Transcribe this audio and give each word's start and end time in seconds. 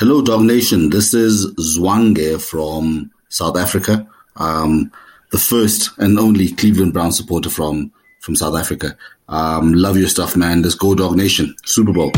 Hello, 0.00 0.22
Dawg 0.22 0.44
Nation. 0.44 0.88
This 0.88 1.12
is 1.12 1.52
Zwange 1.56 2.40
from 2.40 3.10
South 3.28 3.58
Africa. 3.58 4.08
Um, 4.36 4.90
the 5.30 5.36
first 5.36 5.90
and 5.98 6.18
only 6.18 6.52
Cleveland 6.52 6.94
Brown 6.94 7.12
supporter 7.12 7.50
from 7.50 7.92
from 8.20 8.34
South 8.34 8.56
Africa. 8.56 8.96
Um, 9.28 9.74
love 9.74 9.98
your 9.98 10.08
stuff, 10.08 10.38
man. 10.38 10.62
Let's 10.62 10.74
go, 10.74 10.94
Dawg 10.94 11.18
Nation. 11.18 11.54
Super 11.66 11.92
Bowl. 11.92 12.12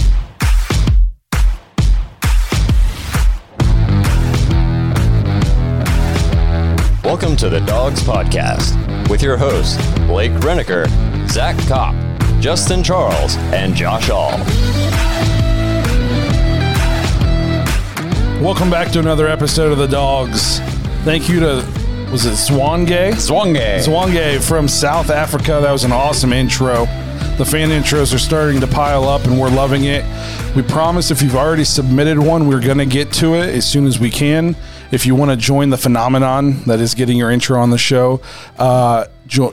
Welcome 7.03 7.35
to 7.35 7.49
the 7.49 7.64
Dawgs 7.67 8.05
Podcast 8.05 9.11
with 9.11 9.25
your 9.25 9.37
hosts, 9.37 9.77
Blake 10.07 10.30
Renneker, 10.45 10.87
Zach 11.29 11.59
Kopp, 11.67 11.96
Justin 12.41 12.85
Charles, 12.85 13.37
and 13.51 13.75
Josh 13.75 14.09
All. 14.09 14.39
Welcome 18.43 18.70
back 18.70 18.90
to 18.90 18.98
another 18.98 19.29
episode 19.29 19.70
of 19.70 19.78
the 19.78 19.87
Dawgs. 19.87 20.59
Thank 21.05 21.28
you 21.28 21.38
to 21.38 21.64
was 22.10 22.27
it 22.27 22.33
Zwange? 22.33 23.12
Zwange. 23.12 23.78
Zwange 23.78 24.42
from 24.42 24.66
South 24.66 25.10
Africa. 25.10 25.60
That 25.62 25.70
was 25.70 25.84
an 25.84 25.92
awesome 25.92 26.33
intro. 26.33 26.86
The 27.38 27.47
fan 27.48 27.69
intros 27.69 28.12
are 28.12 28.19
starting 28.19 28.60
to 28.60 28.66
pile 28.66 29.05
up 29.05 29.27
and 29.27 29.41
we're 29.41 29.48
loving 29.48 29.84
it. 29.84 30.05
We 30.56 30.62
promise 30.62 31.12
if 31.12 31.23
you've 31.23 31.36
already 31.36 31.62
submitted 31.62 32.19
one, 32.19 32.48
we're 32.48 32.60
going 32.60 32.78
to 32.78 32.84
get 32.84 33.12
to 33.12 33.36
it 33.36 33.55
as 33.55 33.64
soon 33.64 33.86
as 33.86 34.00
we 34.00 34.10
can. 34.10 34.56
If 34.91 35.06
you 35.06 35.14
want 35.14 35.30
to 35.30 35.36
join 35.36 35.70
the 35.70 35.78
phenomenon 35.78 36.64
that 36.64 36.80
is 36.80 36.95
getting 36.95 37.16
your 37.16 37.30
intro 37.30 37.61
on 37.61 37.70
the 37.70 37.78
show, 37.78 38.22
uh, 38.59 39.05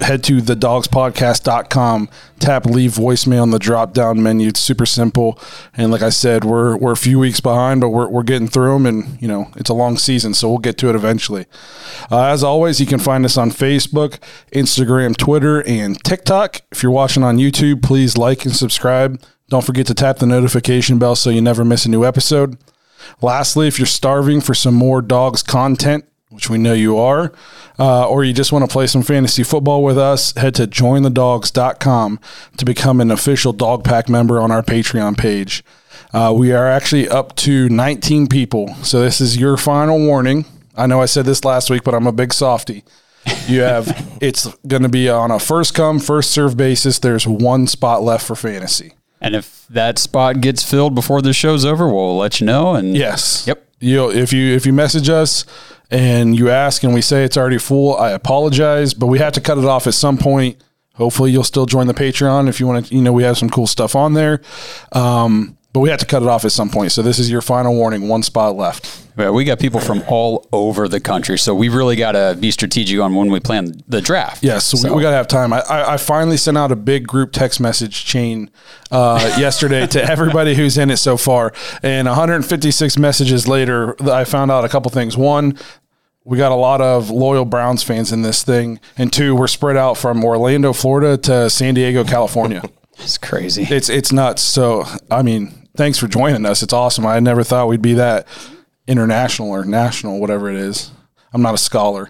head 0.02 0.23
to 0.23 0.38
thedogspodcast.com, 0.38 2.09
tap 2.40 2.66
leave 2.66 2.91
voicemail 2.91 3.41
on 3.41 3.52
the 3.52 3.59
drop 3.59 3.94
down 3.94 4.22
menu. 4.22 4.50
It's 4.50 4.59
super 4.59 4.86
simple. 4.86 5.40
And 5.76 5.92
like 5.92 6.02
I 6.02 6.09
said, 6.09 6.44
we're, 6.44 6.76
we're 6.78 6.92
a 6.92 6.98
few 6.98 7.20
weeks 7.20 7.40
behind, 7.40 7.82
but 7.82 7.90
we're, 7.90 8.08
we're 8.08 8.23
getting 8.23 8.48
through 8.48 8.73
them. 8.73 8.86
And, 8.86 9.22
you 9.22 9.28
know, 9.28 9.52
it's 9.55 9.70
a 9.70 9.73
long 9.73 9.98
season, 9.98 10.34
so 10.34 10.50
we'll 10.50 10.58
get 10.58 10.78
to 10.80 10.90
it 10.90 10.95
eventually. 10.95 11.45
Uh, 12.11 12.26
as 12.26 12.44
always, 12.44 12.80
you 12.80 12.86
can 12.86 13.00
find 13.00 13.26
us 13.26 13.38
on 13.38 13.52
Facebook, 13.52 14.20
Instagram, 14.52 15.16
Twitter, 15.16 15.61
and 15.67 16.04
TikTok. 16.04 16.61
If 16.72 16.83
you're 16.83 16.92
watching 16.92 17.23
on 17.23 17.38
YouTube, 17.38 17.83
please 17.83 18.17
like 18.17 18.45
and 18.45 18.56
subscribe. 18.56 19.22
Don't 19.50 19.66
forget 19.66 19.88
to 19.88 19.94
tap 19.94 20.17
the 20.17 20.28
notification 20.28 21.00
bell 21.00 21.16
so 21.16 21.30
you 21.30 21.42
never 21.42 21.66
miss 21.66 21.86
a 21.86 21.89
new 21.89 22.06
episode. 22.06 22.58
Lastly, 23.22 23.67
if 23.67 23.80
you're 23.80 23.86
starving 23.86 24.42
for 24.42 24.54
some 24.54 24.76
more 24.76 25.02
dawgs 25.02 25.42
content, 25.42 26.06
which 26.30 26.47
we 26.47 26.59
know 26.59 26.73
you 26.73 26.97
are, 26.97 27.31
uh, 27.80 28.08
or 28.08 28.23
you 28.23 28.33
just 28.33 28.52
want 28.52 28.63
to 28.63 28.72
play 28.72 28.85
some 28.85 29.02
fantasy 29.02 29.41
football 29.41 29.83
with 29.83 29.97
us, 29.97 30.31
head 30.36 30.53
to 30.55 30.67
jointhedawgs.com 30.67 32.19
to 32.58 32.66
become 32.66 33.02
an 33.02 33.09
official 33.09 33.52
Dawg 33.52 33.83
Pack 33.83 34.08
member 34.08 34.39
on 34.39 34.52
our 34.52 34.61
Patreon 34.61 35.17
page. 35.17 35.63
Uh, 36.13 36.33
we 36.36 36.52
are 36.52 36.67
actually 36.67 37.09
up 37.09 37.36
to 37.36 37.67
19 37.69 38.27
people. 38.27 38.73
So 38.83 39.02
this 39.02 39.19
is 39.19 39.38
your 39.38 39.58
final 39.58 39.97
warning. 39.97 40.45
I 40.75 40.86
know 40.86 41.02
I 41.02 41.08
said 41.08 41.25
this 41.25 41.44
last 41.44 41.71
week, 41.71 41.83
but 41.83 41.95
I'm 41.95 42.05
a 42.05 42.11
big 42.11 42.31
softy. 42.31 42.83
You 43.47 43.61
have, 43.61 44.17
it's 44.21 44.47
going 44.67 44.83
to 44.83 44.89
be 44.89 45.09
on 45.09 45.31
a 45.31 45.39
first 45.39 45.73
come, 45.73 45.99
first 45.99 46.30
serve 46.30 46.55
basis. 46.55 46.99
There's 46.99 47.27
one 47.27 47.66
spot 47.66 48.03
left 48.03 48.25
for 48.25 48.36
fantasy. 48.36 48.93
And 49.19 49.36
if 49.36 49.66
that 49.67 49.97
spot 49.97 50.41
gets 50.41 50.64
filled 50.64 50.93
before 50.93 51.23
the 51.23 51.33
show's 51.33 51.66
over, 51.66 51.88
we'll 51.88 52.17
let 52.17 52.39
you 52.39 52.45
know. 52.45 52.75
And 52.75 52.95
Yes. 52.95 53.45
Yep. 53.47 53.66
You 53.81 54.11
if 54.11 54.33
you 54.33 54.53
if 54.55 54.66
you 54.66 54.73
message 54.73 55.08
us 55.08 55.45
and 55.92 56.36
you 56.36 56.50
ask 56.50 56.84
and 56.84 56.94
we 56.94 57.02
say 57.02 57.23
it's 57.23 57.38
already 57.38 57.58
full, 57.58 57.98
I 57.98 58.12
apologize, 58.12 58.94
but 58.94 59.08
we 59.08 59.20
have 59.20 59.34
to 59.34 59.42
cut 59.42 59.58
it 59.58 59.66
off 59.66 59.88
at 59.88 59.94
some 59.94 60.18
point. 60.18 60.64
Hopefully, 60.94 61.32
you'll 61.32 61.44
still 61.44 61.66
join 61.66 61.88
the 61.88 61.94
Patreon 61.94 62.50
if 62.50 62.59
you 62.59 62.68
want 62.68 62.88
to. 62.88 62.95
You 62.95 63.02
know, 63.02 63.14
we 63.14 63.23
have 63.23 63.38
some 63.38 63.50
cool 63.50 63.68
stuff 63.68 63.95
on 63.95 64.14
there, 64.14 64.42
um, 64.92 65.58
but 65.72 65.81
we 65.81 65.89
have 65.89 66.00
to 66.00 66.06
cut 66.06 66.23
it 66.23 66.28
off 66.28 66.45
at 66.45 66.52
some 66.52 66.70
point. 66.70 66.92
So 66.92 67.02
this 67.02 67.20
is 67.20 67.30
your 67.30 67.42
final 67.42 67.75
warning. 67.75 68.08
One 68.08 68.23
spot 68.23 68.56
left. 68.56 69.06
Yeah, 69.17 69.31
we 69.31 69.44
got 69.44 69.59
people 69.59 69.81
from 69.81 70.02
all 70.08 70.48
over 70.53 70.88
the 70.88 71.02
country, 71.02 71.38
so 71.38 71.53
we 71.53 71.67
really 71.67 71.98
got 71.98 72.14
to 72.14 72.38
be 72.39 72.52
strategic 72.52 73.00
on 73.00 73.16
when 73.16 73.30
we 73.30 73.42
plan 73.42 73.73
the 73.88 74.02
draft. 74.02 74.44
Yes, 74.44 74.66
so, 74.66 74.89
we, 74.89 74.95
we 74.95 75.02
got 75.02 75.09
to 75.09 75.17
have 75.17 75.28
time. 75.28 75.52
I, 75.52 75.59
I, 75.59 75.94
I 75.94 75.98
finally 75.98 76.38
sent 76.38 76.58
out 76.58 76.71
a 76.71 76.76
big 76.77 77.05
group 77.05 77.33
text 77.33 77.60
message 77.60 78.05
chain 78.05 78.49
uh, 78.92 79.36
yesterday 79.39 79.86
to 79.88 80.02
everybody 80.02 80.55
who's 80.55 80.77
in 80.77 80.89
it 80.89 80.98
so 80.98 81.17
far, 81.17 81.52
and 81.83 82.08
156 82.08 82.98
messages 82.98 83.45
later, 83.45 84.02
I 84.10 84.23
found 84.23 84.52
out 84.52 84.64
a 84.64 84.70
couple 84.70 84.89
things. 84.89 85.17
One, 85.17 85.58
we 86.23 86.38
got 86.38 86.54
a 86.54 86.55
lot 86.55 86.80
of 86.80 87.10
loyal 87.10 87.43
Browns 87.43 87.83
fans 87.83 88.14
in 88.14 88.22
this 88.22 88.42
thing, 88.43 88.80
and 88.98 89.11
two, 89.11 89.36
we're 89.36 89.48
spread 89.48 89.76
out 89.76 89.98
from 89.98 90.23
Orlando, 90.23 90.72
Florida, 90.72 91.17
to 91.17 91.49
San 91.49 91.73
Diego, 91.73 92.04
California. 92.04 92.64
It's 93.02 93.17
crazy. 93.17 93.64
it's 93.64 93.88
it's 93.88 94.11
nuts. 94.11 94.42
So 94.42 94.83
I 95.10 95.22
mean, 95.22 95.58
thanks 95.75 95.97
for 95.97 96.07
joining 96.07 96.45
us. 96.45 96.63
It's 96.63 96.73
awesome. 96.73 97.05
I 97.05 97.19
never 97.19 97.43
thought 97.43 97.67
we'd 97.67 97.81
be 97.81 97.93
that 97.93 98.27
international 98.87 99.49
or 99.49 99.65
national, 99.65 100.19
whatever 100.19 100.49
it 100.49 100.57
is. 100.57 100.91
I'm 101.31 101.41
not 101.43 101.53
a 101.53 101.59
scholar. 101.59 102.09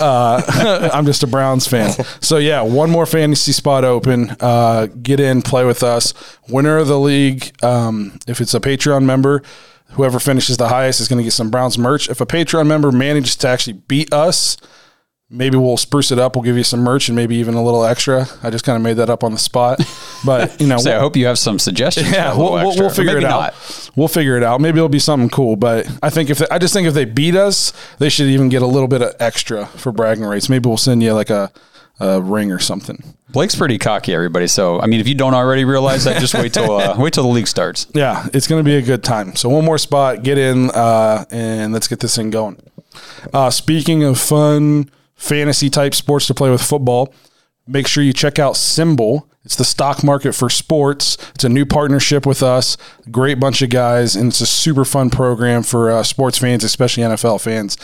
Uh, 0.00 0.90
I'm 0.92 1.06
just 1.06 1.22
a 1.22 1.26
Browns 1.26 1.68
fan. 1.68 1.92
So 2.20 2.38
yeah, 2.38 2.62
one 2.62 2.90
more 2.90 3.06
fantasy 3.06 3.52
spot 3.52 3.84
open. 3.84 4.36
Uh, 4.40 4.86
get 4.86 5.20
in, 5.20 5.42
play 5.42 5.64
with 5.64 5.82
us. 5.82 6.14
Winner 6.48 6.78
of 6.78 6.88
the 6.88 6.98
league, 6.98 7.54
um, 7.62 8.18
if 8.26 8.40
it's 8.40 8.54
a 8.54 8.60
Patreon 8.60 9.04
member, 9.04 9.42
whoever 9.90 10.18
finishes 10.18 10.56
the 10.56 10.68
highest 10.68 11.00
is 11.00 11.06
going 11.06 11.18
to 11.18 11.24
get 11.24 11.32
some 11.32 11.50
Browns 11.50 11.78
merch. 11.78 12.08
If 12.08 12.20
a 12.20 12.26
Patreon 12.26 12.66
member 12.66 12.90
manages 12.90 13.36
to 13.36 13.48
actually 13.48 13.74
beat 13.74 14.12
us, 14.12 14.56
maybe 15.28 15.56
we'll 15.56 15.76
spruce 15.76 16.10
it 16.12 16.18
up. 16.18 16.36
We'll 16.36 16.44
give 16.44 16.56
you 16.56 16.64
some 16.64 16.80
merch 16.80 17.08
and 17.08 17.16
maybe 17.16 17.36
even 17.36 17.54
a 17.54 17.62
little 17.62 17.84
extra. 17.84 18.26
I 18.42 18.50
just 18.50 18.64
kind 18.64 18.76
of 18.76 18.82
made 18.82 18.94
that 18.94 19.10
up 19.10 19.24
on 19.24 19.32
the 19.32 19.38
spot, 19.38 19.80
but 20.24 20.60
you 20.60 20.66
know, 20.66 20.78
so 20.78 20.94
I 20.94 20.98
hope 20.98 21.16
you 21.16 21.26
have 21.26 21.38
some 21.38 21.58
suggestions. 21.58 22.10
yeah, 22.10 22.36
we'll, 22.36 22.52
we'll, 22.52 22.76
we'll 22.76 22.90
figure 22.90 23.18
it 23.18 23.24
out. 23.24 23.52
not. 23.52 23.90
We'll 23.96 24.08
figure 24.08 24.36
it 24.36 24.42
out. 24.42 24.60
Maybe 24.60 24.78
it'll 24.78 24.88
be 24.88 24.98
something 24.98 25.30
cool. 25.30 25.56
But 25.56 25.86
I 26.02 26.10
think 26.10 26.30
if 26.30 26.38
they, 26.38 26.46
I 26.50 26.58
just 26.58 26.72
think 26.72 26.86
if 26.86 26.94
they 26.94 27.04
beat 27.04 27.34
us, 27.34 27.72
they 27.98 28.08
should 28.08 28.26
even 28.26 28.48
get 28.48 28.62
a 28.62 28.66
little 28.66 28.88
bit 28.88 29.02
of 29.02 29.14
extra 29.20 29.66
for 29.66 29.92
bragging 29.92 30.24
rights. 30.24 30.48
Maybe 30.48 30.68
we'll 30.68 30.76
send 30.76 31.02
you 31.02 31.12
like 31.12 31.30
a, 31.30 31.50
a 31.98 32.20
ring 32.20 32.52
or 32.52 32.58
something. 32.58 33.02
Blake's 33.30 33.56
pretty 33.56 33.78
cocky, 33.78 34.14
everybody. 34.14 34.46
So 34.46 34.80
I 34.80 34.86
mean, 34.86 35.00
if 35.00 35.08
you 35.08 35.14
don't 35.14 35.34
already 35.34 35.64
realize 35.64 36.04
that, 36.04 36.20
just 36.20 36.34
wait 36.34 36.52
till 36.54 36.76
uh, 36.76 36.96
wait 36.98 37.12
till 37.12 37.24
the 37.24 37.28
league 37.28 37.48
starts. 37.48 37.86
Yeah, 37.94 38.26
it's 38.32 38.46
going 38.46 38.64
to 38.64 38.68
be 38.68 38.76
a 38.76 38.82
good 38.82 39.02
time. 39.02 39.34
So 39.34 39.48
one 39.48 39.64
more 39.64 39.78
spot, 39.78 40.22
get 40.22 40.38
in, 40.38 40.70
uh, 40.70 41.24
and 41.30 41.72
let's 41.72 41.88
get 41.88 42.00
this 42.00 42.14
thing 42.14 42.30
going. 42.30 42.60
Uh, 43.34 43.50
speaking 43.50 44.04
of 44.04 44.18
fun 44.18 44.90
fantasy 45.16 45.70
type 45.70 45.94
sports 45.94 46.26
to 46.26 46.34
play 46.34 46.50
with 46.50 46.62
football, 46.62 47.12
make 47.66 47.86
sure 47.86 48.04
you 48.04 48.12
check 48.12 48.38
out 48.38 48.54
Simbull. 48.54 49.28
It's 49.44 49.56
the 49.56 49.64
stock 49.64 50.02
market 50.02 50.32
for 50.34 50.50
sports. 50.50 51.16
It's 51.34 51.44
a 51.44 51.48
new 51.48 51.64
partnership 51.64 52.26
with 52.26 52.42
us. 52.42 52.76
Great 53.10 53.38
bunch 53.38 53.62
of 53.62 53.70
guys, 53.70 54.16
and 54.16 54.28
it's 54.28 54.40
a 54.40 54.46
super 54.46 54.84
fun 54.84 55.08
program 55.08 55.62
for 55.62 55.90
uh, 55.90 56.02
sports 56.02 56.38
fans, 56.38 56.64
especially 56.64 57.04
NFL 57.04 57.40
fans. 57.40 57.76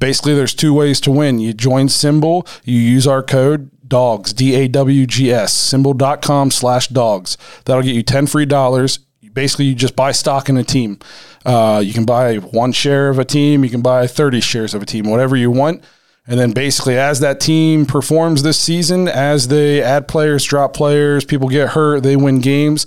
Basically, 0.00 0.34
there's 0.34 0.54
two 0.54 0.74
ways 0.74 1.00
to 1.02 1.12
win. 1.12 1.38
You 1.38 1.52
join 1.52 1.86
Simbull, 1.86 2.46
you 2.64 2.78
use 2.78 3.06
our 3.06 3.22
code 3.22 3.70
DAWGS, 3.86 4.34
D 4.34 4.54
A 4.56 4.68
W 4.68 5.06
G 5.06 5.32
S, 5.32 5.54
simbull.com 5.54 6.50
slash 6.50 6.88
dawgs. 6.88 7.38
That'll 7.64 7.84
get 7.84 7.94
you 7.94 8.02
10 8.02 8.26
free 8.26 8.46
dollars 8.46 8.98
basically 9.36 9.66
you 9.66 9.74
just 9.76 9.94
buy 9.94 10.10
stock 10.10 10.48
in 10.48 10.56
a 10.56 10.64
team. 10.64 10.98
Uh, 11.44 11.80
you 11.84 11.92
can 11.92 12.04
buy 12.04 12.36
one 12.36 12.72
share 12.72 13.08
of 13.08 13.20
a 13.20 13.24
team, 13.24 13.62
you 13.62 13.70
can 13.70 13.82
buy 13.82 14.08
30 14.08 14.40
shares 14.40 14.74
of 14.74 14.82
a 14.82 14.86
team, 14.86 15.08
whatever 15.08 15.36
you 15.36 15.52
want. 15.52 15.84
And 16.28 16.40
then 16.40 16.52
basically, 16.52 16.98
as 16.98 17.20
that 17.20 17.38
team 17.38 17.86
performs 17.86 18.42
this 18.42 18.58
season, 18.58 19.06
as 19.06 19.48
they 19.48 19.80
add 19.80 20.08
players, 20.08 20.44
drop 20.44 20.74
players, 20.74 21.24
people 21.24 21.48
get 21.48 21.70
hurt, 21.70 22.02
they 22.02 22.16
win 22.16 22.40
games, 22.40 22.84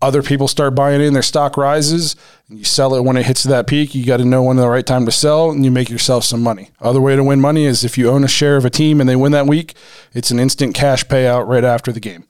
other 0.00 0.22
people 0.22 0.48
start 0.48 0.74
buying 0.74 1.00
in, 1.00 1.12
their 1.12 1.22
stock 1.22 1.56
rises, 1.56 2.16
and 2.48 2.58
you 2.58 2.64
sell 2.64 2.94
it 2.94 3.04
when 3.04 3.16
it 3.16 3.26
hits 3.26 3.44
that 3.44 3.66
peak. 3.66 3.94
You 3.94 4.04
got 4.04 4.16
to 4.16 4.24
know 4.24 4.42
when 4.42 4.56
the 4.56 4.68
right 4.68 4.86
time 4.86 5.04
to 5.06 5.12
sell, 5.12 5.50
and 5.50 5.64
you 5.64 5.70
make 5.70 5.90
yourself 5.90 6.24
some 6.24 6.42
money. 6.42 6.70
Other 6.80 7.00
way 7.00 7.14
to 7.14 7.22
win 7.22 7.40
money 7.40 7.66
is 7.66 7.84
if 7.84 7.98
you 7.98 8.10
own 8.10 8.24
a 8.24 8.28
share 8.28 8.56
of 8.56 8.64
a 8.64 8.70
team 8.70 9.00
and 9.00 9.08
they 9.08 9.16
win 9.16 9.32
that 9.32 9.46
week, 9.46 9.74
it's 10.14 10.30
an 10.30 10.40
instant 10.40 10.74
cash 10.74 11.04
payout 11.04 11.46
right 11.46 11.64
after 11.64 11.92
the 11.92 12.00
game 12.00 12.24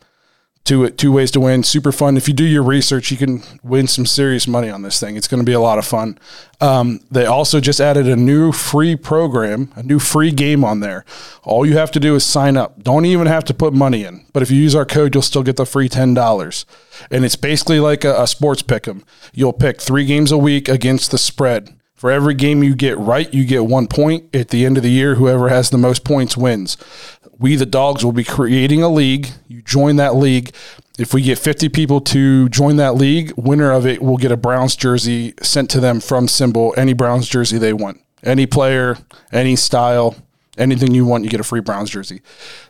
two 0.64 0.88
two 0.90 1.12
ways 1.12 1.30
to 1.32 1.40
win. 1.40 1.62
Super 1.62 1.92
fun. 1.92 2.16
If 2.16 2.28
you 2.28 2.34
do 2.34 2.44
your 2.44 2.62
research, 2.62 3.10
you 3.10 3.16
can 3.16 3.42
win 3.62 3.86
some 3.86 4.06
serious 4.06 4.46
money 4.46 4.70
on 4.70 4.82
this 4.82 5.00
thing. 5.00 5.16
It's 5.16 5.28
going 5.28 5.40
to 5.42 5.46
be 5.46 5.52
a 5.52 5.60
lot 5.60 5.78
of 5.78 5.86
fun. 5.86 6.18
Um, 6.60 7.00
they 7.10 7.26
also 7.26 7.60
just 7.60 7.80
added 7.80 8.06
a 8.08 8.16
new 8.16 8.52
free 8.52 8.94
program, 8.94 9.72
a 9.74 9.82
new 9.82 9.98
free 9.98 10.30
game 10.30 10.64
on 10.64 10.80
there. 10.80 11.04
All 11.42 11.66
you 11.66 11.76
have 11.76 11.90
to 11.92 12.00
do 12.00 12.14
is 12.14 12.24
sign 12.24 12.56
up. 12.56 12.82
Don't 12.82 13.04
even 13.04 13.26
have 13.26 13.44
to 13.44 13.54
put 13.54 13.72
money 13.72 14.04
in. 14.04 14.24
But 14.32 14.42
if 14.42 14.50
you 14.50 14.58
use 14.58 14.74
our 14.74 14.86
code, 14.86 15.14
you'll 15.14 15.22
still 15.22 15.42
get 15.42 15.56
the 15.56 15.66
free 15.66 15.88
ten 15.88 16.14
dollars. 16.14 16.64
And 17.10 17.24
it's 17.24 17.36
basically 17.36 17.80
like 17.80 18.04
a, 18.04 18.22
a 18.22 18.26
sports 18.26 18.62
pick 18.62 18.86
'em. 18.86 19.04
You'll 19.32 19.52
pick 19.52 19.80
three 19.80 20.04
games 20.04 20.30
a 20.30 20.38
week 20.38 20.68
against 20.68 21.10
the 21.10 21.18
spread. 21.18 21.76
For 21.94 22.10
every 22.10 22.34
game 22.34 22.64
you 22.64 22.74
get 22.74 22.98
right, 22.98 23.32
you 23.32 23.44
get 23.44 23.64
one 23.64 23.86
point. 23.86 24.34
At 24.34 24.48
the 24.48 24.66
end 24.66 24.76
of 24.76 24.82
the 24.82 24.90
year, 24.90 25.14
whoever 25.14 25.50
has 25.50 25.70
the 25.70 25.78
most 25.78 26.02
points 26.04 26.36
wins. 26.36 26.76
We, 27.42 27.56
the 27.56 27.66
Dawgs, 27.66 28.04
will 28.04 28.12
be 28.12 28.24
creating 28.24 28.82
a 28.82 28.88
league. 28.88 29.28
You 29.48 29.62
join 29.62 29.96
that 29.96 30.14
league. 30.14 30.54
If 30.98 31.12
we 31.12 31.22
get 31.22 31.38
50 31.38 31.68
people 31.68 32.00
to 32.02 32.48
join 32.48 32.76
that 32.76 32.94
league, 32.94 33.32
winner 33.36 33.72
of 33.72 33.86
it 33.86 34.00
will 34.02 34.16
get 34.16 34.32
a 34.32 34.36
Browns 34.36 34.76
jersey 34.76 35.34
sent 35.42 35.68
to 35.70 35.80
them 35.80 36.00
from 36.00 36.26
Simbull, 36.26 36.72
any 36.76 36.92
Browns 36.92 37.28
jersey 37.28 37.58
they 37.58 37.72
want. 37.72 38.00
Any 38.22 38.46
player, 38.46 38.96
any 39.32 39.56
style, 39.56 40.14
anything 40.56 40.94
you 40.94 41.04
want, 41.04 41.24
you 41.24 41.30
get 41.30 41.40
a 41.40 41.44
free 41.44 41.60
Browns 41.60 41.90
jersey. 41.90 42.22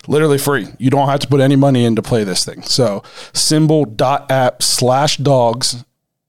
Literally 0.09 0.39
free. 0.39 0.69
You 0.79 0.89
don't 0.89 1.09
have 1.09 1.21
to 1.21 1.29
put 1.29 1.41
any 1.41 1.57
money 1.57 1.85
in 1.85 1.95
to 1.97 2.03
play 2.03 2.25
this 2.25 2.45
thing. 2.45 2.63
So, 2.63 3.03
simbull.app 3.33 4.63
slash 4.63 5.19
dawgs, 5.19 5.85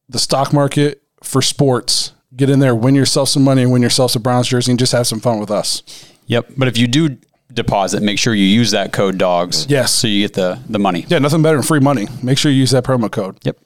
the 0.10 0.19
stock 0.19 0.51
market 0.51 1.01
for 1.24 1.42
sports 1.42 2.12
get 2.36 2.50
in 2.50 2.60
there, 2.60 2.75
win 2.75 2.96
yourself 2.96 3.30
some 3.30 3.44
money, 3.44 3.66
win 3.66 3.81
yourself 3.81 4.16
a 4.16 4.19
Browns 4.19 4.48
jersey, 4.48 4.72
and 4.72 4.80
just 4.80 4.92
have 4.92 5.07
some 5.07 5.19
fun 5.19 5.39
with 5.39 5.51
us. 5.51 5.84
Yep. 6.28 6.54
But 6.57 6.68
if 6.68 6.78
you 6.78 6.88
do 6.88 7.18
deposit, 7.51 8.01
make 8.04 8.19
sure 8.19 8.34
you 8.34 8.45
use 8.45 8.72
that 8.72 8.94
code 8.94 9.18
dawgs. 9.18 9.66
Yes. 9.69 9.92
So 9.94 10.07
you 10.07 10.22
get 10.24 10.34
the 10.34 10.60
the 10.69 10.80
money. 10.80 11.06
Yeah, 11.07 11.19
nothing 11.19 11.42
better 11.42 11.57
than 11.57 11.66
free 11.66 11.80
money. 11.80 12.07
Make 12.22 12.38
sure 12.38 12.51
you 12.51 12.57
use 12.60 12.72
that 12.72 12.84
promo 12.84 13.12
code. 13.12 13.38
Yep. 13.44 13.57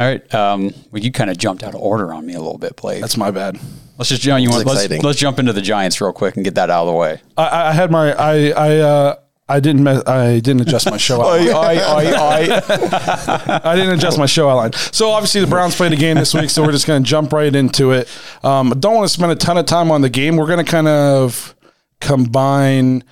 All 0.00 0.06
right. 0.08 0.34
Um, 0.34 0.72
well, 0.90 1.02
you 1.02 1.12
kind 1.12 1.30
of 1.30 1.38
jumped 1.38 1.62
out 1.62 1.74
of 1.74 1.80
order 1.80 2.12
on 2.12 2.26
me 2.26 2.34
a 2.34 2.40
little 2.40 2.58
bit, 2.58 2.76
Blake. 2.76 3.00
That's 3.00 3.16
my 3.16 3.30
bad. 3.30 3.58
let's 3.96 4.08
just 4.08 4.22
jump. 4.22 4.42
You 4.42 4.50
want 4.50 4.66
let's, 4.66 4.90
let's 5.04 5.18
jump 5.18 5.38
into 5.38 5.52
the 5.52 5.62
Giants 5.62 6.00
real 6.00 6.12
quick 6.12 6.34
and 6.36 6.44
get 6.44 6.56
that 6.56 6.68
out 6.70 6.82
of 6.82 6.86
the 6.88 6.94
way. 6.94 7.20
I, 7.36 7.68
I 7.68 7.72
had 7.72 7.92
my 7.92 8.12
I 8.12 8.48
I 8.50 8.76
uh, 8.78 9.16
I 9.48 9.60
didn't 9.60 9.84
me- 9.84 10.02
I 10.06 10.40
didn't 10.40 10.62
adjust 10.62 10.90
my 10.90 10.96
show 10.96 11.22
outline. 11.22 12.50
I 13.64 13.76
didn't 13.76 13.92
adjust 13.94 14.18
my 14.18 14.26
show 14.26 14.48
outline. 14.48 14.72
So 14.72 15.10
obviously 15.10 15.42
the 15.42 15.46
Browns 15.46 15.76
played 15.76 15.92
a 15.92 15.96
game 15.96 16.16
this 16.16 16.34
week, 16.34 16.50
so 16.50 16.62
we're 16.64 16.72
just 16.72 16.86
going 16.88 17.04
to 17.04 17.08
jump 17.08 17.32
right 17.32 17.54
into 17.54 17.92
it. 17.92 18.08
Um, 18.42 18.70
don't 18.80 18.94
want 18.94 19.06
to 19.06 19.12
spend 19.12 19.30
a 19.32 19.36
ton 19.36 19.58
of 19.58 19.66
time 19.66 19.90
on 19.92 20.00
the 20.00 20.08
game. 20.10 20.36
We're 20.36 20.46
going 20.46 20.64
to 20.64 20.70
kind 20.70 20.88
of 20.88 21.54
combine 22.00 23.04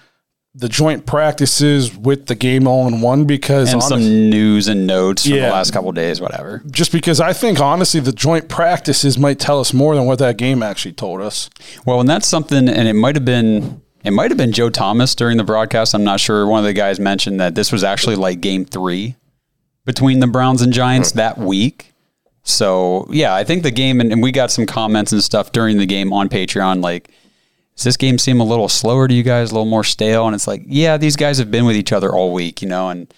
the 0.54 0.68
joint 0.68 1.06
practices 1.06 1.96
with 1.96 2.26
the 2.26 2.34
game 2.34 2.66
all 2.66 2.86
in 2.86 3.00
one 3.00 3.24
because 3.24 3.72
And 3.72 3.76
honest- 3.76 3.88
some 3.88 4.30
news 4.30 4.68
and 4.68 4.86
notes 4.86 5.22
from 5.24 5.36
Yeah. 5.36 5.46
the 5.46 5.52
last 5.52 5.72
couple 5.72 5.88
of 5.88 5.94
days, 5.94 6.20
whatever. 6.20 6.62
just 6.70 6.92
because 6.92 7.20
I 7.20 7.32
think 7.32 7.58
honestly 7.58 8.00
the 8.00 8.12
joint 8.12 8.48
practices 8.48 9.16
might 9.18 9.38
tell 9.38 9.60
us 9.60 9.72
more 9.72 9.94
than 9.94 10.04
what 10.04 10.18
that 10.18 10.36
game 10.36 10.62
actually 10.62 10.92
told 10.92 11.22
us. 11.22 11.48
Well, 11.86 12.00
and 12.00 12.08
that's 12.08 12.26
something, 12.26 12.68
and 12.68 12.86
it 12.88 12.94
might 12.94 13.16
have 13.16 13.24
been. 13.24 13.80
It 14.04 14.10
might 14.12 14.32
have 14.32 14.38
been 14.38 14.50
Joe 14.50 14.68
Thomas 14.68 15.14
during 15.14 15.36
the 15.36 15.44
broadcast. 15.44 15.94
I'm 15.94 16.02
not 16.02 16.18
sure. 16.18 16.44
One 16.44 16.58
of 16.58 16.64
the 16.64 16.72
guys 16.72 16.98
mentioned 16.98 17.38
that 17.38 17.54
this 17.54 17.70
was 17.70 17.84
actually 17.84 18.16
like 18.16 18.40
game 18.40 18.64
three 18.64 19.14
between 19.84 20.18
the 20.18 20.26
Browns 20.26 20.60
and 20.60 20.72
Giants 20.72 21.12
hmm. 21.12 21.18
that 21.18 21.38
week. 21.38 21.92
So, 22.42 23.06
yeah, 23.10 23.32
I 23.32 23.44
think 23.44 23.62
the 23.62 23.70
game, 23.70 24.00
and, 24.00 24.10
and 24.10 24.20
we 24.20 24.32
got 24.32 24.50
some 24.50 24.66
comments 24.66 25.12
and 25.12 25.22
stuff 25.22 25.52
during 25.52 25.78
the 25.78 25.86
game 25.86 26.12
on 26.12 26.28
Patreon. 26.28 26.82
Like, 26.82 27.10
does 27.76 27.84
this 27.84 27.96
game 27.96 28.18
seem 28.18 28.40
a 28.40 28.44
little 28.44 28.68
slower 28.68 29.08
to 29.08 29.14
you 29.14 29.22
guys, 29.22 29.50
a 29.50 29.54
little 29.54 29.68
more 29.68 29.84
stale? 29.84 30.26
And 30.26 30.34
it's 30.34 30.46
like, 30.46 30.62
yeah, 30.66 30.96
these 30.96 31.16
guys 31.16 31.38
have 31.38 31.50
been 31.50 31.64
with 31.64 31.76
each 31.76 31.92
other 31.92 32.12
all 32.12 32.32
week, 32.32 32.62
you 32.62 32.68
know, 32.68 32.90
and 32.90 33.12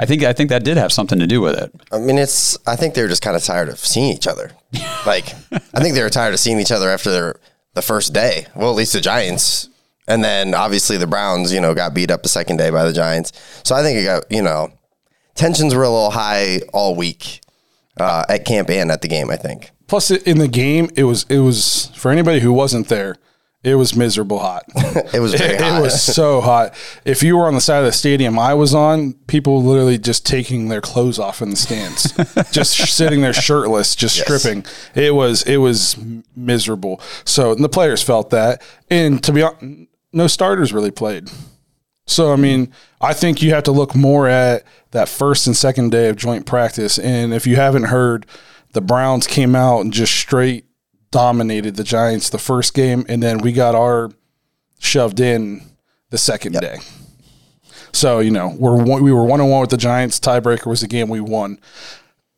I 0.00 0.06
think 0.06 0.22
I 0.22 0.32
think 0.32 0.48
that 0.48 0.64
did 0.64 0.78
have 0.78 0.92
something 0.92 1.18
to 1.18 1.26
do 1.26 1.42
with 1.42 1.54
it. 1.58 1.72
I 1.92 1.98
mean, 1.98 2.16
it's. 2.16 2.56
I 2.66 2.74
think 2.74 2.94
they 2.94 3.02
were 3.02 3.08
just 3.08 3.20
kind 3.20 3.36
of 3.36 3.44
tired 3.44 3.68
of 3.68 3.78
seeing 3.78 4.12
each 4.12 4.26
other. 4.26 4.52
Like, 5.06 5.32
I 5.50 5.80
think 5.80 5.94
they 5.94 6.02
were 6.02 6.10
tired 6.10 6.34
of 6.34 6.40
seeing 6.40 6.60
each 6.60 6.70
other 6.70 6.90
after 6.90 7.10
their 7.10 7.36
the 7.72 7.80
first 7.80 8.12
day. 8.12 8.46
Well, 8.54 8.68
at 8.68 8.76
least 8.76 8.92
the 8.92 9.00
Giants, 9.00 9.70
and 10.06 10.22
then 10.22 10.52
obviously 10.54 10.98
the 10.98 11.06
Browns. 11.06 11.54
You 11.54 11.60
know, 11.60 11.74
got 11.74 11.94
beat 11.94 12.10
up 12.10 12.22
the 12.22 12.28
second 12.28 12.58
day 12.58 12.68
by 12.68 12.84
the 12.84 12.92
Giants. 12.92 13.32
So 13.64 13.74
I 13.74 13.82
think 13.82 13.98
it 13.98 14.04
got. 14.04 14.30
You 14.30 14.42
know, 14.42 14.72
tensions 15.34 15.74
were 15.74 15.84
a 15.84 15.88
little 15.88 16.10
high 16.10 16.60
all 16.74 16.94
week 16.94 17.40
uh, 17.98 18.24
at 18.28 18.44
camp 18.44 18.68
and 18.68 18.90
at 18.90 19.00
the 19.00 19.08
game. 19.08 19.30
I 19.30 19.36
think. 19.36 19.70
Plus, 19.86 20.10
in 20.10 20.38
the 20.38 20.48
game, 20.48 20.90
it 20.96 21.04
was 21.04 21.24
it 21.30 21.38
was 21.38 21.90
for 21.94 22.10
anybody 22.10 22.40
who 22.40 22.52
wasn't 22.52 22.88
there, 22.88 23.16
it 23.62 23.74
was 23.74 23.94
miserable 23.94 24.38
hot. 24.38 24.64
It 25.12 25.20
was 25.20 25.34
very 25.34 25.54
it, 25.54 25.60
hot. 25.60 25.78
it 25.78 25.82
was 25.82 26.02
so 26.02 26.40
hot. 26.40 26.74
If 27.04 27.22
you 27.22 27.36
were 27.36 27.46
on 27.46 27.54
the 27.54 27.60
side 27.60 27.78
of 27.78 27.84
the 27.84 27.92
stadium 27.92 28.38
I 28.38 28.54
was 28.54 28.74
on, 28.74 29.14
people 29.26 29.62
literally 29.62 29.98
just 29.98 30.24
taking 30.24 30.68
their 30.68 30.80
clothes 30.80 31.18
off 31.18 31.42
in 31.42 31.50
the 31.50 31.56
stands, 31.56 32.12
just 32.52 32.76
sitting 32.76 33.20
there 33.20 33.32
shirtless, 33.32 33.94
just 33.94 34.18
stripping. 34.18 34.64
It 34.94 35.14
was 35.14 35.42
it 35.42 35.58
was 35.58 35.96
miserable. 36.36 37.00
So 37.24 37.54
the 37.54 37.68
players 37.68 38.02
felt 38.02 38.30
that, 38.30 38.62
and 38.88 39.22
to 39.24 39.32
be 39.32 39.42
honest, 39.42 39.88
no 40.12 40.26
starters 40.26 40.72
really 40.72 40.90
played. 40.90 41.30
So 42.06 42.32
I 42.32 42.36
mean, 42.36 42.72
I 43.00 43.12
think 43.12 43.42
you 43.42 43.50
have 43.50 43.64
to 43.64 43.72
look 43.72 43.94
more 43.94 44.28
at 44.28 44.64
that 44.92 45.08
first 45.08 45.46
and 45.46 45.56
second 45.56 45.90
day 45.90 46.08
of 46.08 46.16
joint 46.16 46.46
practice. 46.46 46.98
And 46.98 47.32
if 47.32 47.46
you 47.46 47.56
haven't 47.56 47.84
heard, 47.84 48.26
the 48.72 48.80
Browns 48.80 49.26
came 49.26 49.54
out 49.54 49.80
and 49.80 49.92
just 49.92 50.14
straight 50.14 50.64
dominated 51.10 51.76
the 51.76 51.84
Giants 51.84 52.30
the 52.30 52.38
first 52.38 52.74
game, 52.74 53.04
and 53.08 53.22
then 53.22 53.38
we 53.38 53.52
got 53.52 53.74
our 53.74 54.10
shoved 54.78 55.20
in 55.20 55.62
the 56.10 56.18
second 56.18 56.54
day. 56.60 56.78
So 57.92 58.20
you 58.20 58.30
know 58.30 58.54
we're 58.58 58.82
one, 58.82 59.02
we 59.02 59.12
were 59.12 59.24
one 59.24 59.40
on 59.40 59.48
one 59.48 59.60
with 59.60 59.70
the 59.70 59.76
Giants. 59.76 60.20
Tiebreaker 60.20 60.66
was 60.66 60.80
the 60.80 60.88
game 60.88 61.08
we 61.08 61.20
won. 61.20 61.58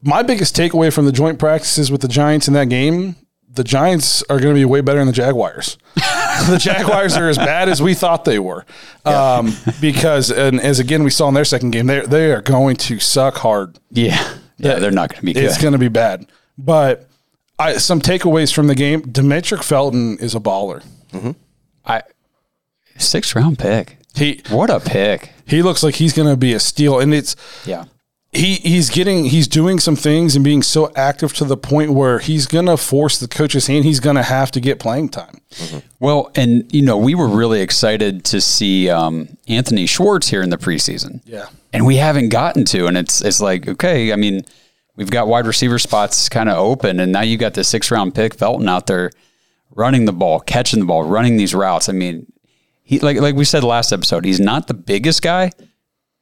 My 0.03 0.23
biggest 0.23 0.57
takeaway 0.57 0.93
from 0.93 1.05
the 1.05 1.13
joint 1.13 1.39
practices 1.39 1.91
with 1.91 2.01
the 2.01 2.09
Giants 2.09 2.49
in 2.49 2.55
that 2.55 2.69
game: 2.69 3.17
the 3.49 3.65
Giants 3.65 4.23
are 4.25 4.41
going 4.41 4.55
to 4.55 4.59
be 4.59 4.65
way 4.65 4.81
better 4.81 4.99
than 4.99 5.07
the 5.07 5.13
Jaguars. 5.13 5.77
the 5.95 6.59
Jaguars 6.61 7.17
are 7.17 7.29
as 7.29 7.37
bad 7.37 7.69
as 7.69 7.83
we 7.83 7.95
thought 7.95 8.25
they 8.25 8.39
were, 8.39 8.65
um, 9.05 9.55
because 9.81 10.31
and 10.31 10.61
as 10.61 10.79
again 10.79 11.05
we 11.05 11.11
saw 11.11 11.29
in 11.29 11.35
their 11.35 11.45
second 11.45 11.71
game, 11.71 11.87
they 11.87 12.01
they 12.01 12.33
are 12.33 12.43
going 12.43 12.77
to 12.77 12.99
suck 12.99 13.37
hard. 13.37 13.79
Yeah. 13.91 14.37
Yeah, 14.59 14.79
they're 14.79 14.93
not 14.93 15.11
going 15.11 15.21
to 15.21 15.27
be 15.27 15.33
good. 15.33 15.45
It's 15.45 15.61
going 15.61 15.73
to 15.73 15.79
be 15.79 15.89
bad. 15.89 16.31
But 16.57 17.09
I, 17.63 17.77
some 17.79 18.01
takeaways 18.01 18.53
from 18.53 18.67
the 18.67 18.75
game: 18.75 19.03
Demetric 19.03 19.63
Felton 19.63 20.19
is 20.19 20.35
a 20.35 20.41
baller. 20.41 20.83
I 21.85 22.03
sixth 22.99 23.35
round 23.35 23.59
pick. 23.59 23.99
He 24.15 24.43
What 24.51 24.71
a 24.71 24.81
pick. 24.81 25.33
he 25.47 25.63
looks 25.63 25.83
like 25.83 25.95
he's 25.97 26.13
going 26.13 26.29
to 26.29 26.37
be 26.37 26.53
a 26.53 26.61
steal, 26.61 27.01
and 27.01 27.15
it's 27.15 27.35
Yeah. 27.67 27.85
he 28.31 28.55
he's 28.57 28.91
getting 28.91 29.25
he's 29.27 29.49
doing 29.49 29.79
some 29.81 29.97
things 29.97 30.35
and 30.37 30.45
being 30.45 30.63
so 30.63 30.93
active 30.95 31.33
to 31.35 31.45
the 31.45 31.57
point 31.57 31.93
where 31.93 32.19
he's 32.19 32.47
going 32.47 32.67
to 32.67 32.77
force 32.77 33.19
the 33.19 33.29
coach's 33.29 33.67
hand. 33.69 33.85
He's 33.85 34.01
going 34.01 34.17
to 34.17 34.23
have 34.23 34.51
to 34.53 34.61
get 34.61 34.79
playing 34.79 35.09
time. 35.11 35.41
Well, 36.01 36.31
and 36.35 36.71
you 36.75 36.83
know, 36.83 36.97
we 36.99 37.15
were 37.15 37.29
really 37.29 37.61
excited 37.63 38.25
to 38.27 38.41
see 38.41 38.89
um, 38.91 39.29
Anthony 39.49 39.87
Schwartz 39.87 40.29
here 40.29 40.43
in 40.43 40.51
the 40.51 40.59
preseason. 40.59 41.21
Yeah. 41.25 41.47
And 41.75 41.87
we 41.87 41.97
haven't 41.97 42.29
gotten 42.29 42.65
to, 42.67 42.87
and 42.87 42.97
it's 42.99 43.23
it's 43.23 43.41
like, 43.41 43.67
okay, 43.69 44.13
I 44.13 44.17
mean, 44.17 44.45
we've 44.97 45.11
got 45.11 45.29
wide 45.29 45.47
receiver 45.47 45.79
spots 45.79 46.29
kind 46.29 46.49
of 46.49 46.57
open, 46.57 47.01
and 47.01 47.13
now 47.13 47.23
you 47.23 47.37
got 47.37 47.55
the 47.55 47.65
six 47.65 47.91
round 47.91 48.15
pick 48.15 48.35
Felton 48.35 48.69
out 48.69 48.87
there 48.87 49.11
running 49.75 50.05
the 50.05 50.13
ball, 50.13 50.41
catching 50.41 50.81
the 50.81 50.87
ball, 50.87 51.05
running 51.05 51.37
these 51.37 51.55
routes. 51.55 51.89
I 51.89 51.93
mean, 51.93 52.31
he 52.83 52.99
like 53.01 53.19
like 53.19 53.35
we 53.35 53.45
said 53.45 53.65
last 53.65 53.93
episode, 53.93 54.25
he's 54.25 54.41
not 54.41 54.67
the 54.67 54.75
biggest 54.75 55.23
guy, 55.23 55.51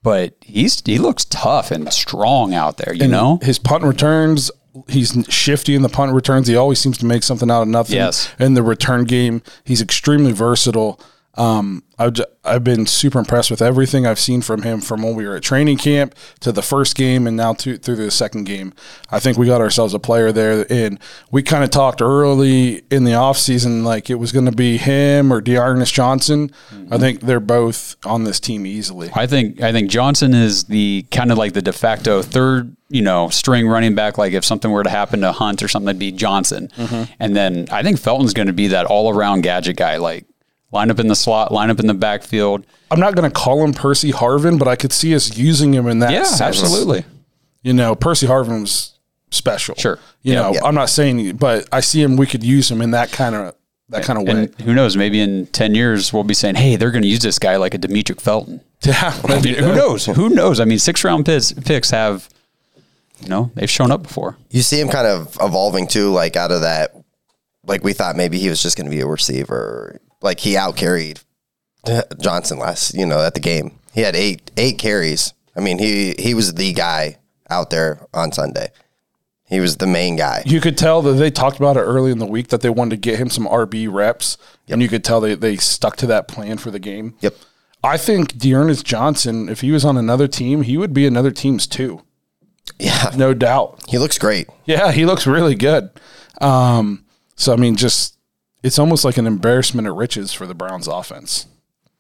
but 0.03 0.35
he's 0.41 0.83
he 0.85 0.99
looks 0.99 1.25
tough 1.25 1.71
and 1.71 1.93
strong 1.93 2.55
out 2.55 2.77
there, 2.77 2.95
you 2.95 3.09
know? 3.09 3.39
his 3.43 3.59
punt 3.59 3.85
returns. 3.85 4.51
He's 4.89 5.27
shifty 5.29 5.75
in 5.75 5.83
the 5.83 5.89
punt 5.89 6.13
returns. 6.13 6.47
He 6.47 6.55
always 6.55 6.79
seems 6.79 6.97
to 6.99 7.07
make 7.07 7.25
something 7.25 7.51
out 7.51 7.63
of 7.63 7.69
nothing. 7.69 7.97
Yes. 7.97 8.33
In 8.39 8.55
the 8.55 8.63
return 8.63 9.05
game, 9.05 9.43
he's 9.65 9.83
extremely 9.83 10.31
versatile. 10.31 11.01
Um, 11.35 11.85
I've, 11.99 12.15
j- 12.15 12.25
I've 12.44 12.65
been 12.65 12.87
super 12.87 13.19
impressed 13.19 13.50
with 13.50 13.62
everything 13.62 14.06
I've 14.06 14.19
seen 14.19 14.43
from 14.43 14.62
him 14.62 14.81
from 14.81 15.03
when 15.03 15.15
we 15.15 15.27
were 15.27 15.37
at 15.37 15.43
training 15.43 15.79
camp 15.79 16.15
to 16.41 16.50
the 16.50 16.62
first 16.62 16.97
game 16.97 17.27
and 17.27 17.37
now 17.37 17.53
to, 17.55 17.77
through 17.79 17.97
the 17.97 18.11
second 18.11 18.44
game. 18.44 18.73
I 19.11 19.21
think 19.21 19.38
we 19.38 19.47
got 19.47 19.61
ourselves 19.61 19.94
a 19.94 19.99
player 19.99 20.32
there. 20.32 20.67
And 20.71 20.99
we 21.31 21.43
kind 21.43 21.62
of 21.62 21.71
talked 21.71 22.03
early 22.03 22.82
in 22.91 23.05
the 23.05 23.12
offseason 23.12 23.85
like 23.85 24.11
it 24.11 24.16
was 24.16 24.33
going 24.33 24.47
to 24.47 24.52
be 24.52 24.76
him 24.76 25.33
or 25.33 25.40
D'Ernest 25.40 25.95
Johnson. 25.95 26.50
I 26.90 26.99
think 26.99 27.21
they're 27.21 27.38
both 27.38 27.97
on 28.05 28.25
this 28.25 28.40
team 28.40 28.66
easily. 28.66 29.11
I 29.14 29.26
think 29.26 29.62
I 29.62 29.71
think 29.71 29.90
Johnson 29.90 30.35
is 30.35 30.64
the 30.64 31.07
kind 31.11 31.31
of 31.31 31.38
like 31.38 31.52
the 31.52 31.62
de 31.62 31.73
facto 31.73 32.23
third, 32.23 32.76
you 32.88 33.02
know, 33.02 33.28
string 33.28 33.69
running 33.69 33.95
back. 33.95 34.19
Like 34.19 34.33
if 34.33 34.45
something 34.45 34.71
were 34.71 34.83
to 34.83 34.90
happen 34.90 35.21
to 35.21 35.33
Hunt 35.33 35.62
or 35.62 35.69
something, 35.69 35.87
that'd 35.87 36.00
be 36.00 36.12
Johnson. 36.12 36.69
Mm-hmm. 36.76 37.12
And 37.21 37.37
then 37.37 37.69
I 37.71 37.83
think 37.83 37.99
Felton's 37.99 38.35
going 38.35 38.49
to 38.49 38.52
be 38.52 38.69
that 38.69 38.87
all 38.87 39.14
around 39.14 39.43
gadget 39.43 39.76
guy. 39.76 39.99
Like 39.99 40.26
line 40.73 40.91
up 40.91 40.99
in 40.99 41.09
the 41.09 41.17
slot, 41.17 41.53
line 41.53 41.71
up 41.71 41.81
in 41.81 41.87
the 41.87 41.95
backfield. 41.95 42.65
I'm 42.91 43.00
not 43.00 43.15
going 43.15 43.29
to 43.29 43.35
call 43.35 43.62
him 43.65 43.73
Percy 43.73 44.12
Harvin, 44.12 44.59
but 44.59 44.69
I 44.69 44.77
could 44.77 44.93
see 44.93 45.15
us 45.15 45.37
using 45.37 45.73
him 45.75 45.87
in 45.87 45.99
that 46.00 46.12
Yeah, 46.12 46.25
sense. 46.25 46.41
absolutely. 46.62 47.05
You 47.62 47.73
know, 47.73 47.95
Percy 47.95 48.27
Harvin 48.27 48.62
was 48.62 48.93
special. 49.31 49.75
Sure. 49.77 49.99
You 50.23 50.35
Yeah. 50.35 50.41
know, 50.43 50.55
Yeah. 50.55 50.61
I'm 50.65 50.75
not 50.75 50.91
saying, 50.91 51.37
but 51.37 51.67
I 51.73 51.81
see 51.81 52.03
him. 52.03 52.17
We 52.17 52.27
could 52.27 52.43
use 52.45 52.71
him 52.71 52.81
in 52.83 52.91
that 52.93 53.11
kind 53.12 53.35
of 53.35 53.55
that 53.91 54.05
kind 54.05 54.19
of 54.21 54.25
way. 54.25 54.45
And 54.45 54.61
who 54.61 54.73
knows? 54.73 54.97
Maybe 54.97 55.21
in 55.21 55.47
ten 55.49 55.75
years 55.75 56.12
we'll 56.12 56.23
be 56.23 56.33
saying, 56.35 56.55
"Hey, 56.55 56.77
they're 56.77 56.93
going 56.93 57.03
to 57.03 57.09
use 57.09 57.19
this 57.21 57.41
guy 57.41 57.57
like 57.57 57.75
a 57.75 57.79
Demetric 57.79 58.21
Felton." 58.21 58.61
yeah, 58.85 59.11
that'd 59.25 59.45
Who 59.57 59.75
knows? 59.75 60.07
Who 60.07 60.29
knows? 60.29 60.61
I 60.61 60.65
mean, 60.65 60.79
six 60.79 61.03
round 61.03 61.27
picks, 61.27 61.53
picks 61.53 61.91
have, 61.91 62.29
you 63.21 63.29
know, 63.29 63.50
they've 63.57 63.69
shown 63.69 63.91
up 63.91 64.03
before. 64.05 64.37
You 64.50 64.62
see 64.62 64.81
him 64.81 64.89
kind 64.89 65.07
of 65.09 65.37
evolving 65.41 65.89
too, 65.89 66.11
like 66.12 66.37
out 66.37 66.53
of 66.53 66.61
that. 66.61 66.95
Like 67.67 67.83
we 67.83 67.93
thought 67.93 68.15
maybe 68.17 68.39
he 68.39 68.49
was 68.49 68.62
just 68.62 68.77
going 68.77 68.89
to 68.89 68.91
be 68.95 69.00
a 69.00 69.07
receiver. 69.07 70.00
Like 70.23 70.41
he 70.41 70.57
out 70.57 70.77
carried 70.77 71.21
Johnson 72.21 72.59
last, 72.59 72.95
you 72.95 73.07
know, 73.07 73.21
at 73.21 73.35
the 73.35 73.41
game. 73.41 73.79
He 73.95 74.03
had 74.03 74.15
eight 74.15 74.50
eight 74.57 74.79
carries. 74.79 75.33
I 75.57 75.61
mean, 75.61 75.79
he 75.79 76.15
he 76.19 76.35
was 76.35 76.55
the 76.55 76.73
guy 76.73 77.19
out 77.49 77.71
there 77.71 78.07
on 78.15 78.33
Sunday. 78.33 78.71
He 79.49 79.59
was 79.59 79.79
the 79.79 79.87
main 79.87 80.15
guy. 80.15 80.45
You 80.47 80.61
could 80.61 80.79
tell 80.79 81.03
that 81.03 81.15
they 81.15 81.31
talked 81.31 81.57
about 81.57 81.77
it 81.77 81.81
early 81.81 82.12
in 82.12 82.19
the 82.21 82.27
week 82.27 82.49
that 82.49 82.61
they 82.61 82.71
wanted 82.71 82.91
to 82.91 82.97
get 82.99 83.19
him 83.19 83.29
some 83.31 83.47
RB 83.49 83.93
reps, 83.93 84.39
and 84.69 84.81
you 84.81 84.89
could 84.89 85.03
tell 85.03 85.21
they, 85.21 85.35
they 85.35 85.57
stuck 85.57 85.97
to 85.97 86.07
that 86.07 86.29
plan 86.29 86.57
for 86.59 86.71
the 86.71 86.79
game. 86.79 87.15
Yep. 87.21 87.35
I 87.83 87.97
think 87.97 88.39
D'Ernest 88.39 88.87
Johnson, 88.87 89.49
if 89.49 89.62
he 89.62 89.73
was 89.73 89.85
on 89.85 89.97
another 89.97 90.29
team, 90.29 90.62
he 90.62 90.77
would 90.77 90.93
be 90.95 91.05
another 91.05 91.33
team's 91.33 91.67
too, 91.67 92.03
Yeah. 92.79 93.11
no 93.17 93.35
doubt. 93.35 93.81
He 93.89 93.99
looks 93.99 94.19
great. 94.19 94.47
Yeah, 94.67 94.93
he 94.93 95.05
looks 95.05 95.27
really 95.27 95.57
good. 95.57 95.91
Um, 96.41 97.05
so 97.35 97.53
I 97.53 97.57
mean, 97.57 97.75
just 97.75 98.17
it's 98.62 98.79
almost 98.79 99.05
like 99.05 99.17
an 99.17 99.26
embarrassment 99.26 99.88
of 99.88 99.97
riches 99.97 100.33
for 100.33 100.47
the 100.47 100.55
Browns 100.55 100.87
offense. 100.88 101.47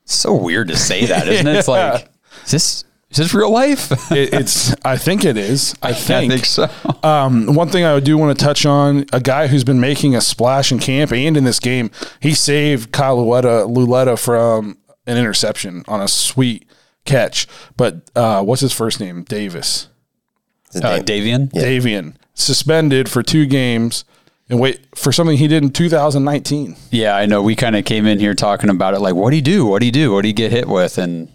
so 0.04 0.34
weird 0.34 0.68
to 0.68 0.76
say 0.76 1.06
that, 1.06 1.28
isn't 1.28 1.46
it? 1.46 1.56
It's 1.56 1.68
like, 1.76 2.08
is 2.44 2.50
this 2.50 2.84
Is 3.10 3.16
this 3.16 3.34
real 3.34 3.50
life? 3.50 3.90
It, 4.12 4.32
it's. 4.34 4.74
I 4.84 4.96
think 4.96 5.24
it 5.24 5.36
is. 5.36 5.74
I 5.82 5.88
I 5.90 5.92
think. 5.92 6.32
think 6.32 6.44
so. 6.44 6.68
Um, 7.02 7.54
one 7.54 7.68
thing 7.68 7.84
I 7.84 7.98
do 8.00 8.16
want 8.18 8.38
to 8.38 8.44
touch 8.44 8.64
on: 8.66 9.04
a 9.12 9.20
guy 9.20 9.46
who's 9.48 9.64
been 9.64 9.80
making 9.80 10.14
a 10.14 10.20
splash 10.20 10.70
in 10.72 10.78
camp 10.78 11.12
and 11.12 11.36
in 11.36 11.44
this 11.44 11.58
game. 11.60 11.90
He 12.20 12.34
saved 12.34 12.92
Kyle 12.92 13.16
Lauletta, 13.16 13.64
Lauletta 13.64 14.16
from 14.16 14.78
an 15.06 15.16
interception 15.16 15.82
on 15.88 16.00
a 16.00 16.06
sweet 16.08 16.68
catch. 17.04 17.48
But 17.76 18.08
uh, 18.14 18.44
what's 18.44 18.60
his 18.60 18.72
first 18.72 19.00
name? 19.00 19.24
Davis. 19.24 19.88
Uh, 20.74 20.96
name- 20.98 21.04
Davion. 21.04 21.50
Davion 21.52 22.14
suspended 22.34 23.08
for 23.08 23.22
two 23.24 23.44
games 23.44 24.04
and 24.50 24.58
wait 24.58 24.80
for 24.96 25.12
something 25.12 25.36
he 25.38 25.46
did 25.46 25.62
in 25.62 25.70
2019. 25.70 26.76
Yeah, 26.90 27.14
I 27.16 27.26
know. 27.26 27.40
We 27.40 27.54
kind 27.54 27.76
of 27.76 27.84
came 27.84 28.04
in 28.06 28.18
here 28.18 28.34
talking 28.34 28.68
about 28.68 28.94
it 28.94 29.00
like, 29.00 29.14
what 29.14 29.30
do 29.30 29.36
he 29.36 29.40
do? 29.40 29.64
What 29.64 29.78
do 29.78 29.86
he 29.86 29.92
do? 29.92 30.12
What 30.12 30.22
do 30.22 30.26
he 30.26 30.32
get 30.32 30.50
hit 30.50 30.66
with? 30.66 30.98
And 30.98 31.32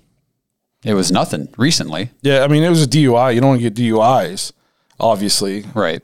it 0.83 0.93
was 0.93 1.11
nothing 1.11 1.47
recently. 1.57 2.11
Yeah, 2.21 2.43
I 2.43 2.47
mean 2.47 2.61
it 2.61 2.69
was 2.69 2.83
a 2.83 2.87
DUI. 2.87 3.33
You 3.33 3.41
don't 3.41 3.49
want 3.51 3.61
to 3.61 3.69
get 3.69 3.81
DUIs, 3.81 4.51
obviously. 4.99 5.63
Right. 5.73 6.03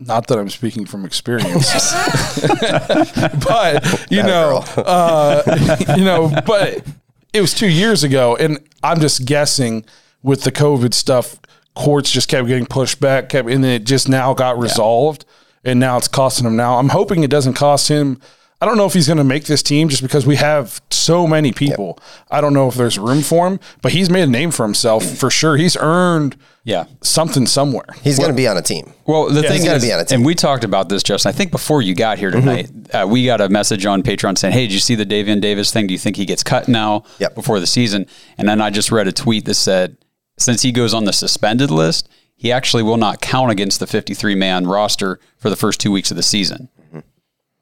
Not 0.00 0.26
that 0.28 0.38
I'm 0.38 0.50
speaking 0.50 0.84
from 0.84 1.04
experience, 1.04 1.72
but 3.44 4.06
you 4.10 4.22
know, 4.22 4.62
uh, 4.76 5.76
you 5.96 6.04
know, 6.04 6.32
but 6.46 6.84
it 7.32 7.40
was 7.40 7.52
two 7.52 7.68
years 7.68 8.04
ago, 8.04 8.36
and 8.36 8.58
I'm 8.82 9.00
just 9.00 9.24
guessing 9.24 9.84
with 10.22 10.42
the 10.42 10.52
COVID 10.52 10.94
stuff, 10.94 11.40
courts 11.74 12.12
just 12.12 12.28
kept 12.28 12.46
getting 12.46 12.66
pushed 12.66 13.00
back, 13.00 13.28
kept, 13.28 13.48
and 13.48 13.64
then 13.64 13.80
it 13.80 13.84
just 13.84 14.08
now 14.08 14.34
got 14.34 14.56
resolved, 14.56 15.24
and 15.64 15.78
now 15.80 15.96
it's 15.96 16.08
costing 16.08 16.46
him. 16.46 16.56
Now 16.56 16.78
I'm 16.78 16.88
hoping 16.90 17.22
it 17.22 17.30
doesn't 17.30 17.54
cost 17.54 17.88
him. 17.88 18.20
I 18.60 18.66
don't 18.66 18.76
know 18.76 18.86
if 18.86 18.92
he's 18.92 19.06
going 19.06 19.18
to 19.18 19.24
make 19.24 19.44
this 19.44 19.62
team 19.62 19.88
just 19.88 20.02
because 20.02 20.26
we 20.26 20.34
have 20.34 20.80
so 20.90 21.28
many 21.28 21.52
people. 21.52 21.96
I 22.28 22.40
don't 22.40 22.52
know 22.52 22.66
if 22.66 22.74
there's 22.74 22.98
room 22.98 23.22
for 23.22 23.46
him, 23.46 23.60
but 23.82 23.92
he's 23.92 24.10
made 24.10 24.22
a 24.24 24.26
name 24.26 24.50
for 24.50 24.64
himself 24.64 25.04
for 25.16 25.30
sure. 25.30 25.56
He's 25.56 25.76
earned 25.76 26.34
Yeah. 26.64 26.86
something 27.00 27.46
somewhere. 27.46 27.84
He's 28.02 28.18
going 28.18 28.30
to 28.30 28.36
be 28.36 28.48
on 28.48 28.56
a 28.56 28.62
team. 28.62 28.92
Well, 29.06 29.28
the 29.28 29.42
Yeah, 29.42 29.48
thing 29.48 29.52
he's 29.58 29.64
gotta 29.64 29.76
is, 29.76 29.84
be 29.84 29.92
on 29.92 30.00
a 30.00 30.04
team. 30.04 30.16
and 30.16 30.26
we 30.26 30.34
talked 30.34 30.64
about 30.64 30.88
this, 30.88 31.04
Justin. 31.04 31.28
I 31.28 31.32
think 31.32 31.52
before 31.52 31.82
you 31.82 31.94
got 31.94 32.18
here 32.18 32.32
tonight, 32.32 32.68
uh, 32.92 33.06
we 33.08 33.24
got 33.24 33.40
a 33.40 33.48
message 33.48 33.86
on 33.86 34.02
Patreon 34.02 34.36
saying, 34.36 34.54
"Hey, 34.54 34.62
did 34.66 34.72
you 34.72 34.80
see 34.80 34.96
the 34.96 35.06
Davion 35.06 35.40
Davis 35.40 35.70
thing? 35.70 35.86
Do 35.86 35.92
you 35.92 35.98
think 35.98 36.16
he 36.16 36.24
gets 36.24 36.42
cut 36.42 36.66
now 36.66 37.04
Yep. 37.20 37.36
before 37.36 37.60
the 37.60 37.66
season?" 37.68 38.06
And 38.38 38.48
then 38.48 38.60
I 38.60 38.70
just 38.70 38.90
read 38.90 39.06
a 39.06 39.12
tweet 39.12 39.44
that 39.44 39.54
said, 39.54 39.98
since 40.36 40.62
he 40.62 40.72
goes 40.72 40.94
on 40.94 41.04
the 41.04 41.12
suspended 41.12 41.70
list, 41.70 42.08
he 42.38 42.50
actually 42.50 42.82
will 42.82 42.96
not 42.96 43.20
count 43.20 43.50
against 43.50 43.80
the 43.80 43.86
53 43.86 44.34
man 44.34 44.66
roster 44.66 45.20
for 45.36 45.50
the 45.50 45.56
first 45.56 45.78
two 45.80 45.92
weeks 45.92 46.10
of 46.10 46.16
the 46.16 46.22
season. 46.22 46.70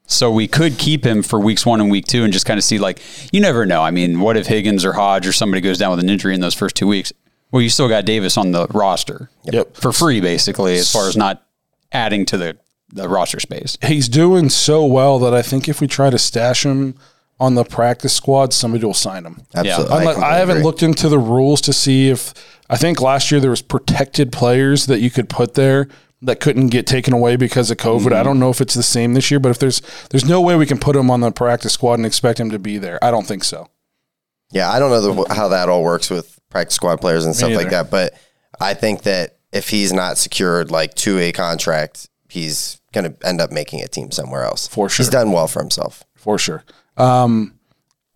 So 0.09 0.31
we 0.31 0.47
could 0.47 0.77
keep 0.77 1.03
him 1.05 1.21
for 1.21 1.37
weeks 1.37 1.65
one 1.65 1.81
and 1.81 1.91
week 1.91 2.05
two 2.05 2.23
and 2.23 2.31
just 2.31 2.45
kind 2.45 2.57
of 2.57 2.63
see, 2.63 2.79
like, 2.79 3.01
you 3.33 3.41
never 3.41 3.65
know. 3.65 3.81
I 3.81 3.91
mean, 3.91 4.21
what 4.21 4.37
if 4.37 4.47
Higgins 4.47 4.85
or 4.85 4.93
Hodge 4.93 5.27
or 5.27 5.33
somebody 5.33 5.59
goes 5.59 5.77
down 5.77 5.91
with 5.91 5.99
an 5.99 6.09
injury 6.09 6.33
in 6.33 6.39
those 6.39 6.53
first 6.53 6.77
two 6.77 6.87
weeks? 6.87 7.11
Well, 7.51 7.61
you 7.61 7.69
still 7.69 7.89
got 7.89 8.05
Davis 8.05 8.37
on 8.37 8.51
the 8.53 8.67
roster 8.67 9.29
Yep. 9.51 9.75
for 9.75 9.91
free, 9.91 10.21
basically, 10.21 10.77
as 10.77 10.89
far 10.89 11.09
as 11.09 11.17
not 11.17 11.43
adding 11.91 12.25
to 12.27 12.37
the, 12.37 12.57
the 12.93 13.09
roster 13.09 13.41
space. 13.41 13.77
he's 13.83 14.07
doing 14.07 14.47
so 14.49 14.85
well 14.85 15.19
that 15.19 15.33
I 15.33 15.41
think 15.41 15.67
if 15.67 15.81
we 15.81 15.87
try 15.87 16.09
to 16.09 16.17
stash 16.17 16.65
him 16.65 16.95
on 17.39 17.55
the 17.55 17.63
practice 17.63 18.13
squad, 18.13 18.53
somebody 18.53 18.85
will 18.85 18.93
sign 18.93 19.25
him. 19.25 19.41
Absolutely. 19.53 19.95
I'm 19.95 20.05
like, 20.05 20.17
I, 20.17 20.37
haven't 20.37 20.57
agree. 20.57 20.65
looked 20.65 20.83
into 20.83 21.07
the 21.07 21.19
rules 21.19 21.61
to 21.61 21.73
see 21.73 22.09
if 22.09 22.33
I 22.69 22.77
think 22.77 22.99
last 22.99 23.31
year 23.31 23.39
there 23.39 23.51
was 23.51 23.61
protected 23.61 24.31
players 24.31 24.87
that 24.87 24.99
you 24.99 25.11
could 25.11 25.29
put 25.29 25.53
there 25.53 25.87
that 26.23 26.39
couldn't 26.39 26.69
get 26.69 26.87
taken 26.87 27.13
away 27.13 27.35
because 27.35 27.69
of 27.69 27.77
COVID. 27.77 28.07
I 28.07 28.15
mm-hmm. 28.15 28.23
don't 28.23 28.39
know 28.39 28.49
if 28.49 28.59
it's 28.59 28.73
the 28.73 28.83
same 28.83 29.13
this 29.13 29.29
year, 29.29 29.39
but 29.39 29.49
if 29.49 29.59
there's 29.59 29.81
there's 30.09 30.25
no 30.25 30.41
way 30.41 30.55
we 30.55 30.65
can 30.65 30.79
put 30.79 30.95
him 30.95 31.11
on 31.11 31.21
the 31.21 31.31
practice 31.31 31.73
squad 31.73 31.95
and 31.95 32.05
expect 32.05 32.39
him 32.39 32.49
to 32.49 32.59
be 32.59 32.79
there. 32.79 33.03
I 33.03 33.11
don't 33.11 33.27
think 33.27 33.43
so. 33.43 33.67
Yeah, 34.51 34.71
I 34.71 34.79
don't 34.79 34.89
know 34.89 35.23
the, 35.23 35.33
how 35.33 35.49
that 35.49 35.69
all 35.69 35.83
works 35.83 36.09
with 36.09 36.39
practice 36.49 36.75
squad 36.75 37.01
players 37.01 37.25
and 37.25 37.35
stuff 37.35 37.51
like 37.51 37.69
that, 37.69 37.91
but 37.91 38.13
I 38.59 38.73
think 38.73 39.03
that 39.03 39.37
if 39.51 39.69
he's 39.69 39.93
not 39.93 40.17
secured 40.17 40.71
like 40.71 40.93
to 40.95 41.19
a 41.19 41.31
contract, 41.31 42.09
he's 42.29 42.81
going 42.93 43.13
to 43.13 43.27
end 43.27 43.41
up 43.41 43.51
making 43.51 43.81
a 43.81 43.87
team 43.87 44.11
somewhere 44.11 44.43
else. 44.43 44.67
For 44.67 44.89
sure. 44.89 45.03
He's 45.03 45.09
done 45.09 45.31
well 45.31 45.47
for 45.47 45.61
himself. 45.61 46.03
for 46.15 46.37
sure. 46.37 46.63
Um, 46.97 47.53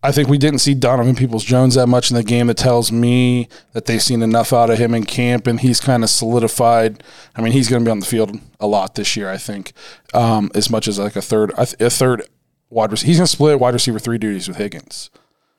I 0.04 0.10
think 0.10 0.28
we 0.28 0.36
didn't 0.36 0.58
see 0.58 0.74
Donovan 0.74 1.14
Peoples 1.14 1.44
Jones 1.44 1.76
that 1.76 1.86
much 1.86 2.10
in 2.10 2.16
the 2.16 2.24
game. 2.24 2.48
That 2.48 2.56
tells 2.56 2.90
me 2.90 3.48
that 3.72 3.86
they've 3.86 4.02
seen 4.02 4.20
enough 4.20 4.52
out 4.52 4.68
of 4.68 4.78
him 4.78 4.94
in 4.94 5.04
camp, 5.04 5.46
and 5.46 5.60
he's 5.60 5.80
kind 5.80 6.02
of 6.02 6.10
solidified. 6.10 7.04
I 7.36 7.40
mean, 7.40 7.52
he's 7.52 7.68
going 7.68 7.82
to 7.84 7.88
be 7.88 7.92
on 7.92 8.00
the 8.00 8.06
field 8.06 8.36
a 8.58 8.66
lot 8.66 8.96
this 8.96 9.16
year. 9.16 9.30
I 9.30 9.36
think 9.38 9.72
um, 10.12 10.50
as 10.56 10.68
much 10.68 10.88
as 10.88 10.98
like 10.98 11.14
a 11.14 11.22
third, 11.22 11.52
a 11.56 11.66
third 11.66 12.22
wide 12.68 12.90
receiver. 12.90 13.06
He's 13.06 13.18
going 13.18 13.26
to 13.26 13.32
split 13.32 13.60
wide 13.60 13.74
receiver 13.74 14.00
three 14.00 14.18
duties 14.18 14.48
with 14.48 14.56
Higgins. 14.56 15.10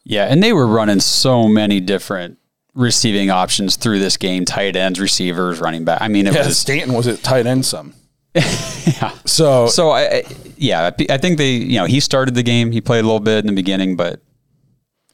Yeah, 0.03 0.25
and 0.25 0.43
they 0.43 0.51
were 0.51 0.67
running 0.67 0.99
so 0.99 1.47
many 1.47 1.79
different 1.79 2.37
receiving 2.75 3.29
options 3.29 3.77
through 3.77 3.99
this 3.99 4.17
game 4.17 4.43
tight 4.43 4.75
ends, 4.75 4.99
receivers, 4.99 5.61
running 5.61 5.85
back. 5.85 6.01
I 6.01 6.09
mean, 6.09 6.27
it 6.27 6.33
Yeah, 6.33 6.47
was. 6.47 6.57
Stanton 6.57 6.93
was 6.93 7.07
at 7.07 7.23
tight 7.23 7.45
end 7.45 7.65
some. 7.65 7.93
Yeah. 8.35 9.13
So 9.25 9.67
So, 9.67 9.89
I, 9.91 10.01
I, 10.01 10.23
yeah, 10.57 10.91
I 11.09 11.17
think 11.17 11.37
they, 11.37 11.51
you 11.51 11.77
know, 11.77 11.85
he 11.85 11.99
started 11.99 12.35
the 12.35 12.43
game. 12.43 12.71
He 12.71 12.81
played 12.81 12.99
a 12.99 13.07
little 13.07 13.19
bit 13.19 13.39
in 13.39 13.47
the 13.47 13.53
beginning, 13.53 13.95
but, 13.95 14.21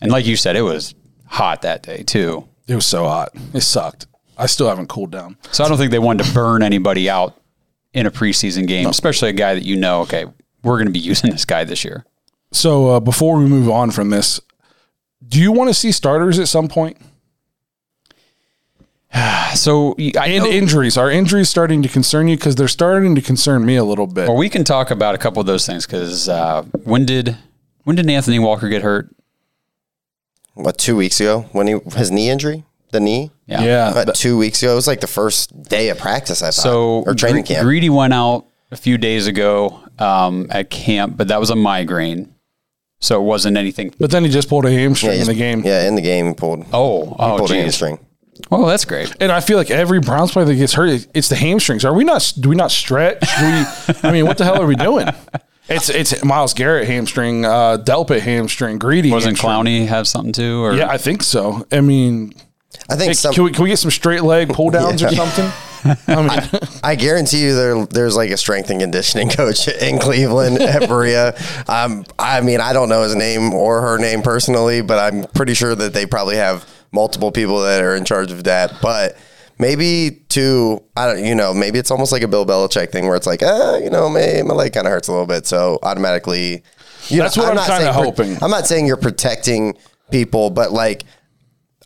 and 0.01 0.11
like 0.11 0.25
you 0.25 0.35
said, 0.35 0.55
it 0.55 0.61
was 0.61 0.95
hot 1.25 1.61
that 1.63 1.83
day, 1.83 2.03
too. 2.03 2.47
it 2.67 2.75
was 2.75 2.85
so 2.85 3.05
hot. 3.05 3.29
It 3.53 3.61
sucked. 3.61 4.07
I 4.37 4.45
still 4.45 4.69
haven't 4.69 4.87
cooled 4.87 5.11
down. 5.11 5.37
So 5.51 5.63
I 5.63 5.67
don't 5.67 5.77
think 5.77 5.91
they 5.91 5.99
wanted 5.99 6.25
to 6.25 6.33
burn 6.33 6.63
anybody 6.63 7.09
out 7.09 7.35
in 7.93 8.05
a 8.05 8.11
preseason 8.11 8.67
game, 8.67 8.87
especially 8.87 9.29
a 9.29 9.33
guy 9.33 9.53
that 9.55 9.65
you 9.65 9.75
know, 9.75 10.01
okay, 10.01 10.25
we're 10.63 10.77
going 10.77 10.87
to 10.87 10.93
be 10.93 10.99
using 11.11 11.31
this 11.31 11.45
guy 11.45 11.63
this 11.63 11.83
year. 11.83 12.05
So 12.51 12.91
uh, 12.91 12.99
before 12.99 13.37
we 13.37 13.45
move 13.45 13.69
on 13.69 13.91
from 13.91 14.09
this, 14.11 14.39
do 15.27 15.39
you 15.41 15.51
want 15.51 15.69
to 15.69 15.73
see 15.73 15.91
starters 15.91 16.39
at 16.39 16.47
some 16.47 16.67
point? 16.67 16.97
So 19.55 19.95
I 20.17 20.27
And 20.27 20.45
injuries. 20.45 20.95
Are 20.95 21.09
injuries 21.09 21.49
starting 21.49 21.81
to 21.81 21.89
concern 21.89 22.27
you? 22.27 22.37
Because 22.37 22.55
they're 22.55 22.67
starting 22.67 23.15
to 23.15 23.21
concern 23.21 23.65
me 23.65 23.75
a 23.77 23.83
little 23.83 24.05
bit. 24.05 24.27
well, 24.27 24.37
we 24.37 24.47
can 24.47 24.63
talk 24.63 24.91
about 24.91 25.15
a 25.15 25.17
couple 25.17 25.39
of 25.41 25.47
those 25.47 25.65
things 25.65 25.85
because 25.87 26.29
uh, 26.29 26.61
when 26.83 27.05
did 27.05 27.35
when 27.83 27.95
did 27.95 28.07
Anthony 28.09 28.37
Walker 28.37 28.69
get 28.69 28.83
hurt? 28.83 29.09
What, 30.53 30.77
two 30.77 30.95
weeks 30.95 31.19
ago 31.19 31.41
when 31.51 31.67
he, 31.67 31.77
his 31.95 32.11
knee 32.11 32.29
injury? 32.29 32.63
The 32.91 32.99
knee? 32.99 33.31
Yeah. 33.47 33.61
yeah. 33.63 33.91
About 34.01 34.15
two 34.15 34.37
weeks 34.37 34.61
ago. 34.61 34.73
It 34.73 34.75
was 34.75 34.87
like 34.87 34.99
the 35.01 35.07
first 35.07 35.63
day 35.63 35.89
of 35.89 35.97
practice, 35.97 36.41
I 36.41 36.47
thought. 36.47 36.53
So 36.53 37.03
or 37.07 37.15
training 37.15 37.43
Gre- 37.43 37.47
camp. 37.53 37.63
Greedy 37.65 37.89
went 37.89 38.13
out 38.13 38.45
a 38.71 38.75
few 38.77 38.97
days 38.99 39.25
ago 39.27 39.79
um, 39.97 40.47
at 40.51 40.69
camp, 40.69 41.17
but 41.17 41.27
that 41.29 41.39
was 41.39 41.49
a 41.49 41.55
migraine, 41.55 42.33
so 42.99 43.19
it 43.19 43.23
wasn't 43.25 43.57
anything. 43.57 43.93
But 43.99 44.11
then 44.11 44.23
he 44.23 44.29
just 44.29 44.47
pulled 44.49 44.65
a 44.65 44.71
hamstring 44.71 45.13
Yeah, 45.13 45.21
in 45.21 45.27
the 45.27 45.33
game. 45.33 45.63
Yeah, 45.65 45.87
in 45.87 45.95
the 45.95 46.01
game 46.01 46.27
he 46.27 46.33
pulled, 46.35 46.65
Oh, 46.71 47.15
oh, 47.17 47.37
pulled 47.37 47.49
a 47.51 47.53
geez. 47.53 47.61
hamstring. 47.63 47.99
Oh, 48.51 48.65
that's 48.67 48.85
great. 48.85 49.13
And 49.19 49.31
I 49.31 49.41
feel 49.41 49.57
like 49.57 49.69
every 49.69 49.99
Browns 49.99 50.31
player 50.31 50.45
that 50.45 50.55
gets 50.55 50.73
hurt, 50.73 51.07
it's 51.13 51.29
the 51.29 51.35
hamstrings. 51.35 51.85
Are 51.85 51.93
we 51.93 52.03
not? 52.03 52.33
Do 52.39 52.49
we 52.49 52.55
not 52.55 52.71
stretch? 52.71 53.19
Do 53.19 53.45
we? 53.45 53.93
I 54.09 54.11
mean, 54.11 54.25
what 54.25 54.37
the 54.37 54.45
hell 54.45 54.61
are 54.61 54.65
we 54.67 54.75
doing? 54.75 55.07
It's 55.67 55.89
it's 55.89 56.23
Myles 56.23 56.53
Garrett 56.53 56.87
hamstring, 56.87 57.45
uh, 57.45 57.77
Delpit 57.77 58.21
hamstring, 58.21 58.79
Greedy. 58.79 59.11
Wasn't 59.11 59.37
hamstring. 59.37 59.83
Clowney 59.83 59.87
have 59.87 60.07
something 60.07 60.33
too? 60.33 60.63
Or 60.63 60.73
Yeah, 60.73 60.89
I 60.89 60.97
think 60.97 61.21
so. 61.21 61.67
I 61.71 61.81
mean, 61.81 62.33
I 62.89 62.95
think 62.95 63.09
hey, 63.09 63.13
some, 63.13 63.33
can 63.33 63.43
we 63.43 63.51
can 63.51 63.63
we 63.63 63.69
get 63.69 63.77
some 63.77 63.91
straight 63.91 64.23
leg 64.23 64.49
pull 64.49 64.71
downs 64.71 65.03
or 65.03 65.09
something? 65.09 65.51
I 66.07 66.21
mean, 66.21 66.61
I 66.83 66.95
guarantee 66.95 67.43
you 67.43 67.55
there 67.55 67.85
there's 67.85 68.15
like 68.15 68.31
a 68.31 68.37
strength 68.37 68.69
and 68.69 68.81
conditioning 68.81 69.29
coach 69.29 69.67
in 69.67 69.99
Cleveland 69.99 70.57
at 70.61 70.89
Berea. 70.89 71.35
Um, 71.67 72.03
I 72.17 72.41
mean, 72.41 72.59
I 72.59 72.73
don't 72.73 72.89
know 72.89 73.03
his 73.03 73.15
name 73.15 73.53
or 73.53 73.81
her 73.81 73.97
name 73.97 74.21
personally, 74.21 74.81
but 74.81 74.99
I'm 74.99 75.23
pretty 75.23 75.53
sure 75.53 75.75
that 75.75 75.93
they 75.93 76.05
probably 76.05 76.35
have 76.35 76.67
multiple 76.91 77.31
people 77.31 77.61
that 77.61 77.81
are 77.81 77.95
in 77.95 78.05
charge 78.05 78.31
of 78.31 78.43
that. 78.45 78.73
But 78.81 79.17
maybe 79.57 80.23
to 80.29 80.81
I 80.95 81.05
don't 81.07 81.23
you 81.23 81.35
know 81.35 81.53
maybe 81.53 81.79
it's 81.79 81.91
almost 81.91 82.11
like 82.11 82.21
a 82.21 82.27
Bill 82.27 82.45
Belichick 82.45 82.91
thing 82.91 83.07
where 83.07 83.15
it's 83.15 83.27
like 83.27 83.43
ah 83.43 83.77
you 83.77 83.89
know 83.89 84.09
maybe 84.09 84.47
my 84.47 84.53
leg 84.53 84.73
kind 84.73 84.87
of 84.87 84.91
hurts 84.91 85.07
a 85.07 85.11
little 85.11 85.27
bit, 85.27 85.45
so 85.45 85.79
automatically. 85.83 86.63
You 87.07 87.21
That's 87.21 87.37
what 87.37 87.49
I'm 87.49 87.55
not 87.55 87.67
kinda 87.67 87.81
saying 87.81 87.93
hoping. 87.93 88.43
I'm 88.43 88.51
not 88.51 88.67
saying 88.67 88.85
you're 88.85 88.97
protecting 88.97 89.77
people, 90.11 90.49
but 90.49 90.71
like. 90.71 91.03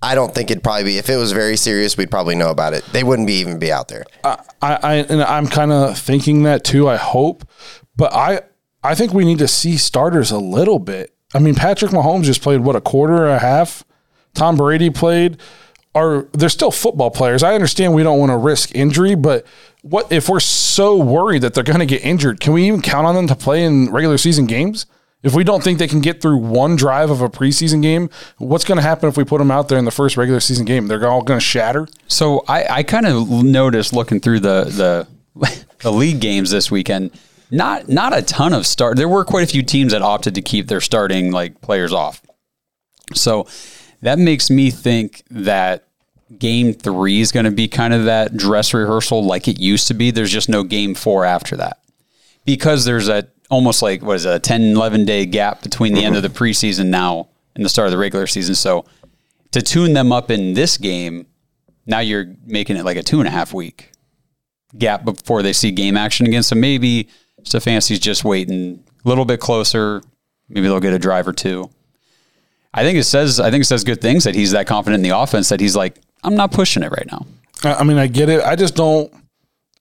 I 0.06 0.16
don't 0.16 0.36
think 0.36 0.52
it'd 0.52 0.62
probably 0.62 0.84
be 0.84 0.98
if 0.98 1.10
it 1.10 1.16
was 1.16 1.32
very 1.32 1.56
serious. 1.56 1.96
We'd 1.96 2.12
probably 2.12 2.36
know 2.36 2.50
about 2.50 2.74
it. 2.74 2.84
They 2.92 3.06
wouldn't 3.06 3.26
be 3.26 3.36
even 3.36 3.58
be 3.58 3.72
out 3.72 3.88
there. 3.88 4.04
I, 4.26 4.38
I 4.62 4.96
and 4.96 5.24
I'm 5.24 5.48
kind 5.48 5.72
of 5.72 5.98
thinking 5.98 6.44
that 6.44 6.66
too. 6.66 6.90
I 6.90 6.98
hope, 6.98 7.48
but 7.96 8.14
I 8.14 8.42
I 8.84 8.96
think 8.96 9.14
we 9.14 9.24
need 9.24 9.40
to 9.40 9.48
see 9.48 9.78
starters 9.78 10.30
a 10.30 10.40
little 10.40 10.78
bit. 10.78 11.16
I 11.34 11.40
mean, 11.40 11.56
Patrick 11.56 11.92
Mahomes 11.92 12.24
just 12.24 12.42
played 12.42 12.60
what 12.60 12.76
a 12.76 12.82
quarter, 12.82 13.14
or 13.14 13.30
a 13.30 13.40
half. 13.40 13.86
Tom 14.34 14.56
Brady 14.56 14.90
played. 14.90 15.38
Are 15.96 16.24
they're 16.34 16.50
still 16.50 16.72
football 16.72 17.12
players? 17.12 17.44
I 17.44 17.54
understand 17.54 17.94
we 17.94 18.02
don't 18.02 18.20
want 18.20 18.32
to 18.32 18.38
risk 18.38 18.74
injury, 18.74 19.14
but 19.14 19.46
what 19.84 20.12
if 20.12 20.28
we're 20.28 20.40
so 20.40 20.98
worried 20.98 21.44
that 21.44 21.54
they're 21.54 21.64
going 21.64 21.80
to 21.80 21.86
get 21.86 22.04
injured? 22.04 22.40
Can 22.40 22.54
we 22.54 22.66
even 22.68 22.82
count 22.82 23.06
on 23.06 23.14
them 23.14 23.28
to 23.28 23.36
play 23.36 23.64
in 23.64 23.92
regular 23.92 24.18
season 24.18 24.48
games? 24.48 24.88
If 25.22 25.34
we 25.34 25.44
don't 25.44 25.64
think 25.64 25.80
they 25.80 25.88
can 25.88 26.02
get 26.02 26.22
through 26.22 26.38
one 26.38 26.76
drive 26.76 27.10
of 27.10 27.22
a 27.22 27.30
preseason 27.30 27.82
game, 27.82 28.10
what's 28.40 28.66
going 28.66 28.78
to 28.78 28.82
happen 28.82 29.08
if 29.08 29.16
we 29.16 29.24
put 29.24 29.38
them 29.38 29.52
out 29.52 29.70
there 29.70 29.78
in 29.78 29.86
the 29.86 29.92
first 29.92 30.18
regular 30.18 30.42
season 30.42 30.66
game? 30.66 30.88
They're 30.88 31.08
all 31.08 31.22
going 31.22 31.40
to 31.40 31.46
shatter. 31.46 31.88
So 32.08 32.44
I, 32.48 32.78
I 32.78 32.84
kind 32.84 33.06
of 33.06 33.30
noticed 33.30 33.94
looking 33.94 34.20
through 34.20 34.42
the 34.42 34.66
the 35.36 35.56
the 35.80 35.92
league 35.92 36.20
games 36.20 36.52
this 36.52 36.70
weekend. 36.70 37.12
Not 37.52 37.88
not 37.88 38.18
a 38.18 38.22
ton 38.22 38.54
of 38.54 38.66
start. 38.66 38.98
There 38.98 39.08
were 39.08 39.24
quite 39.24 39.44
a 39.44 39.48
few 39.48 39.64
teams 39.64 39.94
that 39.94 40.02
opted 40.02 40.36
to 40.36 40.42
keep 40.42 40.68
their 40.68 40.82
starting 40.82 41.32
like 41.32 41.62
players 41.62 41.94
off. 41.94 42.22
So 43.14 43.48
that 44.04 44.20
makes 44.20 44.50
me 44.50 44.70
think 44.70 45.24
that 45.32 45.88
game 46.38 46.74
three 46.74 47.22
is 47.22 47.32
going 47.32 47.46
to 47.46 47.52
be 47.52 47.68
kind 47.68 47.94
of 47.94 48.06
that 48.06 48.36
dress 48.36 48.74
rehearsal 48.74 49.24
like 49.24 49.48
it 49.48 49.60
used 49.60 49.88
to 49.88 49.94
be. 49.94 50.12
There's 50.12 50.32
just 50.32 50.50
no 50.50 50.64
game 50.64 50.94
four 50.94 51.26
after 51.26 51.56
that 51.58 51.80
because 52.46 52.86
there's 52.86 53.10
a 53.10 53.28
almost 53.50 53.82
like 53.82 54.02
what 54.02 54.16
is 54.16 54.26
it, 54.26 54.36
a 54.36 54.40
10, 54.40 54.62
11 54.62 55.06
day 55.06 55.26
gap 55.26 55.62
between 55.62 55.94
the 55.94 56.04
end 56.04 56.16
of 56.16 56.22
the 56.22 56.30
mm-hmm. 56.30 56.44
preseason 56.44 56.88
now 56.88 57.30
and 57.56 57.64
the 57.64 57.70
start 57.70 57.88
of 57.88 57.92
the 57.92 57.98
regular 57.98 58.28
season. 58.28 58.56
So 58.56 58.86
to 59.52 59.62
tune 59.62 59.94
them 59.94 60.12
up 60.12 60.32
in 60.32 60.54
this 60.54 60.78
game, 60.78 61.28
now 61.86 62.00
you're 62.00 62.36
making 62.46 62.78
it 62.78 62.86
like 62.86 62.98
a 62.98 63.04
two 63.04 63.20
and 63.20 63.28
a 63.28 63.32
half 63.32 63.54
week 63.54 63.92
gap 64.78 65.06
before 65.06 65.42
they 65.44 65.54
see 65.54 65.72
game 65.72 65.96
action 65.96 66.26
again. 66.26 66.44
So 66.44 66.56
maybe 66.56 67.08
Stefanski's 67.44 68.00
just 68.00 68.26
waiting 68.26 68.84
a 69.06 69.08
little 69.08 69.26
bit 69.26 69.40
closer. 69.40 70.02
Maybe 70.50 70.68
they'll 70.68 70.80
get 70.80 70.94
a 70.94 71.00
drive 71.00 71.28
or 71.28 71.34
two. 71.34 71.70
I 72.74 72.84
think 72.84 72.98
it 72.98 73.04
says 73.04 73.40
I 73.40 73.52
think 73.52 73.62
it 73.62 73.66
says 73.66 73.84
good 73.84 74.02
things 74.02 74.24
that 74.24 74.36
he's 74.36 74.52
that 74.52 74.68
confident 74.68 75.04
in 75.04 75.10
the 75.10 75.18
offense 75.18 75.50
that 75.50 75.60
he's 75.60 75.76
like 75.76 75.98
I'm 76.24 76.36
not 76.36 76.52
pushing 76.52 76.84
it 76.84 76.92
right 76.92 77.08
now. 77.12 77.26
I 77.64 77.76
I 77.76 77.84
mean, 77.84 77.98
I 77.98 78.08
get 78.08 78.30
it. 78.30 78.42
I 78.44 78.56
just 78.56 78.76
don't. 78.76 79.14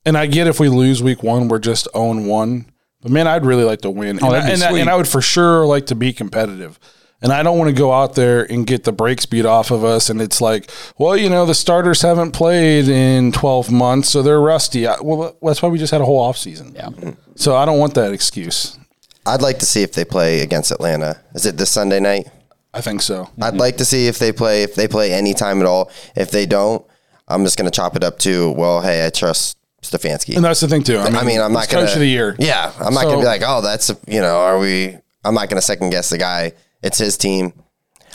And 0.04 0.16
I 0.18 0.26
get 0.26 0.48
if 0.48 0.58
we 0.58 0.68
lose 0.68 1.02
week 1.02 1.22
one, 1.22 1.48
we're 1.48 1.60
just 1.60 1.86
own 1.94 2.26
one. 2.26 2.66
But 3.02 3.10
man, 3.12 3.26
I'd 3.26 3.44
really 3.44 3.64
like 3.64 3.82
to 3.82 3.90
win. 3.90 4.18
Oh, 4.22 4.32
and, 4.32 4.36
I, 4.36 4.50
and, 4.50 4.62
I, 4.62 4.78
and 4.78 4.90
I 4.90 4.96
would 4.96 5.08
for 5.08 5.20
sure 5.20 5.66
like 5.66 5.86
to 5.86 5.94
be 5.94 6.12
competitive. 6.12 6.78
And 7.20 7.32
I 7.32 7.44
don't 7.44 7.56
want 7.56 7.68
to 7.68 7.74
go 7.74 7.92
out 7.92 8.16
there 8.16 8.42
and 8.50 8.66
get 8.66 8.82
the 8.82 8.90
break 8.90 9.20
speed 9.20 9.46
off 9.46 9.70
of 9.70 9.84
us. 9.84 10.10
And 10.10 10.20
it's 10.20 10.40
like, 10.40 10.68
well, 10.98 11.16
you 11.16 11.30
know, 11.30 11.46
the 11.46 11.54
starters 11.54 12.02
haven't 12.02 12.32
played 12.32 12.88
in 12.88 13.30
12 13.30 13.70
months, 13.70 14.08
so 14.08 14.22
they're 14.22 14.40
rusty. 14.40 14.88
I, 14.88 15.00
well, 15.00 15.36
that's 15.40 15.62
why 15.62 15.68
we 15.68 15.78
just 15.78 15.92
had 15.92 16.00
a 16.00 16.04
whole 16.04 16.20
offseason. 16.28 16.74
Yeah. 16.74 17.12
So 17.36 17.54
I 17.54 17.64
don't 17.64 17.78
want 17.78 17.94
that 17.94 18.12
excuse. 18.12 18.76
I'd 19.24 19.40
like 19.40 19.60
to 19.60 19.66
see 19.66 19.82
if 19.82 19.92
they 19.92 20.04
play 20.04 20.40
against 20.40 20.72
Atlanta. 20.72 21.20
Is 21.32 21.46
it 21.46 21.56
this 21.56 21.70
Sunday 21.70 22.00
night? 22.00 22.26
I 22.74 22.80
think 22.80 23.02
so. 23.02 23.28
I'd 23.40 23.54
like 23.56 23.76
to 23.78 23.84
see 23.84 24.06
if 24.06 24.18
they 24.18 24.32
play 24.32 24.62
if 24.62 24.74
they 24.74 24.88
play 24.88 25.12
any 25.12 25.34
time 25.34 25.60
at 25.60 25.66
all. 25.66 25.90
If 26.16 26.30
they 26.30 26.46
don't, 26.46 26.84
I'm 27.28 27.44
just 27.44 27.58
gonna 27.58 27.70
chop 27.70 27.96
it 27.96 28.02
up 28.04 28.18
to 28.20 28.50
well, 28.52 28.80
hey, 28.80 29.06
I 29.06 29.10
trust 29.10 29.58
Stefanski. 29.82 30.36
And 30.36 30.44
that's 30.44 30.60
the 30.60 30.68
thing, 30.68 30.82
too. 30.82 30.98
I 30.98 31.06
mean, 31.06 31.16
I 31.16 31.22
mean, 31.24 31.40
I'm 31.40 31.52
not 31.52 31.68
gonna 31.68 31.86
coach 31.86 31.94
of 31.94 32.00
the 32.00 32.06
year. 32.06 32.36
Yeah, 32.38 32.72
I'm 32.80 32.94
not 32.94 33.02
So- 33.02 33.10
gonna 33.10 33.20
be 33.22 33.26
like, 33.26 33.42
oh, 33.44 33.60
that's 33.60 33.90
a, 33.90 33.96
you 34.06 34.20
know, 34.20 34.36
are 34.36 34.58
we? 34.58 34.96
I'm 35.24 35.34
not 35.34 35.48
gonna 35.48 35.60
second 35.62 35.90
guess 35.90 36.08
the 36.10 36.18
guy. 36.18 36.52
It's 36.82 36.98
his 36.98 37.16
team. 37.16 37.52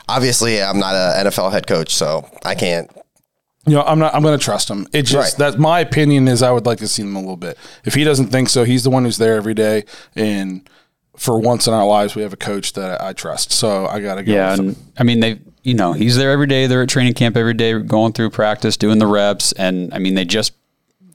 Obviously, 0.10 0.62
I'm 0.62 0.80
not 0.80 0.96
an 0.96 1.28
NFL 1.28 1.52
head 1.52 1.68
coach, 1.68 1.94
so 1.94 2.30
I 2.44 2.56
can't. 2.56 2.90
You 3.66 3.74
know, 3.74 3.82
I'm 3.84 4.00
not. 4.00 4.16
I'm 4.16 4.22
going 4.24 4.38
to 4.40 4.44
trust 4.44 4.70
him. 4.70 4.88
It 4.94 5.02
just 5.02 5.38
that's 5.38 5.58
my 5.58 5.82
opinion. 5.82 6.30
Is 6.30 6.42
I 6.42 6.52
would 6.52 6.66
like 6.66 6.78
to 6.78 6.88
see 6.88 7.02
him 7.02 7.18
a 7.18 7.20
little 7.20 7.36
bit. 7.36 7.58
If 7.84 7.96
he 7.96 8.06
doesn't 8.06 8.28
think 8.28 8.48
so, 8.48 8.64
he's 8.64 8.86
the 8.86 8.90
one 8.90 9.04
who's 9.04 9.18
there 9.18 9.36
every 9.36 9.54
day. 9.54 9.84
And 10.16 10.70
for 11.18 11.40
once 11.40 11.68
in 11.68 11.74
our 11.74 11.86
lives, 11.86 12.16
we 12.16 12.22
have 12.22 12.34
a 12.34 12.38
coach 12.38 12.74
that 12.74 13.02
I 13.02 13.14
trust. 13.14 13.52
So 13.52 13.88
I 13.88 14.00
got 14.00 14.16
to 14.16 14.24
go. 14.24 14.32
Yeah, 14.32 14.54
and 14.54 14.76
I 14.98 15.04
mean 15.04 15.20
they, 15.20 15.40
you 15.64 15.74
know, 15.74 15.94
he's 15.94 16.16
there 16.16 16.32
every 16.32 16.48
day. 16.48 16.68
They're 16.68 16.84
at 16.84 16.90
training 16.90 17.16
camp 17.16 17.36
every 17.36 17.54
day, 17.54 17.78
going 17.80 18.14
through 18.14 18.30
practice, 18.30 18.78
doing 18.78 19.00
the 19.00 19.08
reps, 19.08 19.52
and 19.52 19.94
I 19.94 20.00
mean 20.00 20.16
they 20.16 20.26
just 20.26 20.54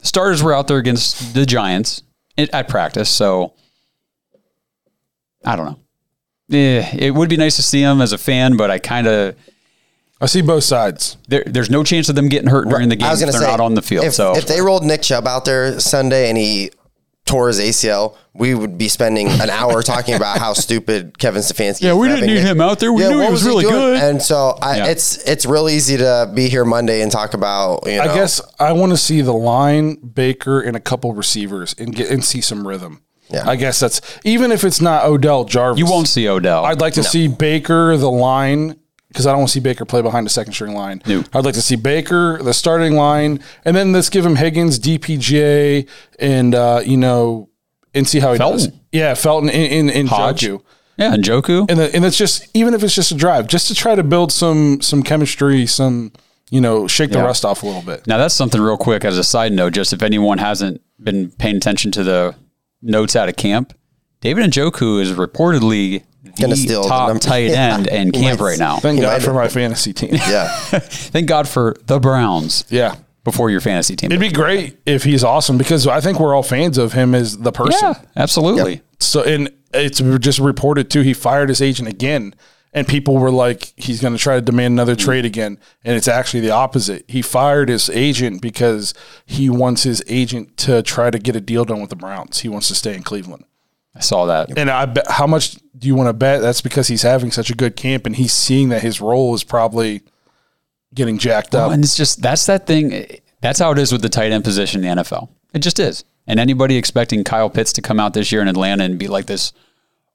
starters 0.03 0.43
were 0.43 0.53
out 0.53 0.69
there 0.69 0.79
against 0.79 1.35
the 1.35 1.47
Giants 1.47 2.03
at, 2.37 2.53
at 2.53 2.69
practice. 2.69 3.09
So 3.09 3.55
I 5.45 5.57
don't 5.57 5.67
know. 5.67 5.79
Yeah, 6.49 6.95
it 6.95 7.15
would 7.15 7.31
be 7.31 7.37
nice 7.37 7.57
to 7.57 7.63
see 7.63 7.81
him 7.81 8.01
as 8.03 8.13
a 8.13 8.19
fan, 8.19 8.57
but 8.57 8.71
I 8.71 8.79
kind 8.79 9.07
of 9.07 9.37
I 10.21 10.27
see 10.27 10.43
both 10.43 10.65
sides. 10.65 11.17
there, 11.29 11.43
there's 11.47 11.71
no 11.71 11.83
chance 11.83 12.09
of 12.09 12.15
them 12.15 12.29
getting 12.29 12.49
hurt 12.49 12.69
during 12.69 12.89
the 12.89 12.97
game 12.97 13.09
I 13.09 13.11
was 13.11 13.23
if 13.23 13.33
they're 13.33 13.41
say 13.41 13.47
not 13.47 13.61
on 13.61 13.75
the 13.75 13.83
field. 13.83 14.05
If, 14.05 14.15
so 14.15 14.37
if 14.37 14.47
they 14.47 14.61
rolled 14.61 14.85
Nick 14.85 15.03
Chubb 15.03 15.27
out 15.27 15.45
there 15.45 15.81
Sunday 15.81 16.29
and 16.29 16.39
he 16.39 16.71
tore 17.25 17.49
his 17.49 17.61
ACL, 17.61 18.17
we 18.35 18.55
would 18.55 18.77
be 18.77 18.89
spending 18.89 19.29
an 19.29 19.49
hour 19.49 19.83
talking 19.83 20.15
about 20.15 20.39
how 20.39 20.53
stupid 20.67 21.19
Kevin 21.19 21.43
Stefanski. 21.43 21.83
Yeah, 21.83 21.95
we 21.95 22.09
didn't 22.09 22.27
need 22.27 22.35
Nick- 22.35 22.45
him 22.47 22.61
out 22.61 22.81
there. 22.81 22.93
We 22.93 23.03
knew 23.03 23.11
he 23.19 23.23
what 23.25 23.31
was 23.31 23.45
really 23.45 23.63
doing? 23.63 23.75
good. 23.75 24.03
And 24.03 24.21
so 24.23 24.59
I, 24.61 24.79
Yeah. 24.79 24.87
it's 24.89 25.19
it's 25.29 25.47
real 25.47 25.69
easy 25.69 25.97
to 25.99 26.31
be 26.35 26.49
here 26.49 26.65
Monday 26.65 27.01
and 27.03 27.11
talk 27.13 27.35
about. 27.35 27.85
You 27.87 27.97
know, 27.97 28.03
I 28.03 28.15
guess 28.15 28.41
I 28.59 28.73
want 28.73 28.91
to 28.93 28.97
see 28.99 29.21
the 29.21 29.33
line, 29.33 29.95
Baker, 29.97 30.61
and 30.61 30.77
a 30.77 30.81
couple 30.81 31.13
receivers, 31.15 31.75
and 31.79 31.95
get 31.95 32.11
and 32.11 32.25
see 32.25 32.41
some 32.41 32.67
rhythm. 32.67 33.03
Yeah. 33.31 33.49
I 33.49 33.57
guess 33.57 33.81
that's 33.81 34.01
even 34.25 34.53
if 34.53 34.63
it's 34.63 34.81
not 34.83 35.07
Odell 35.07 35.45
Jarvis. 35.45 35.79
you 35.79 35.87
won't 35.87 36.07
see 36.09 36.29
Odell. 36.29 36.67
I'd 36.67 36.81
like 36.83 36.95
to 36.95 37.03
see 37.05 37.29
Baker, 37.29 37.97
the 37.97 38.11
line, 38.11 38.77
because 39.13 39.27
I 39.27 39.31
don't 39.31 39.41
want 39.41 39.51
to 39.51 39.53
see 39.55 39.61
Baker 39.61 39.85
play 39.85 40.03
behind 40.03 40.25
the 40.27 40.31
second 40.31 40.53
string 40.55 40.75
line. 40.75 41.03
No. 41.07 41.23
I'd 41.33 41.45
like 41.45 41.55
to 41.55 41.63
see 41.63 41.77
Baker, 41.77 42.43
the 42.43 42.55
starting 42.55 42.95
line, 42.97 43.41
and 43.65 43.77
then 43.77 43.93
let's 43.93 44.09
give 44.09 44.25
him 44.25 44.37
Higgins, 44.37 44.79
DPJ, 44.79 45.89
and 46.19 46.55
uh, 46.55 46.81
you 46.85 46.97
know, 46.97 47.49
and 47.95 48.07
see 48.09 48.21
how 48.21 48.33
he 48.33 48.39
does. 48.39 48.71
Yeah, 48.91 49.15
Felton 49.15 49.49
in 49.49 49.89
in, 49.89 49.91
in 49.91 50.07
Hodge. 50.07 50.43
Njoku. 50.43 50.63
yeah, 50.97 51.15
and 51.15 51.23
Njoku. 51.25 51.67
And 51.71 51.79
the, 51.79 51.95
and 51.95 52.05
it's 52.05 52.17
just 52.17 52.49
even 52.55 52.75
if 52.75 52.83
it's 52.83 52.95
just 52.95 53.11
a 53.13 53.15
drive, 53.15 53.47
just 53.47 53.69
to 53.69 53.75
try 53.75 53.95
to 53.95 54.03
build 54.03 54.33
some 54.33 54.81
some 54.81 55.03
chemistry, 55.03 55.67
some 55.67 56.13
you 56.51 56.61
know, 56.61 56.87
shake 56.87 57.11
the 57.11 57.19
Yeah. 57.19 57.25
rust 57.25 57.45
off 57.47 57.63
a 57.63 57.67
little 57.67 57.81
bit. 57.83 58.07
Now 58.07 58.19
that's 58.19 58.35
something 58.35 58.61
real 58.61 58.77
quick 58.77 59.05
as 59.07 59.17
a 59.19 59.25
side 59.25 59.53
note, 59.53 59.73
just 59.73 59.93
if 59.95 60.03
anyone 60.03 60.37
hasn't 60.39 60.83
been 61.03 61.31
paying 61.31 61.57
attention 61.57 61.91
to 61.93 62.03
the 62.05 62.35
notes 62.83 63.17
out 63.17 63.29
of 63.31 63.37
camp, 63.37 63.73
David 64.21 64.45
Njoku 64.51 65.01
is 65.01 65.13
reportedly 65.13 66.03
the 66.23 66.57
steal 66.57 66.83
the 66.83 66.89
top 66.89 67.09
number- 67.09 67.21
tight 67.21 67.51
Yeah. 67.51 67.75
end 67.75 67.87
in 67.89 68.13
camp 68.13 68.41
right 68.41 68.59
now. 68.59 68.79
Thank 68.79 68.97
He 68.99 69.03
God 69.03 69.23
for 69.23 69.33
my 69.33 69.49
fantasy 69.49 69.93
team. 69.93 70.11
yeah. 70.29 70.49
Thank 70.49 71.27
God 71.29 71.49
for 71.49 71.77
the 71.87 71.99
Browns 71.99 72.65
yeah. 72.69 72.97
before 73.25 73.51
your 73.51 73.61
fantasy 73.61 73.97
team. 73.97 74.11
It'd 74.13 74.21
be 74.21 74.31
great 74.31 74.79
if 74.87 75.05
he's 75.05 75.25
awesome 75.25 75.59
because 75.59 75.87
I 75.87 76.01
think 76.01 76.21
we're 76.21 76.35
all 76.35 76.43
fans 76.43 76.79
of 76.79 76.93
him 76.93 77.15
as 77.15 77.39
the 77.39 77.53
person. 77.53 77.79
yeah, 77.83 77.95
absolutely. 78.17 78.83
So, 79.01 79.23
and 79.23 79.51
it's 79.75 80.01
just 80.21 80.39
reported 80.39 80.91
too, 80.91 81.01
he 81.03 81.13
fired 81.15 81.49
his 81.49 81.61
agent 81.61 81.89
again. 81.89 82.35
And 82.75 82.89
people 82.89 83.19
were 83.19 83.31
like, 83.31 83.75
he's 83.77 84.01
going 84.01 84.15
to 84.15 84.19
try 84.19 84.37
to 84.37 84.41
demand 84.41 84.73
another 84.73 84.97
trade 84.97 85.27
again. 85.27 85.59
And 85.85 85.95
it's 85.95 86.09
actually 86.09 86.41
the 86.41 86.53
opposite. 86.53 87.05
He 87.07 87.21
fired 87.21 87.69
his 87.69 87.91
agent 87.91 88.41
because 88.41 88.95
he 89.27 89.51
wants 89.51 89.83
his 89.83 90.03
agent 90.09 90.57
to 90.59 90.83
try 90.83 91.11
to 91.11 91.19
get 91.19 91.37
a 91.37 91.41
deal 91.43 91.67
done 91.67 91.83
with 91.83 91.91
the 91.91 91.97
Browns. 91.97 92.39
He 92.39 92.49
wants 92.49 92.69
to 92.69 92.75
stay 92.75 92.95
in 92.95 93.03
Cleveland. 93.03 93.45
I 93.95 94.01
saw 94.01 94.27
that. 94.27 94.57
And 94.57 94.71
I 94.71 94.87
bet, 94.87 95.07
how 95.09 95.27
much 95.27 95.57
do 95.77 95.87
you 95.87 95.95
want 95.95 96.09
to 96.09 96.13
bet? 96.13 96.41
That's 96.41 96.61
because 96.61 96.89
he's 96.89 97.03
having 97.03 97.31
such 97.31 97.51
a 97.51 97.55
good 97.55 97.77
camp 97.77 98.07
and 98.07 98.17
he's 98.17 98.33
seeing 98.33 98.71
that 98.71 98.83
his 98.83 99.01
role 99.01 99.35
is 99.35 99.45
probably 99.45 100.03
getting 100.95 101.19
jacked 101.19 101.55
up. 101.55 101.73
And 101.73 101.85
it's 101.85 101.97
just 101.97 102.23
that's 102.23 102.47
that 102.47 102.67
thing. 102.67 103.07
That's 103.41 103.59
how 103.59 103.73
it 103.73 103.79
is 103.79 103.93
with 103.93 104.03
the 104.03 104.09
tight 104.09 104.33
end 104.33 104.45
position 104.45 104.85
in 104.85 104.97
the 104.97 105.03
NFL. 105.03 105.29
It 105.53 105.59
just 105.61 105.79
is. 105.79 106.05
And 106.27 106.39
anybody 106.39 106.77
expecting 106.77 107.25
Kyle 107.25 107.51
Pitts 107.51 107.73
to 107.75 107.83
come 107.83 107.99
out 107.99 108.15
this 108.15 108.33
year 108.33 108.41
in 108.41 108.49
Atlanta 108.49 108.85
and 108.85 108.99
be 108.99 109.09
like 109.09 109.27
this 109.27 109.53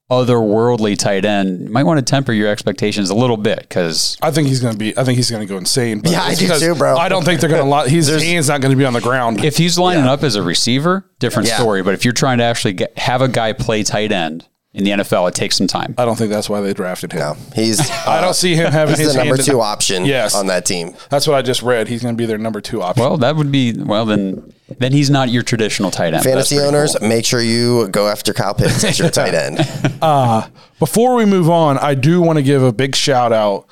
otherworldly 0.09 0.97
tight 0.97 1.25
end 1.25 1.61
you 1.63 1.69
might 1.69 1.83
want 1.83 1.99
to 1.99 2.03
temper 2.03 2.31
your 2.31 2.49
expectations 2.49 3.09
a 3.09 3.15
little 3.15 3.37
bit 3.37 3.59
because 3.59 4.17
I 4.21 4.31
think 4.31 4.47
he's 4.47 4.59
going 4.61 4.73
to 4.73 4.79
be. 4.79 4.97
I 4.97 5.03
think 5.03 5.17
he's 5.17 5.29
going 5.29 5.45
to 5.45 5.51
go 5.51 5.57
insane. 5.57 5.99
But 5.99 6.11
Yeah, 6.11 6.23
I 6.23 6.33
do 6.35 6.47
too, 6.59 6.75
bro. 6.75 6.95
I 6.97 7.09
don't 7.09 7.23
think 7.25 7.41
they're 7.41 7.49
going 7.49 7.69
to. 7.85 7.89
His 7.89 8.07
hand's 8.09 8.47
not 8.47 8.61
going 8.61 8.71
to 8.71 8.77
be 8.77 8.85
on 8.85 8.93
the 8.93 9.01
ground. 9.01 9.43
if 9.43 9.57
he's 9.57 9.77
lining 9.77 10.05
up 10.05 10.23
as 10.23 10.35
a 10.35 10.41
receiver, 10.43 11.09
different 11.19 11.49
Yeah. 11.49 11.57
story. 11.57 11.83
But 11.83 11.93
if 11.93 12.05
you're 12.05 12.13
trying 12.13 12.37
to 12.39 12.43
actually 12.45 12.73
get, 12.73 12.97
have 12.97 13.21
a 13.21 13.27
guy 13.27 13.53
play 13.53 13.83
tight 13.83 14.11
end 14.11 14.47
in 14.73 14.83
the 14.85 14.91
NFL, 14.91 15.27
it 15.29 15.35
takes 15.35 15.57
some 15.57 15.67
time. 15.67 15.93
I 15.97 16.05
don't 16.05 16.15
think 16.17 16.29
that's 16.31 16.49
why 16.49 16.61
they 16.61 16.73
drafted 16.73 17.11
him. 17.11 17.19
No, 17.19 17.37
he's. 17.55 17.79
I 18.07 18.21
don't 18.21 18.35
see 18.35 18.55
him 18.55 18.71
having 18.71 18.95
He's 18.95 19.05
his 19.07 19.13
the 19.15 19.23
number 19.23 19.37
two 19.37 19.59
option 19.61 20.05
Yes. 20.05 20.35
on 20.35 20.47
that 20.47 20.65
team. 20.65 20.95
That's 21.09 21.27
what 21.27 21.35
I 21.35 21.41
just 21.41 21.61
read. 21.61 21.87
He's 21.89 22.01
going 22.01 22.15
to 22.15 22.17
be 22.17 22.25
their 22.25 22.37
number 22.37 22.61
two 22.61 22.81
option. 22.81 23.03
Well, 23.03 23.17
that 23.17 23.35
would 23.35 23.51
be 23.51 23.73
well 23.77 24.05
then. 24.05 24.53
Then 24.79 24.91
he's 24.91 25.09
not 25.09 25.29
your 25.29 25.43
traditional 25.43 25.91
tight 25.91 26.13
end. 26.13 26.23
Fantasy 26.23 26.59
owners, 26.59 26.95
cool. 26.99 27.07
make 27.07 27.25
sure 27.25 27.41
you 27.41 27.87
go 27.87 28.07
after 28.07 28.33
Kyle 28.33 28.53
Pitts 28.53 28.83
as 28.83 28.99
your 28.99 29.09
tight 29.09 29.33
end. 29.33 29.59
Uh, 29.99 30.47
before 30.79 31.15
we 31.15 31.25
move 31.25 31.49
on, 31.49 31.77
I 31.79 31.95
do 31.95 32.21
want 32.21 32.37
to 32.37 32.43
give 32.43 32.61
a 32.61 32.71
big 32.71 32.95
shout 32.95 33.33
out 33.33 33.67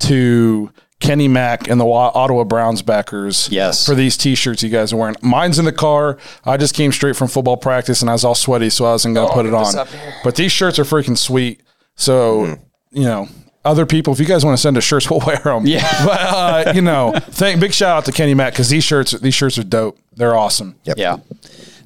to 0.00 0.70
Kenny 1.00 1.26
Mack 1.26 1.68
and 1.68 1.80
the 1.80 1.86
Ottawa 1.86 2.44
Browns 2.44 2.82
backers. 2.82 3.48
Yes. 3.50 3.86
For 3.86 3.94
these 3.94 4.16
T-shirts 4.16 4.62
you 4.62 4.68
guys 4.68 4.92
are 4.92 4.96
wearing. 4.96 5.16
Mine's 5.22 5.58
in 5.58 5.64
the 5.64 5.72
car. 5.72 6.18
I 6.44 6.58
just 6.58 6.74
came 6.74 6.92
straight 6.92 7.16
from 7.16 7.28
football 7.28 7.56
practice 7.56 8.02
and 8.02 8.10
I 8.10 8.12
was 8.12 8.24
all 8.24 8.34
sweaty, 8.34 8.68
so 8.68 8.84
I 8.84 8.90
wasn't 8.90 9.14
going 9.14 9.26
to 9.26 9.32
oh, 9.32 9.34
put 9.34 9.46
it 9.46 9.54
on. 9.54 9.86
But 10.22 10.36
these 10.36 10.52
shirts 10.52 10.78
are 10.78 10.84
freaking 10.84 11.16
sweet. 11.16 11.62
So 11.96 12.42
mm-hmm. 12.42 12.98
you 12.98 13.04
know. 13.04 13.28
Other 13.64 13.84
people, 13.84 14.12
if 14.12 14.20
you 14.20 14.26
guys 14.26 14.44
want 14.44 14.56
to 14.56 14.60
send 14.60 14.76
us 14.78 14.84
shirts, 14.84 15.10
we'll 15.10 15.20
wear 15.20 15.38
them. 15.38 15.66
Yeah. 15.66 16.04
but 16.04 16.20
uh, 16.20 16.72
you 16.74 16.82
know, 16.82 17.12
thank 17.16 17.60
big 17.60 17.72
shout 17.72 17.98
out 17.98 18.04
to 18.06 18.12
Kenny 18.12 18.34
Matt 18.34 18.52
because 18.52 18.68
these 18.68 18.84
shirts, 18.84 19.12
these 19.12 19.34
shirts 19.34 19.58
are 19.58 19.64
dope. 19.64 19.98
They're 20.14 20.36
awesome. 20.36 20.76
Yeah. 20.84 21.18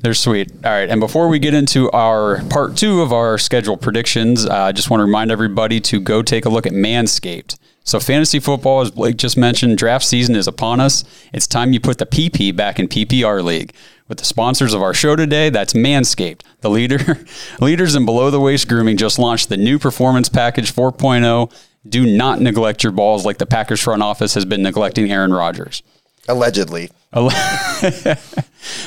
They're 0.01 0.15
sweet. 0.15 0.53
All 0.65 0.71
right. 0.71 0.89
And 0.89 1.01
before 1.01 1.29
we 1.29 1.39
get 1.39 1.55
into 1.55 1.91
our 1.93 2.43
part 2.51 2.77
two 2.77 3.01
of 3.01 3.13
our 3.13 3.39
schedule 3.39 3.77
predictions, 3.77 4.45
uh, 4.45 4.55
I 4.55 4.73
just 4.73 4.91
want 4.91 5.01
to 5.01 5.05
remind 5.05 5.31
everybody 5.31 5.81
to 5.81 5.99
go 5.99 6.21
take 6.21 6.45
a 6.45 6.51
look 6.51 6.67
at 6.67 6.73
Manscaped. 6.73 7.59
So, 7.87 8.01
fantasy 8.01 8.41
football, 8.41 8.81
as 8.81 8.91
Blake 8.91 9.19
just 9.19 9.37
mentioned, 9.37 9.77
draft 9.77 10.07
season 10.07 10.37
is 10.37 10.49
upon 10.49 10.81
us. 10.81 11.05
It's 11.35 11.47
time 11.47 11.75
you 11.75 11.81
put 11.81 11.99
the 11.99 12.07
PP 12.07 12.57
back 12.57 12.79
in 12.79 12.89
PPR 12.89 13.45
League. 13.45 13.75
With 14.09 14.19
the 14.19 14.25
sponsors 14.25 14.73
of 14.73 14.81
our 14.83 14.95
show 14.95 15.17
today, 15.17 15.51
that's 15.51 15.75
Manscaped, 15.75 16.41
the 16.63 16.71
leader, 16.71 17.25
leaders 17.61 17.95
in 17.95 18.07
below 18.07 18.31
the 18.31 18.41
waist 18.41 18.69
grooming, 18.69 18.97
just 18.97 19.19
launched 19.19 19.51
the 19.51 19.59
new 19.59 19.79
Performance 19.79 20.31
Package 20.31 20.73
4.0. 20.73 21.53
Do 21.87 22.07
not 22.07 22.41
neglect 22.41 22.83
your 22.83 22.93
balls 22.93 23.27
like 23.27 23.37
the 23.37 23.47
Packers 23.47 23.83
front 23.83 24.03
office 24.03 24.33
has 24.33 24.47
been 24.47 24.63
neglecting 24.63 25.13
Aaron 25.13 25.33
Rodgers. 25.33 25.83
Allegedly. 26.29 26.91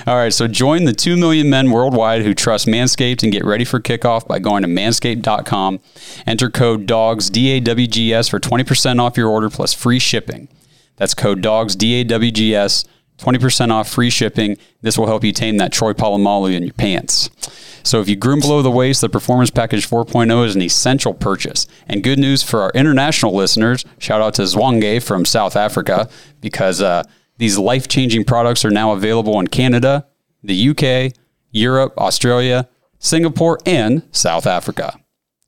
All 0.07 0.15
right, 0.15 0.33
so 0.33 0.47
join 0.47 0.85
the 0.85 0.93
2 0.93 1.15
million 1.15 1.49
men 1.49 1.71
worldwide 1.71 2.23
who 2.23 2.33
trust 2.33 2.67
Manscaped 2.67 3.23
and 3.23 3.31
get 3.31 3.45
ready 3.45 3.63
for 3.63 3.79
kickoff 3.79 4.27
by 4.27 4.39
going 4.39 4.63
to 4.63 4.67
manscaped.com. 4.67 5.79
Enter 6.25 6.49
code 6.49 6.85
DAWGS, 6.85 7.29
D 7.29 7.51
A 7.51 7.59
W 7.61 7.87
G 7.87 8.13
S, 8.13 8.27
for 8.27 8.39
20% 8.39 8.99
off 8.99 9.17
your 9.17 9.29
order 9.29 9.49
plus 9.49 9.73
free 9.73 9.99
shipping. 9.99 10.49
That's 10.97 11.13
code 11.13 11.41
DAWGS, 11.41 11.77
D 11.77 12.01
A 12.01 12.03
W 12.03 12.31
G 12.31 12.55
S, 12.55 12.85
20% 13.17 13.71
off 13.71 13.87
free 13.87 14.09
shipping. 14.09 14.57
This 14.81 14.97
will 14.97 15.07
help 15.07 15.23
you 15.23 15.31
tame 15.31 15.57
that 15.57 15.71
Troy 15.71 15.93
Polamalu 15.93 16.53
in 16.53 16.63
your 16.63 16.73
pants. 16.73 17.29
So 17.83 18.01
if 18.01 18.09
you 18.09 18.17
groom 18.17 18.41
below 18.41 18.61
the 18.61 18.69
waist, 18.69 18.99
the 18.99 19.07
Performance 19.07 19.49
Package 19.49 19.89
4.0 19.89 20.45
is 20.45 20.55
an 20.55 20.61
essential 20.61 21.13
purchase. 21.13 21.67
And 21.87 22.03
good 22.03 22.19
news 22.19 22.43
for 22.43 22.61
our 22.61 22.71
international 22.71 23.33
listeners, 23.33 23.85
shout 23.97 24.21
out 24.21 24.33
to 24.33 24.41
Zwange 24.41 25.01
from 25.01 25.23
South 25.23 25.55
Africa, 25.55 26.09
because 26.41 26.81
uh, 26.81 27.03
these 27.37 27.57
life 27.57 27.87
changing 27.87 28.25
products 28.25 28.65
are 28.65 28.71
now 28.71 28.91
available 28.93 29.39
in 29.39 29.47
Canada, 29.47 30.07
the 30.43 30.69
UK, 30.69 31.13
Europe, 31.51 31.93
Australia, 31.97 32.67
Singapore, 32.99 33.59
and 33.65 34.03
South 34.11 34.47
Africa. 34.47 34.99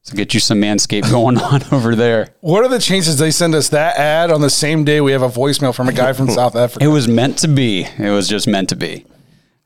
So 0.02 0.16
get 0.16 0.34
you 0.34 0.40
some 0.40 0.62
Manscaped 0.62 1.10
going 1.12 1.38
on 1.38 1.62
over 1.72 1.96
there. 1.96 2.30
What 2.42 2.64
are 2.64 2.70
the 2.70 2.80
chances 2.80 3.18
they 3.18 3.32
send 3.32 3.54
us 3.54 3.70
that 3.70 3.98
ad 3.98 4.32
on 4.32 4.42
the 4.42 4.50
same 4.50 4.84
day 4.84 5.02
we 5.02 5.12
have 5.12 5.22
a 5.22 5.30
voicemail 5.30 5.76
from 5.76 5.88
a 5.88 5.94
guy 5.94 6.14
from 6.14 6.30
South 6.30 6.56
Africa? 6.56 6.84
It 6.84 6.88
was 6.88 7.08
meant 7.08 7.38
to 7.40 7.48
be. 7.48 7.88
It 7.98 8.10
was 8.12 8.28
just 8.28 8.48
meant 8.48 8.70
to 8.70 8.76
be. 8.76 9.06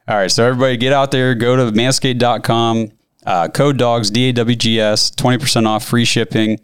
All 0.07 0.17
right, 0.17 0.29
so 0.31 0.45
everybody 0.45 0.75
get 0.75 0.91
out 0.91 1.11
there, 1.11 1.33
go 1.33 1.55
to 1.55 1.71
manscaped.com, 1.71 2.91
uh, 3.25 3.47
code 3.47 3.77
dawgs, 3.77 4.11
D 4.11 4.29
A 4.29 4.33
W 4.33 4.55
G 4.55 4.79
S, 4.81 5.11
20% 5.11 5.65
off 5.65 5.85
free 5.85 6.03
shipping. 6.03 6.59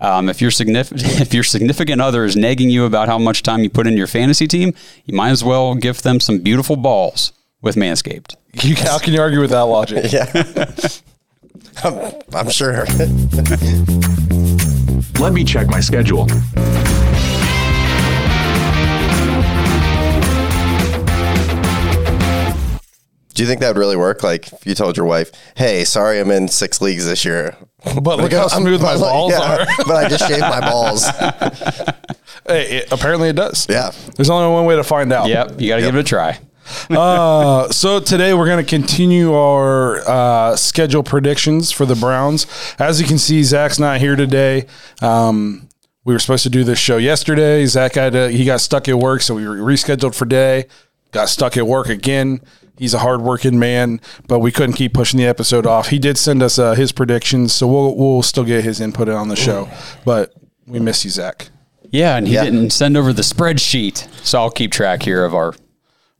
Um, 0.00 0.28
if 0.28 0.40
your 0.40 0.50
significant 0.50 1.02
if 1.20 1.32
your 1.34 1.44
significant 1.44 2.00
other 2.00 2.24
is 2.24 2.36
nagging 2.36 2.70
you 2.70 2.84
about 2.84 3.08
how 3.08 3.18
much 3.18 3.42
time 3.42 3.60
you 3.60 3.70
put 3.70 3.86
in 3.86 3.96
your 3.96 4.06
fantasy 4.06 4.48
team, 4.48 4.74
you 5.04 5.14
might 5.14 5.30
as 5.30 5.44
well 5.44 5.74
gift 5.74 6.02
them 6.02 6.18
some 6.20 6.38
beautiful 6.40 6.76
balls 6.76 7.32
with 7.60 7.76
Manscaped. 7.76 8.34
You, 8.62 8.74
how 8.76 8.98
can 8.98 9.14
you 9.14 9.20
argue 9.20 9.40
with 9.40 9.50
that 9.50 9.60
logic? 9.60 10.04
Yeah. 10.12 10.26
I'm, 11.84 12.12
I'm 12.34 12.50
sure. 12.50 12.84
Let 15.18 15.32
me 15.32 15.42
check 15.44 15.68
my 15.68 15.80
schedule. 15.80 16.26
Do 23.34 23.42
you 23.42 23.48
think 23.48 23.60
that 23.60 23.68
would 23.68 23.78
really 23.78 23.96
work? 23.96 24.22
Like, 24.22 24.52
if 24.52 24.66
you 24.66 24.74
told 24.74 24.96
your 24.96 25.06
wife, 25.06 25.30
"Hey, 25.56 25.84
sorry, 25.84 26.20
I'm 26.20 26.30
in 26.30 26.48
six 26.48 26.80
leagues 26.80 27.06
this 27.06 27.24
year, 27.24 27.56
But 28.02 28.18
look 28.18 28.32
how 28.32 28.48
smooth 28.48 28.82
my 28.82 28.96
balls 28.98 29.32
yeah, 29.32 29.40
are. 29.62 29.66
but 29.86 29.96
I 30.04 30.08
just 30.08 30.26
shaved 30.28 30.40
my 30.40 30.60
balls." 30.60 31.06
Hey, 32.46 32.78
it- 32.78 32.92
apparently 32.92 33.28
it 33.28 33.36
does. 33.36 33.68
Yeah. 33.70 33.92
There's 34.16 34.28
only 34.28 34.52
one 34.52 34.64
way 34.64 34.74
to 34.74 34.82
find 34.82 35.12
out. 35.12 35.28
Yep, 35.28 35.60
you 35.60 35.68
got 35.68 35.76
to 35.76 35.82
give 35.82 35.94
it 35.94 36.00
a 36.00 36.02
try. 36.02 36.40
Uh, 36.90 37.68
so 37.70 38.00
today 38.00 38.34
we're 38.34 38.46
going 38.46 38.64
to 38.64 38.68
continue 38.68 39.32
our 39.32 39.98
uh, 40.08 40.56
schedule 40.56 41.04
predictions 41.04 41.70
for 41.70 41.86
the 41.86 41.94
Browns. 41.94 42.46
As 42.80 43.00
you 43.00 43.06
can 43.06 43.18
see, 43.18 43.44
Zach's 43.44 43.78
not 43.78 44.00
here 44.00 44.16
today. 44.16 44.66
Um, 45.00 45.68
we 46.04 46.14
were 46.14 46.18
supposed 46.18 46.42
to 46.42 46.50
do 46.50 46.64
this 46.64 46.80
show 46.80 46.96
yesterday. 46.96 47.64
Zach 47.66 47.94
had 47.94 48.14
to, 48.14 48.28
he 48.30 48.44
got 48.44 48.60
stuck 48.60 48.88
at 48.88 48.98
work, 48.98 49.22
so 49.22 49.34
we 49.36 49.42
rescheduled 49.42 50.14
for 50.16 50.24
today. 50.24 50.66
Got 51.12 51.28
stuck 51.28 51.56
at 51.56 51.66
work 51.66 51.88
again. 51.88 52.40
He's 52.78 52.94
a 52.94 52.98
hardworking 52.98 53.58
man, 53.58 54.00
but 54.26 54.38
we 54.40 54.50
couldn't 54.50 54.72
keep 54.74 54.94
pushing 54.94 55.18
the 55.18 55.26
episode 55.26 55.66
off. 55.66 55.88
He 55.88 55.98
did 55.98 56.16
send 56.18 56.42
us 56.42 56.58
uh, 56.58 56.74
his 56.74 56.90
predictions, 56.90 57.52
so 57.52 57.66
we'll 57.66 57.94
we'll 57.96 58.22
still 58.22 58.44
get 58.44 58.64
his 58.64 58.80
input 58.80 59.08
on 59.08 59.28
the 59.28 59.36
show. 59.36 59.68
But 60.04 60.34
we 60.66 60.80
miss 60.80 61.04
you, 61.04 61.10
Zach. 61.10 61.50
Yeah, 61.90 62.16
and 62.16 62.26
he 62.26 62.34
Yeah. 62.34 62.44
didn't 62.44 62.70
send 62.70 62.96
over 62.96 63.12
the 63.12 63.22
spreadsheet, 63.22 64.08
so 64.24 64.40
I'll 64.40 64.50
keep 64.50 64.72
track 64.72 65.02
here 65.02 65.24
of 65.24 65.34
our. 65.34 65.54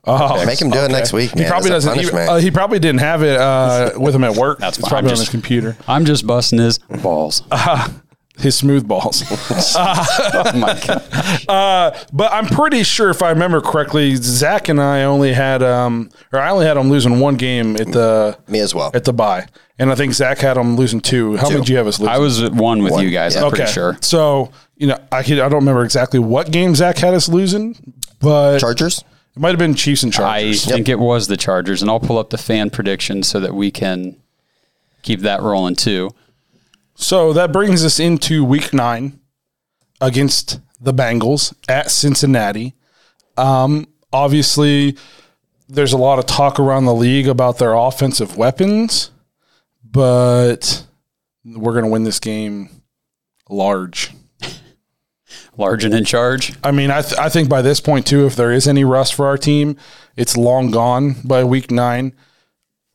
Oh, 0.05 0.45
Make 0.45 0.61
him 0.61 0.71
do 0.71 0.81
it 0.81 0.91
next 0.91 1.12
week, 1.12 1.35
man. 1.35 1.45
He 1.45 1.49
probably 1.49 1.71
It's 1.71 1.85
a 1.85 1.88
doesn't. 1.88 1.95
He, 2.05 2.11
punishment. 2.11 2.29
uh, 2.31 2.37
he 2.37 2.51
probably 2.51 2.79
didn't 2.81 3.01
have 3.01 3.23
it 3.23 3.38
uh, 3.41 3.93
with 3.97 4.15
him 4.15 4.25
at 4.25 4.37
work. 4.37 4.59
That's 4.59 4.77
it's 4.77 4.87
fine. 4.88 4.91
probably 4.91 5.09
I'm 5.11 5.12
on 5.12 5.17
just- 5.17 5.23
his 5.23 5.31
computer. 5.31 5.77
I'm 5.87 6.05
just 6.05 6.27
busting 6.27 6.59
his 6.59 6.79
balls. 6.79 7.43
His 8.38 8.57
smooth 8.57 8.88
balls. 8.88 9.23
oh 9.31 10.53
my 10.55 10.81
god! 10.87 12.07
but 12.12 12.33
I'm 12.33 12.47
pretty 12.47 12.83
sure, 12.83 13.11
if 13.11 13.23
I 13.23 13.31
remember 13.31 13.61
correctly, 13.61 14.16
Zach 14.16 14.68
and 14.68 14.81
I 14.81 15.05
only 15.05 15.33
had, 15.35 15.62
um, 15.62 16.09
or 16.33 16.38
I 16.40 16.51
only 16.51 16.64
had 16.64 16.77
him 16.77 16.88
losing 16.88 17.21
one 17.21 17.37
game 17.37 17.77
at 17.77 17.92
the 17.92 18.38
Me 18.49 18.61
as 18.61 18.75
well. 18.75 18.90
at 18.95 19.05
the 19.05 19.12
bye, 19.12 19.47
and 19.79 19.92
I 19.92 19.95
think 19.95 20.14
Zach 20.14 20.38
had 20.38 20.57
him 20.57 20.77
losing 20.77 21.01
two. 21.01 21.37
How 21.37 21.49
many 21.49 21.61
did 21.61 21.68
you 21.68 21.77
have 21.77 21.87
us 21.87 22.01
losing? 22.01 22.14
I 22.14 22.18
was 22.18 22.42
at 22.42 22.53
one 22.53 22.83
with 22.83 22.92
One, 22.92 23.05
you 23.05 23.11
guys. 23.11 23.35
yeah. 23.35 23.42
I'm 23.42 23.47
okay. 23.49 23.57
pretty 23.59 23.73
sure. 23.73 23.99
So 24.01 24.51
you 24.77 24.87
know, 24.87 24.99
I 25.12 25.23
could, 25.23 25.38
I 25.38 25.49
don't 25.49 25.61
remember 25.61 25.85
exactly 25.85 26.18
what 26.18 26.51
game 26.51 26.75
Zach 26.75 26.97
had 26.99 27.12
us 27.14 27.29
losing, 27.29 27.77
but 28.21 28.59
Chargers. 28.61 29.05
it 29.37 29.40
might 29.40 29.51
have 29.51 29.59
been 29.59 29.75
Chiefs 29.75 30.03
and 30.05 30.12
Chargers. 30.12 30.33
I 30.33 30.40
Chargers. 30.42 30.64
think 30.64 30.88
it 30.88 30.99
was 30.99 31.27
the 31.29 31.37
Chargers, 31.37 31.83
and 31.83 31.90
I'll 31.90 32.01
pull 32.01 32.16
up 32.18 32.31
the 32.31 32.38
fan 32.38 32.71
predictions 32.71 33.29
so 33.29 33.38
that 33.40 33.55
we 33.55 33.71
can 33.71 34.16
keep 35.03 35.21
that 35.21 35.42
rolling 35.42 35.77
too. 35.77 36.11
So 37.03 37.33
that 37.33 37.51
brings 37.51 37.85
us 37.85 37.99
into 37.99 38.45
week 38.45 38.73
nine 38.73 39.19
against 40.01 40.61
the 40.81 40.95
Bengals 40.95 41.53
at 41.69 41.91
Cincinnati. 41.91 42.75
Um, 43.37 43.88
obviously, 44.12 44.97
there's 45.69 45.93
a 45.93 45.99
lot 45.99 46.21
of 46.21 46.27
talk 46.27 46.61
around 46.61 46.85
the 46.85 46.95
league 46.95 47.27
about 47.27 47.59
their 47.59 47.75
offensive 47.75 48.37
weapons, 48.37 49.11
but 49.85 50.87
we're 51.45 51.73
going 51.73 51.85
to 51.85 51.91
win 51.91 52.05
this 52.05 52.21
game 52.21 52.71
large. 53.51 54.12
Large 55.57 55.85
and 55.85 55.95
in 55.95 56.05
charge. 56.05 56.55
I 56.62 56.71
mean, 56.71 56.93
I, 56.93 57.03
th- 57.03 57.19
I 57.19 57.29
think 57.29 57.49
by 57.49 57.62
this 57.62 57.81
point, 57.81 58.07
too, 58.07 58.27
if 58.27 58.37
there 58.37 58.53
is 58.53 58.69
any 58.69 58.85
rust 58.85 59.15
for 59.15 59.27
our 59.27 59.37
team, 59.37 59.77
it's 60.17 60.37
long 60.37 60.71
gone 60.71 61.17
by 61.25 61.43
week 61.43 61.69
nine. 61.71 62.15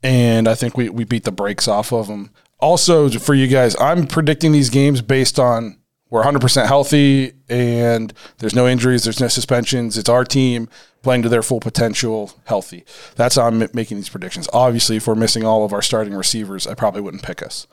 And 0.02 0.48
I 0.48 0.56
think 0.56 0.78
we, 0.78 0.88
we 0.88 1.04
beat 1.04 1.26
the 1.26 1.32
brakes 1.32 1.67
off 1.67 1.91
of 1.91 2.08
them. 2.08 2.32
Also, 2.60 3.10
for 3.10 3.34
you 3.34 3.48
guys, 3.48 3.76
I'm 3.80 4.08
predicting 4.08 4.52
these 4.52 4.70
games 4.70 5.02
based 5.02 5.39
on 5.39 5.78
we're 6.10 6.24
100% 6.24 6.65
healthy 6.65 7.34
and 7.50 8.13
there's 8.38 8.56
no 8.56 8.67
injuries, 8.67 9.04
there's 9.04 9.20
no 9.20 9.28
suspensions. 9.28 9.98
It's 9.98 10.10
our 10.10 10.24
team 10.24 10.70
playing 11.04 11.22
to 11.24 11.30
their 11.30 11.43
full 11.43 11.60
potential, 11.60 12.32
healthy. 12.46 12.86
That's 13.15 13.36
how 13.36 13.48
I'm 13.48 13.60
making 13.74 13.98
these 13.98 14.10
predictions. 14.10 14.50
Obviously, 14.54 14.98
if 14.98 15.08
we're 15.08 15.15
missing 15.15 15.46
all 15.46 15.65
of 15.65 15.74
our 15.74 15.82
starting 15.82 16.13
receivers, 16.13 16.65
I 16.65 16.74
probably 16.74 17.02
wouldn't 17.02 17.24
pick 17.24 17.43
us. 17.43 17.67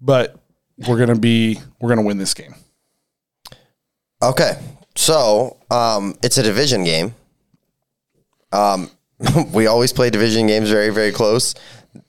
But 0.00 0.36
we're 0.78 0.96
going 0.96 1.08
to 1.08 1.20
be, 1.20 1.60
we're 1.80 1.88
going 1.88 2.00
to 2.00 2.06
win 2.06 2.18
this 2.18 2.34
game. 2.34 2.54
Okay, 4.22 4.58
so 4.94 5.58
um, 5.70 6.14
it's 6.22 6.38
a 6.38 6.42
division 6.42 6.84
game. 6.84 7.14
Um, 8.52 8.90
we 9.52 9.66
always 9.66 9.92
play 9.92 10.10
division 10.10 10.46
games 10.46 10.70
very, 10.70 10.90
very 10.90 11.12
close. 11.12 11.54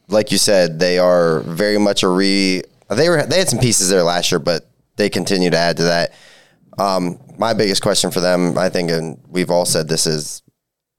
Like 0.07 0.31
you 0.31 0.37
said, 0.37 0.79
they 0.79 0.99
are 0.99 1.39
very 1.41 1.77
much 1.77 2.03
a 2.03 2.07
re. 2.07 2.61
They 2.89 3.09
were 3.09 3.25
they 3.25 3.39
had 3.39 3.49
some 3.49 3.59
pieces 3.59 3.89
there 3.89 4.03
last 4.03 4.31
year, 4.31 4.39
but 4.39 4.69
they 4.97 5.09
continue 5.09 5.49
to 5.49 5.57
add 5.57 5.77
to 5.77 5.83
that. 5.83 6.13
Um, 6.77 7.19
my 7.37 7.53
biggest 7.53 7.81
question 7.81 8.11
for 8.11 8.19
them, 8.19 8.57
I 8.57 8.69
think, 8.69 8.91
and 8.91 9.19
we've 9.27 9.49
all 9.49 9.65
said 9.65 9.87
this 9.87 10.05
is, 10.05 10.41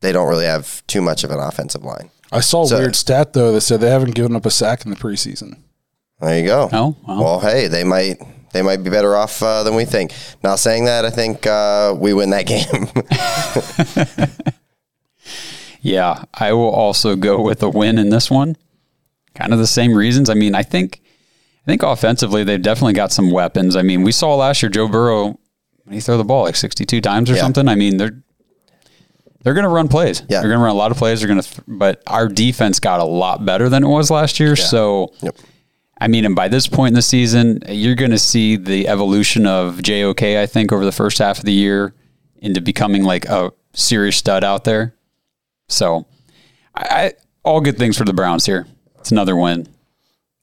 they 0.01 0.11
don't 0.12 0.29
really 0.29 0.47
have 0.47 0.87
too 0.87 1.01
much 1.03 1.23
of 1.25 1.31
an 1.31 1.38
offensive 1.38 1.85
line. 1.85 2.11
I 2.33 2.40
saw 2.40 2.64
a 2.64 2.66
So- 2.66 2.79
weird 2.79 2.97
stat, 2.97 3.33
though, 3.35 3.53
that 3.53 3.61
said 3.61 3.81
they 3.81 3.90
haven't 3.90 4.14
given 4.14 4.35
up 4.35 4.45
a 4.47 4.51
sack 4.51 4.85
in 4.85 4.90
the 4.90 4.97
preseason. 4.97 5.59
There 6.21 6.38
you 6.38 6.47
go. 6.47 6.69
Oh, 6.73 6.97
well. 7.07 7.23
well, 7.23 7.40
hey, 7.40 7.69
they 7.69 7.85
might 7.85 8.19
they 8.53 8.62
might 8.62 8.83
be 8.83 8.88
better 8.90 9.14
off 9.14 9.42
uh, 9.42 9.62
than 9.64 9.75
we 9.75 9.85
think. 9.85 10.12
Now, 10.42 10.57
saying 10.57 10.87
that, 10.87 11.05
I 11.05 11.11
think 11.11 11.47
uh, 11.47 11.95
we 11.97 12.14
win 12.14 12.31
that 12.31 12.47
game. 14.27 14.27
Yeah, 15.83 16.25
I 16.35 16.53
will 16.53 16.71
also 16.71 17.14
go 17.14 17.40
with 17.40 17.62
a 17.62 17.69
win 17.71 17.99
in 17.99 18.11
this 18.11 18.29
one. 18.29 18.57
Kind 19.37 19.53
of 19.53 19.59
the 19.59 19.66
same 19.66 19.94
reasons. 19.94 20.29
I 20.31 20.35
mean, 20.35 20.55
I 20.55 20.62
think 20.62 21.01
I 21.62 21.64
think 21.66 21.83
offensively 21.83 22.42
they've 22.44 22.61
definitely 22.62 22.94
got 22.94 23.12
some 23.12 23.31
weapons. 23.31 23.77
I 23.77 23.83
mean, 23.83 24.03
we 24.03 24.12
saw 24.12 24.35
last 24.35 24.62
year 24.62 24.70
Joe 24.70 24.88
Burrow 24.88 25.38
when 25.85 25.94
he 25.94 26.01
threw 26.01 26.16
the 26.16 26.25
ball 26.25 26.42
like 26.44 26.57
62 26.57 27.01
times 27.01 27.31
or 27.31 27.35
Yeah. 27.35 27.40
something. 27.42 27.68
I 27.68 27.75
mean, 27.75 27.96
they're 27.96 28.22
they're 29.42 29.55
going 29.55 29.64
to 29.64 29.68
run 29.70 29.87
plays. 29.88 30.22
Yeah. 30.29 30.40
They're 30.40 30.49
going 30.51 30.59
to 30.59 30.64
run 30.64 30.75
a 30.75 30.79
lot 30.79 30.90
of 30.90 30.96
plays. 30.96 31.20
They're 31.20 31.29
going 31.29 31.40
to 31.40 31.49
th- 31.49 31.61
but 31.68 32.03
our 32.09 32.27
defense 32.29 32.81
got 32.81 32.99
a 33.01 33.05
lot 33.05 33.44
better 33.44 33.68
than 33.68 33.85
it 33.85 33.88
was 33.88 34.11
last 34.11 34.40
year. 34.40 34.57
So 34.57 35.12
Yep. 35.22 35.37
I 36.01 36.09
mean, 36.09 36.25
and 36.27 36.35
by 36.35 36.49
this 36.49 36.66
point 36.66 36.88
in 36.88 36.94
the 36.94 37.01
season, 37.03 37.62
you're 37.68 37.94
going 37.94 38.11
to 38.11 38.18
see 38.18 38.57
the 38.57 38.87
evolution 38.88 39.46
of 39.46 39.81
JOK, 39.83 40.37
I 40.37 40.44
think, 40.46 40.70
over 40.72 40.85
the 40.85 40.92
first 40.92 41.18
half 41.18 41.38
of 41.38 41.44
the 41.44 41.53
year 41.53 41.94
into 42.38 42.61
becoming 42.61 43.03
like 43.03 43.25
a 43.27 43.51
serious 43.72 44.16
stud 44.18 44.44
out 44.44 44.64
there. 44.64 44.94
So, 45.68 46.07
I, 46.75 46.83
I 47.07 47.12
all 47.44 47.61
good 47.62 47.79
things 47.79 47.96
for 47.96 48.05
the 48.05 48.12
Browns 48.12 48.44
here. 48.44 48.66
It's 49.07 49.12
another 49.12 49.37
win. 49.37 49.69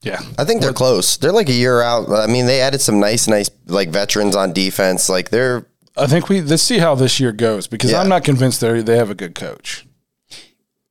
Yeah. 0.04 0.22
I 0.38 0.46
think 0.46 0.62
they're 0.62 0.72
close. 0.72 1.18
They're 1.18 1.34
like 1.34 1.50
a 1.50 1.54
year 1.54 1.82
out. 1.82 2.10
I 2.10 2.28
mean, 2.28 2.46
they 2.46 2.62
added 2.62 2.80
some 2.80 2.98
nice, 2.98 3.28
nice 3.28 3.50
like 3.66 3.90
veterans 3.90 4.38
on 4.38 4.54
defense. 4.54 5.10
Like 5.10 5.32
they're 5.32 5.66
I 5.98 6.08
think 6.08 6.30
we 6.30 6.40
let's 6.40 6.64
see 6.64 6.78
how 6.78 6.96
this 6.96 7.20
year 7.20 7.34
goes 7.34 7.68
because 7.68 7.92
Yeah. 7.92 8.00
I'm 8.00 8.08
not 8.08 8.24
convinced 8.24 8.62
they 8.62 8.82
they 8.82 8.96
have 8.96 9.10
a 9.10 9.16
good 9.16 9.36
coach. 9.36 9.86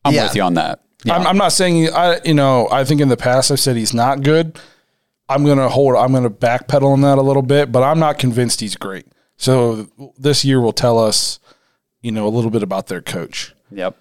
I'm 0.04 0.12
Yeah. 0.12 0.24
with 0.24 0.36
you 0.36 0.42
on 0.42 0.52
that. 0.54 0.80
Yeah. 1.04 1.16
I'm, 1.16 1.26
I'm 1.26 1.38
not 1.38 1.52
saying 1.52 1.88
I 1.94 2.20
you 2.26 2.34
know 2.34 2.68
I 2.70 2.84
think 2.84 3.00
in 3.00 3.08
the 3.08 3.16
past 3.16 3.50
I've 3.50 3.58
said 3.58 3.76
he's 3.76 3.94
not 3.94 4.22
good. 4.22 4.58
I'm 5.30 5.46
gonna 5.46 5.70
hold. 5.70 5.96
I'm 5.96 6.12
gonna 6.12 6.28
backpedal 6.28 6.92
on 6.92 7.00
that 7.00 7.16
a 7.16 7.22
little 7.22 7.40
bit, 7.40 7.72
but 7.72 7.82
I'm 7.82 7.98
not 7.98 8.18
convinced 8.18 8.60
he's 8.60 8.76
great. 8.76 9.06
So 9.38 9.88
this 10.18 10.44
year 10.44 10.60
will 10.60 10.74
tell 10.74 10.98
us, 10.98 11.38
you 12.02 12.12
know, 12.12 12.26
a 12.26 12.28
little 12.36 12.50
bit 12.50 12.62
about 12.62 12.88
their 12.88 13.00
coach. 13.00 13.54
Yep. 13.70 13.96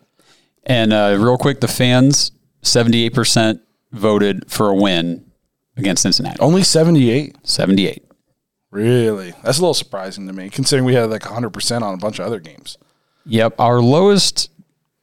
And 0.66 0.92
uh, 0.92 1.16
real 1.18 1.38
quick, 1.38 1.62
the 1.62 1.70
fans, 1.70 2.34
78% 2.62 3.60
voted 3.92 4.50
for 4.50 4.70
a 4.70 4.76
win 4.76 5.32
against 5.78 6.04
Cincinnati. 6.04 6.40
Only 6.40 6.64
78. 6.64 7.36
78. 7.44 8.06
Really? 8.72 9.34
That's 9.44 9.58
a 9.58 9.62
little 9.62 9.74
surprising 9.74 10.28
to 10.28 10.34
me, 10.34 10.50
considering 10.50 10.86
we 10.86 10.94
had 10.94 11.10
like 11.10 11.24
100% 11.24 11.82
on 11.82 11.94
a 11.94 11.98
bunch 11.98 12.20
of 12.20 12.26
other 12.26 12.40
games. 12.40 12.78
Yep. 13.26 13.56
Our 13.60 13.82
lowest, 13.82 14.50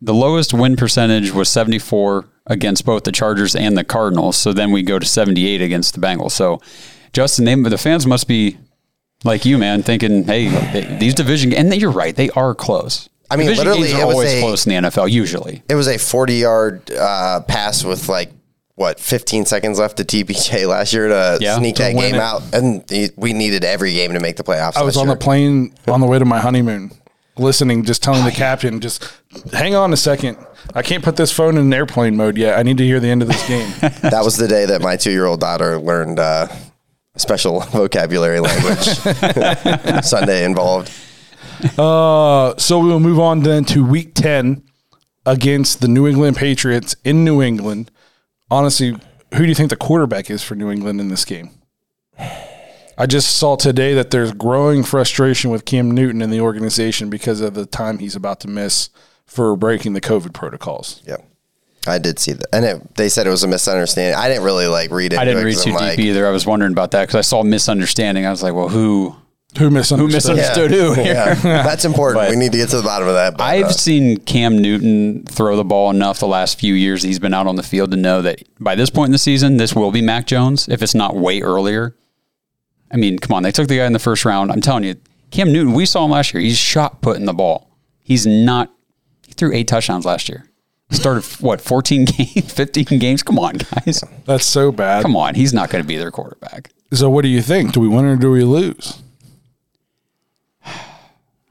the 0.01 0.15
lowest 0.15 0.55
win 0.55 0.77
percentage 0.77 1.33
was 1.33 1.49
74 1.51 2.27
against 2.47 2.87
both 2.87 3.05
the 3.05 3.13
Chargers 3.13 3.55
and 3.55 3.77
the 3.77 3.85
Cardinals. 3.85 4.37
So 4.37 4.53
then 4.53 4.73
we 4.73 4.83
go 4.83 4.99
to 4.99 5.07
78 5.07 5.61
against 5.61 5.95
the 5.95 6.01
Bengals. 6.01 6.33
So, 6.33 6.61
Justin, 7.13 7.45
they, 7.45 7.55
the 7.55 7.79
fans 7.79 8.07
must 8.07 8.27
be 8.27 8.57
like 9.25 9.45
you, 9.45 9.59
man, 9.59 9.83
thinking, 9.83 10.25
hey, 10.25 10.49
they, 10.73 10.97
these 10.99 11.15
division, 11.15 11.53
and 11.53 11.75
you're 11.75 11.91
right, 11.91 12.15
they 12.15 12.31
are 12.31 12.55
close. 12.55 13.09
I 13.31 13.37
mean, 13.37 13.47
division 13.49 13.65
literally, 13.67 13.89
games 13.89 13.99
are 14.01 14.03
it 14.03 14.07
was 14.07 14.15
always 14.15 14.33
a- 14.35 14.41
close 14.41 14.67
in 14.67 14.83
the 14.83 14.89
NFL, 14.91 15.11
usually. 15.11 15.63
It 15.69 15.75
was 15.75 15.87
a 15.89 15.99
40 15.99 16.35
yard 16.35 16.91
uh, 16.93 17.41
pass 17.43 17.85
with 17.85 18.09
like 18.09 18.31
what 18.75 19.01
15 19.01 19.45
seconds 19.45 19.79
left 19.79 19.97
to 19.99 20.05
DPJ 20.05 20.67
last 20.69 20.93
year 20.93 21.09
to 21.09 21.39
Yeah, 21.41 21.57
sneak 21.59 21.77
to 21.77 21.83
that 21.83 21.95
win 21.95 22.13
game 22.13 22.15
it. 22.15 22.21
out, 22.21 22.43
and 22.55 22.87
the- 22.87 23.11
we 23.17 23.33
needed 23.33 23.65
every 23.65 23.93
game 23.93 24.13
to 24.15 24.21
make 24.21 24.37
the 24.37 24.45
playoffs. 24.45 24.77
I 24.77 24.83
was 24.83 24.97
last 24.97 25.03
on 25.03 25.07
year. 25.09 25.17
the 25.17 25.21
plane 25.25 25.75
on 25.89 26.01
the 26.01 26.07
way 26.07 26.19
to 26.19 26.25
my 26.25 26.39
honeymoon, 26.41 26.93
listening, 27.37 27.85
just 27.85 28.03
telling 28.03 28.25
the 28.25 28.31
captain, 28.31 28.81
just 28.81 29.05
hang 29.53 29.75
on 29.75 29.93
a 29.93 29.97
second. 29.97 30.39
I 30.75 30.83
can't 30.83 31.03
put 31.03 31.17
this 31.17 31.33
phone 31.33 31.57
in 31.57 31.73
airplane 31.73 32.17
mode 32.17 32.37
yet. 32.37 32.59
I 32.59 32.63
need 32.63 32.79
to 32.79 32.85
hear 32.85 33.01
the 33.01 33.09
end 33.09 33.23
of 33.23 33.29
this 33.29 33.47
game. 33.49 33.69
That 34.11 34.21
was 34.25 34.37
the 34.37 34.49
day 34.49 34.67
that 34.67 34.81
my 34.83 34.97
two 34.97 35.11
year 35.11 35.27
old 35.27 35.41
daughter 35.41 35.79
learned 35.79 36.19
uh, 36.19 36.49
special 37.17 37.61
vocabulary 37.61 38.41
language. 38.41 38.85
Sunday 40.05 40.45
involved. 40.45 40.91
Uh, 41.79 42.57
so 42.57 42.79
we 42.79 42.89
will 42.89 43.01
move 43.01 43.19
on 43.19 43.41
then 43.41 43.65
to 43.65 43.85
week 43.85 44.15
10 44.15 44.63
against 45.27 45.81
the 45.81 45.89
New 45.89 46.07
England 46.07 46.37
Patriots 46.37 46.97
in 47.05 47.25
New 47.25 47.43
England. 47.43 47.91
Honestly, 48.51 48.97
who 49.35 49.39
do 49.43 49.47
you 49.47 49.55
think 49.55 49.71
the 49.71 49.77
quarterback 49.77 50.31
is 50.31 50.43
for 50.43 50.55
New 50.55 50.71
England 50.71 51.01
in 51.01 51.09
this 51.09 51.25
game? 51.25 51.51
I 53.01 53.07
just 53.07 53.37
saw 53.37 53.57
today 53.57 53.95
that 53.95 54.11
there's 54.11 54.33
growing 54.33 54.83
frustration 54.83 55.51
with 55.51 55.65
Cam 55.65 55.91
Newton 55.91 56.21
in 56.21 56.31
the 56.31 56.41
organization 56.41 57.11
because 57.11 57.41
of 57.41 57.55
the 57.55 57.65
time 57.65 57.99
he's 57.99 58.17
about 58.17 58.41
to 58.41 58.49
miss 58.49 58.91
for 59.25 59.55
breaking 59.57 59.93
the 59.93 60.01
COVID 60.01 60.35
protocols. 60.35 61.01
Yeah. 61.07 61.19
I 61.87 61.99
did 61.99 62.19
see 62.19 62.33
that, 62.33 62.47
and 62.53 62.65
it, 62.65 62.95
they 62.97 63.09
said 63.09 63.27
it 63.27 63.31
was 63.31 63.45
a 63.45 63.49
misunderstanding. 63.49 64.19
I 64.19 64.29
didn't 64.29 64.43
really 64.43 64.67
like 64.67 64.91
read 64.91 65.13
it. 65.13 65.19
I 65.19 65.25
didn't 65.25 65.45
read 65.45 65.57
too 65.57 65.77
deep 65.79 65.99
either. 65.99 66.27
I 66.27 66.31
was 66.31 66.45
wondering 66.45 66.73
about 66.73 66.91
that 66.91 67.03
because 67.03 67.15
I 67.15 67.21
saw 67.21 67.43
misunderstanding. 67.43 68.27
I 68.27 68.31
was 68.31 68.43
like, 68.43 68.53
well, 68.53 68.69
who? 68.69 69.17
Who 69.57 69.71
misunderstood? 69.71 70.13
misunderstood? 70.13 70.73
Understood 70.73 70.97
who 70.97 71.03
here. 71.03 71.15
Yeah, 71.15 71.35
that's 71.63 71.85
important. 71.87 72.21
But 72.21 72.31
we 72.31 72.37
need 72.37 72.53
to 72.53 72.59
get 72.59 72.69
to 72.71 72.77
the 72.77 72.83
bottom 72.83 73.09
of 73.09 73.15
that. 73.15 73.39
But, 73.39 73.45
I've 73.45 73.65
uh, 73.65 73.71
seen 73.71 74.19
Cam 74.19 74.59
Newton 74.59 75.25
throw 75.25 75.57
the 75.57 75.65
ball 75.65 75.91
enough 75.91 76.19
the 76.19 76.29
last 76.29 76.61
few 76.61 76.75
years 76.75 77.03
he's 77.03 77.19
been 77.19 77.33
out 77.33 77.47
on 77.47 77.57
the 77.57 77.63
field 77.63 77.91
to 77.93 77.97
know 77.97 78.21
that 78.23 78.43
by 78.61 78.75
this 78.75 78.91
point 78.91 79.09
in 79.09 79.13
the 79.13 79.19
season, 79.19 79.57
this 79.57 79.75
will 79.75 79.91
be 79.91 80.03
Mac 80.03 80.27
Jones 80.27 80.69
if 80.69 80.83
it's 80.83 80.95
not 80.95 81.17
way 81.17 81.41
earlier. 81.41 81.97
I 82.93 82.97
mean, 82.97 83.19
come 83.19 83.35
on, 83.35 83.43
they 83.43 83.51
took 83.53 83.69
the 83.69 83.79
guy 83.79 83.87
in 83.87 83.95
the 83.95 83.99
first 83.99 84.25
round. 84.25 84.53
I'm 84.53 84.61
telling 84.61 84.85
you, 84.85 84.97
Cam 85.31 85.53
Newton, 85.53 85.73
we 85.73 85.87
saw 85.87 86.05
him 86.05 86.11
last 86.11 86.33
year. 86.35 86.43
He's 86.43 86.59
shot 86.59 87.01
putting 87.01 87.25
the 87.25 87.35
ball. 87.35 87.71
He's 88.03 88.27
not. 88.27 88.71
He 89.27 89.33
threw 89.33 89.53
eight 89.55 89.69
touchdowns 89.69 90.05
last 90.05 90.29
year. 90.29 90.45
He 90.91 90.97
started 90.97 91.25
what 91.41 91.61
14 91.61 92.05
games, 92.17 92.53
15 92.53 92.99
games. 92.99 93.23
Come 93.23 93.39
on, 93.39 93.57
guys. 93.57 94.05
That's 94.27 94.47
so 94.47 94.73
bad. 94.73 95.03
Come 95.03 95.17
on, 95.17 95.35
he's 95.35 95.55
not 95.55 95.71
going 95.71 95.83
to 95.83 95.89
be 95.89 95.97
their 95.97 96.11
quarterback. 96.11 96.71
So 96.93 97.11
what 97.11 97.23
do 97.23 97.29
you 97.29 97.43
think? 97.43 97.73
Do 97.73 97.81
we 97.81 97.89
win 97.89 98.05
or 98.05 98.17
do 98.17 98.31
we 98.31 98.45
lose? 98.45 99.03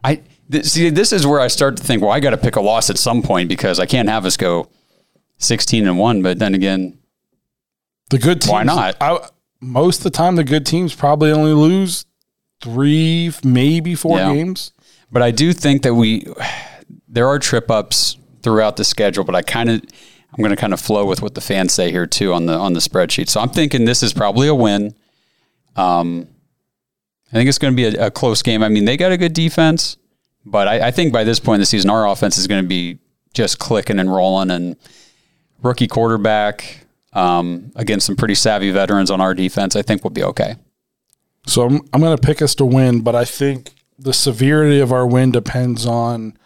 I 0.03 0.21
th- 0.51 0.65
see. 0.65 0.89
This 0.89 1.11
is 1.11 1.25
where 1.27 1.39
I 1.39 1.47
start 1.47 1.77
to 1.77 1.83
think. 1.83 2.01
Well, 2.01 2.11
I 2.11 2.19
got 2.19 2.31
to 2.31 2.37
pick 2.37 2.55
a 2.55 2.61
loss 2.61 2.89
at 2.89 2.97
some 2.97 3.21
point 3.21 3.49
because 3.49 3.79
I 3.79 3.85
can't 3.85 4.09
have 4.09 4.25
us 4.25 4.37
go 4.37 4.69
16 5.37 5.87
and 5.87 5.97
one. 5.99 6.21
But 6.21 6.39
then 6.39 6.53
again, 6.53 6.97
The 8.09 8.17
good 8.19 8.41
teams. 8.41 8.51
Why 8.51 8.63
not? 8.63 8.95
I, 9.01 9.27
most 9.59 9.99
of 9.99 10.03
the 10.03 10.09
time, 10.11 10.35
the 10.35 10.43
good 10.43 10.65
teams 10.65 10.93
probably 10.95 11.31
only 11.31 11.53
lose 11.53 12.05
three, 12.61 13.31
maybe 13.43 13.95
four 13.95 14.17
Yeah. 14.17 14.33
games. 14.33 14.71
But 15.11 15.21
I 15.21 15.31
do 15.31 15.53
think 15.53 15.81
that 15.83 15.93
we 15.95 16.25
there 17.07 17.27
are 17.27 17.39
trip 17.39 17.69
ups 17.71 18.17
throughout 18.43 18.77
the 18.77 18.83
schedule, 18.83 19.23
but 19.23 19.35
I 19.35 19.41
kind 19.41 19.69
of 19.69 19.81
I'm 20.33 20.43
going 20.43 20.51
to 20.55 20.55
kind 20.61 20.73
of 20.73 20.79
flow 20.79 21.05
with 21.05 21.21
what 21.21 21.33
the 21.35 21.41
fans 21.41 21.73
say 21.73 21.89
here 21.91 22.05
too 22.05 22.33
on 22.33 22.45
the 22.45 22.53
on 22.53 22.73
the 22.73 22.79
spreadsheet. 22.79 23.29
So 23.29 23.39
I'm 23.41 23.49
thinking 23.49 23.85
this 23.85 24.03
is 24.03 24.13
probably 24.13 24.47
a 24.47 24.55
win. 24.55 24.93
Um, 25.75 26.27
I 27.29 27.31
think 27.31 27.49
it's 27.49 27.57
going 27.57 27.75
to 27.75 27.75
be 27.75 27.97
a, 27.97 28.07
a 28.07 28.11
close 28.11 28.41
game. 28.41 28.63
I 28.63 28.69
mean, 28.69 28.85
they 28.85 28.97
got 28.97 29.11
a 29.11 29.17
good 29.17 29.33
defense, 29.33 29.97
but 30.45 30.67
I, 30.67 30.87
I 30.87 30.91
think 30.91 31.11
by 31.11 31.23
this 31.23 31.39
point 31.39 31.55
in 31.55 31.61
the 31.61 31.65
season, 31.65 31.89
our 31.89 32.07
offense 32.07 32.37
is 32.37 32.47
going 32.47 32.63
to 32.63 32.67
be 32.67 32.99
just 33.33 33.59
clicking 33.59 33.99
and 33.99 34.11
rolling. 34.11 34.49
And 34.49 34.77
rookie 35.61 35.87
quarterback 35.87 36.85
um, 37.13 37.71
against 37.75 38.05
some 38.05 38.15
pretty 38.15 38.35
savvy 38.35 38.71
veterans 38.71 39.11
on 39.11 39.19
our 39.19 39.33
defense, 39.33 39.75
I 39.75 39.81
think 39.81 40.03
we'll 40.03 40.11
be 40.11 40.23
okay. 40.23 40.55
So 41.45 41.65
I'm, 41.65 41.81
I'm 41.93 42.01
going 42.01 42.15
to 42.15 42.21
pick 42.21 42.41
us 42.41 42.55
to 42.55 42.65
win, 42.65 43.01
but 43.01 43.15
I 43.15 43.25
think 43.25 43.73
the 43.97 44.13
severity 44.13 44.79
of 44.79 44.91
our 44.91 45.07
win 45.07 45.31
depends 45.31 45.85
on 45.85 46.37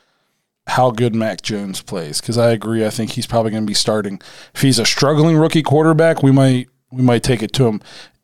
how 0.67 0.91
good 0.91 1.13
Mac 1.13 1.41
Jones 1.41 1.81
plays. 1.81 2.21
Because 2.21 2.37
I 2.37 2.51
agree, 2.51 2.85
I 2.85 2.89
think 2.89 3.11
he's 3.11 3.27
probably 3.27 3.51
going 3.51 3.63
to 3.63 3.67
be 3.67 3.73
starting. 3.73 4.21
If 4.53 4.61
he's 4.61 4.79
a 4.79 4.85
struggling 4.85 5.37
rookie 5.37 5.63
quarterback, 5.63 6.23
we 6.23 6.31
might 6.31 6.69
we 6.91 7.01
might 7.01 7.23
take 7.23 7.41
it 7.41 7.53
to 7.53 7.67
him. 7.67 7.81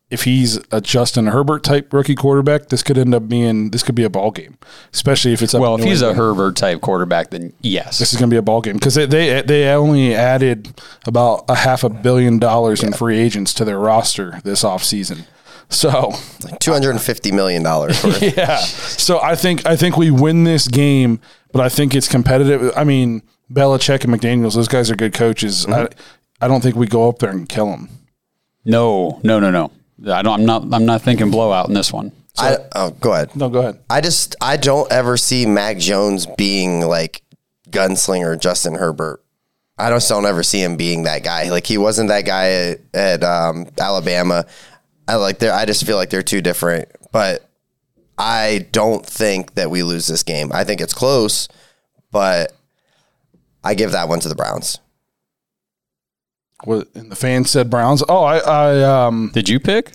If 0.09 0.23
he's 0.23 0.57
a 0.71 0.79
Justin 0.79 1.27
Herbert 1.27 1.65
type 1.65 1.91
rookie 1.91 2.15
quarterback, 2.15 2.69
this 2.69 2.81
could 2.81 2.97
end 2.97 3.13
up 3.13 3.27
being 3.27 3.71
this 3.71 3.83
could 3.83 3.95
be 3.95 4.05
a 4.05 4.09
ball 4.09 4.31
game, 4.31 4.57
especially 4.93 5.33
if 5.33 5.41
it's 5.41 5.53
up 5.53 5.61
Well, 5.61 5.75
if 5.75 5.81
New 5.81 5.89
he's 5.89 6.01
a 6.01 6.13
Herbert 6.13 6.55
type 6.55 6.79
quarterback, 6.79 7.29
then 7.31 7.53
yes. 7.59 7.99
this 7.99 8.13
is 8.13 8.19
going 8.19 8.29
to 8.29 8.33
be 8.33 8.37
a 8.37 8.41
ball 8.41 8.61
game 8.61 8.75
because 8.75 8.95
they, 8.95 9.05
they 9.05 9.41
they 9.41 9.67
only 9.69 10.15
added 10.15 10.81
about 11.05 11.43
a 11.49 11.55
half 11.55 11.83
a 11.83 11.89
billion 11.89 12.39
dollars 12.39 12.83
in 12.83 12.93
free 12.93 13.19
agents 13.19 13.53
to 13.55 13.65
their 13.65 13.79
roster 13.79 14.39
this 14.45 14.63
offseason. 14.63 15.25
So 15.69 16.13
like 16.43 16.59
two 16.59 16.71
hundred 16.71 16.91
and 16.91 17.01
fifty 17.01 17.31
million 17.31 17.61
dollars. 17.61 18.01
yeah, 18.21 18.59
so 18.59 19.19
I 19.21 19.35
think 19.35 19.65
I 19.65 19.75
think 19.75 19.97
we 19.97 20.09
win 20.11 20.45
this 20.45 20.67
game, 20.67 21.19
but 21.51 21.61
I 21.61 21.67
think 21.67 21.93
it's 21.93 22.07
competitive. 22.07 22.71
I 22.77 22.85
mean, 22.85 23.21
Belichick 23.51 24.05
and 24.05 24.13
McDaniel's; 24.13 24.55
those 24.55 24.69
guys 24.69 24.89
are 24.89 24.95
good 24.95 25.13
coaches. 25.13 25.65
Mm-hmm. 25.65 25.73
I 25.73 26.45
I 26.45 26.47
don't 26.47 26.61
think 26.61 26.75
we 26.75 26.87
go 26.87 27.09
up 27.09 27.19
there 27.19 27.31
and 27.31 27.49
kill 27.49 27.71
them. 27.71 27.89
No, 28.63 29.19
no, 29.23 29.39
no, 29.39 29.51
no. 29.51 29.71
I 30.05 30.21
don't. 30.21 30.41
I'm 30.41 30.45
not. 30.45 30.73
I'm 30.73 30.85
not 30.85 31.01
thinking 31.01 31.31
blowout 31.31 31.67
in 31.67 31.73
this 31.73 31.91
one. 31.91 32.11
I, 32.37 32.57
oh, 32.75 32.91
go 32.91 33.13
ahead. 33.13 33.35
No, 33.35 33.49
go 33.49 33.59
ahead. 33.59 33.79
I 33.89 34.01
just 34.01 34.35
I 34.41 34.57
don't 34.57 34.91
ever 34.91 35.17
see 35.17 35.45
Mac 35.45 35.77
Jones 35.77 36.27
being 36.37 36.81
like 36.81 37.23
gunslinger 37.69 38.39
Justin 38.39 38.75
Herbert. 38.75 39.23
I 39.77 39.89
just 39.89 40.09
don't 40.09 40.25
ever 40.25 40.43
see 40.43 40.61
him 40.61 40.77
being 40.77 41.03
that 41.03 41.23
guy. 41.23 41.49
Like 41.49 41.65
he 41.65 41.77
wasn't 41.77 42.09
that 42.09 42.25
guy 42.25 42.49
at, 42.49 42.79
at 42.93 43.23
um, 43.23 43.67
Alabama. 43.79 44.45
I 45.07 45.15
like 45.15 45.39
they 45.39 45.49
I 45.49 45.65
just 45.65 45.85
feel 45.85 45.97
like 45.97 46.09
they're 46.09 46.23
too 46.23 46.41
different. 46.41 46.89
But 47.11 47.49
I 48.17 48.67
don't 48.71 49.05
think 49.05 49.55
that 49.55 49.69
we 49.69 49.83
lose 49.83 50.07
this 50.07 50.23
game. 50.23 50.51
I 50.53 50.63
think 50.63 50.81
it's 50.81 50.93
close, 50.93 51.47
but 52.11 52.53
I 53.63 53.73
give 53.75 53.91
that 53.91 54.09
one 54.09 54.19
to 54.21 54.29
the 54.29 54.35
Browns. 54.35 54.79
What, 56.63 56.87
and 56.95 57.11
the 57.11 57.15
fans 57.15 57.51
said 57.51 57.69
Browns. 57.69 58.03
Oh, 58.09 58.23
I 58.23 58.37
I 58.39 59.05
um 59.07 59.31
Did 59.33 59.47
you 59.49 59.59
pick? 59.59 59.93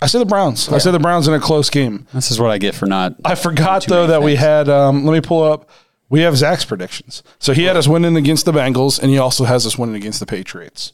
I 0.00 0.06
said 0.06 0.20
the 0.20 0.26
Browns. 0.26 0.68
I 0.68 0.78
said 0.78 0.92
the 0.92 0.98
Browns 1.00 1.26
in 1.26 1.34
a 1.34 1.40
close 1.40 1.70
game. 1.70 2.06
This 2.14 2.30
is 2.30 2.38
what 2.38 2.50
I 2.50 2.58
get 2.58 2.74
for 2.74 2.86
not. 2.86 3.14
I 3.24 3.34
forgot 3.34 3.82
Too 3.82 3.90
though 3.90 4.00
many 4.02 4.12
that 4.12 4.22
we 4.22 4.32
things. 4.32 4.40
had. 4.40 4.68
Um, 4.68 5.04
let 5.04 5.12
me 5.12 5.20
pull 5.20 5.42
up. 5.42 5.68
We 6.10 6.20
have 6.20 6.36
Zach's 6.36 6.64
predictions. 6.64 7.22
So 7.38 7.52
he 7.52 7.64
had 7.64 7.76
us 7.76 7.86
winning 7.88 8.16
against 8.16 8.44
the 8.46 8.52
Bengals, 8.52 8.98
and 9.00 9.10
he 9.10 9.18
also 9.18 9.44
has 9.44 9.66
us 9.66 9.76
winning 9.76 9.96
against 9.96 10.20
the 10.20 10.26
Patriots. 10.26 10.92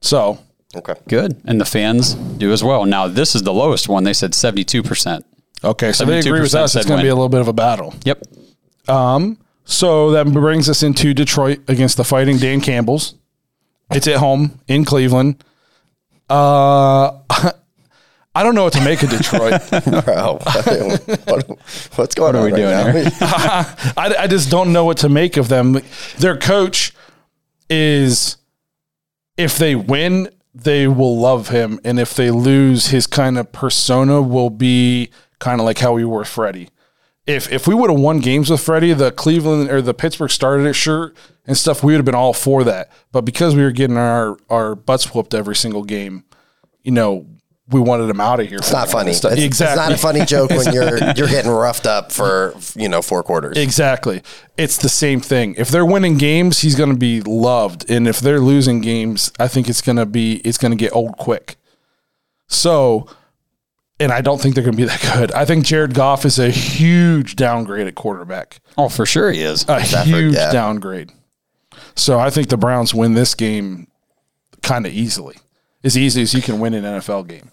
So 0.00 0.38
Okay. 0.76 0.94
Good, 1.08 1.40
and 1.44 1.60
the 1.60 1.64
fans 1.64 2.14
do 2.14 2.52
as 2.52 2.62
well. 2.64 2.84
Now 2.84 3.06
this 3.08 3.34
is 3.34 3.42
the 3.44 3.52
lowest 3.52 3.88
one. 3.88 4.04
They 4.04 4.12
said 4.12 4.34
seventy-two 4.34 4.82
percent. 4.82 5.24
okay, 5.62 5.92
so 5.92 6.04
they 6.04 6.18
agree 6.18 6.40
with 6.40 6.50
72% 6.50 6.54
us. 6.56 6.74
It's 6.76 6.84
said 6.84 6.88
going 6.88 6.98
to 6.98 7.02
be 7.04 7.08
win. 7.08 7.12
a 7.12 7.14
little 7.14 7.28
bit 7.28 7.40
of 7.40 7.48
a 7.48 7.52
battle. 7.52 7.94
Yep. 8.04 8.22
So 9.66 10.10
that 10.10 10.26
brings 10.32 10.68
us 10.68 10.82
into 10.82 11.14
Detroit 11.14 11.60
against 11.68 11.96
the 11.96 12.04
Fighting 12.04 12.36
Dan 12.38 12.60
Campbell's. 12.60 13.14
It's 13.90 14.06
at 14.08 14.16
home 14.16 14.60
in 14.66 14.84
Cleveland. 14.84 15.42
Uh, 16.28 17.18
I 18.36 18.42
don't 18.42 18.56
know 18.56 18.64
what 18.64 18.72
to 18.72 18.84
make 18.84 19.02
of 19.02 19.10
Detroit. 19.10 19.60
Bro, 20.04 20.38
what, 21.24 21.58
what's 21.94 22.14
going 22.16 22.34
are 22.34 22.38
on 22.38 22.44
we 22.44 22.52
right 22.52 22.58
doing 22.58 22.70
now? 22.70 22.92
here? 22.92 23.10
I, 23.96 24.14
I 24.20 24.26
just 24.26 24.50
don't 24.50 24.72
know 24.72 24.84
what 24.84 24.98
to 24.98 25.08
make 25.08 25.36
of 25.36 25.48
them. 25.48 25.80
Their 26.18 26.36
coach 26.36 26.92
is, 27.70 28.36
if 29.36 29.56
they 29.56 29.76
win, 29.76 30.30
they 30.52 30.88
will 30.88 31.16
love 31.16 31.48
him, 31.50 31.78
and 31.84 32.00
if 32.00 32.14
they 32.14 32.30
lose, 32.32 32.88
his 32.88 33.06
kind 33.06 33.38
of 33.38 33.52
persona 33.52 34.20
will 34.20 34.50
be 34.50 35.10
kind 35.38 35.60
of 35.60 35.64
like 35.64 35.78
how 35.78 35.92
we 35.92 36.04
were 36.04 36.20
with 36.20 36.28
Freddie. 36.28 36.70
If 37.26 37.50
if 37.50 37.66
we 37.66 37.74
would 37.74 37.90
have 37.90 37.98
won 37.98 38.18
games 38.18 38.50
with 38.50 38.60
Freddie, 38.60 38.92
the 38.92 39.10
Cleveland 39.10 39.70
or 39.70 39.80
the 39.80 39.94
Pittsburgh 39.94 40.30
started 40.30 40.66
it 40.66 40.74
shirt 40.74 41.16
and 41.46 41.56
stuff, 41.56 41.82
we 41.82 41.92
would 41.92 41.98
have 41.98 42.04
been 42.04 42.14
all 42.14 42.32
for 42.32 42.64
that. 42.64 42.90
But 43.12 43.22
because 43.22 43.54
we 43.54 43.62
were 43.62 43.72
getting 43.72 43.96
our 43.96 44.36
our 44.50 44.74
butts 44.74 45.14
whooped 45.14 45.34
every 45.34 45.56
single 45.56 45.84
game, 45.84 46.24
you 46.82 46.92
know, 46.92 47.26
we 47.68 47.80
wanted 47.80 48.10
him 48.10 48.20
out 48.20 48.40
of 48.40 48.48
here. 48.48 48.58
It's 48.58 48.72
not 48.72 48.90
funny. 48.90 49.10
It's, 49.12 49.24
exactly. 49.24 49.44
it's 49.44 49.60
not 49.76 49.92
a 49.92 49.96
funny 49.96 50.24
joke 50.24 50.50
when 50.50 50.70
you're 50.74 50.98
you're 51.14 51.28
getting 51.28 51.50
roughed 51.50 51.86
up 51.86 52.12
for 52.12 52.54
you 52.76 52.88
know 52.88 53.00
four 53.02 53.22
quarters. 53.22 53.56
Exactly. 53.56 54.22
It's 54.56 54.76
the 54.76 54.88
same 54.88 55.20
thing. 55.20 55.54
If 55.56 55.68
they're 55.68 55.86
winning 55.86 56.18
games, 56.18 56.60
he's 56.60 56.74
going 56.74 56.90
to 56.90 56.96
be 56.98 57.20
loved, 57.22 57.90
and 57.90 58.06
if 58.06 58.20
they're 58.20 58.40
losing 58.40 58.80
games, 58.80 59.32
I 59.38 59.48
think 59.48 59.68
it's 59.68 59.80
going 59.80 59.96
to 59.96 60.06
be 60.06 60.36
it's 60.44 60.58
going 60.58 60.72
to 60.72 60.76
get 60.76 60.94
old 60.94 61.16
quick. 61.16 61.56
So, 62.46 63.06
and 63.98 64.12
I 64.12 64.20
don't 64.20 64.40
think 64.40 64.54
they're 64.54 64.64
going 64.64 64.76
to 64.76 64.82
be 64.82 64.84
that 64.84 65.00
good. 65.14 65.32
I 65.32 65.46
think 65.46 65.64
Jared 65.64 65.94
Goff 65.94 66.26
is 66.26 66.38
a 66.38 66.50
huge 66.50 67.36
downgrade 67.36 67.86
at 67.86 67.94
quarterback, 67.94 68.60
Oh, 68.76 68.90
for 68.90 69.06
sure 69.06 69.32
he 69.32 69.40
is. 69.40 69.64
a 69.68 69.80
huge 69.80 70.34
yeah. 70.34 70.52
downgrade. 70.52 71.10
So 71.94 72.18
I 72.18 72.30
think 72.30 72.48
the 72.48 72.56
Browns 72.56 72.94
win 72.94 73.14
this 73.14 73.34
game 73.34 73.86
kind 74.62 74.86
of 74.86 74.92
easily, 74.92 75.36
as 75.82 75.96
easy 75.96 76.22
as 76.22 76.34
you 76.34 76.42
can 76.42 76.58
win 76.60 76.74
an 76.74 76.84
NFL 76.84 77.28
game. 77.28 77.50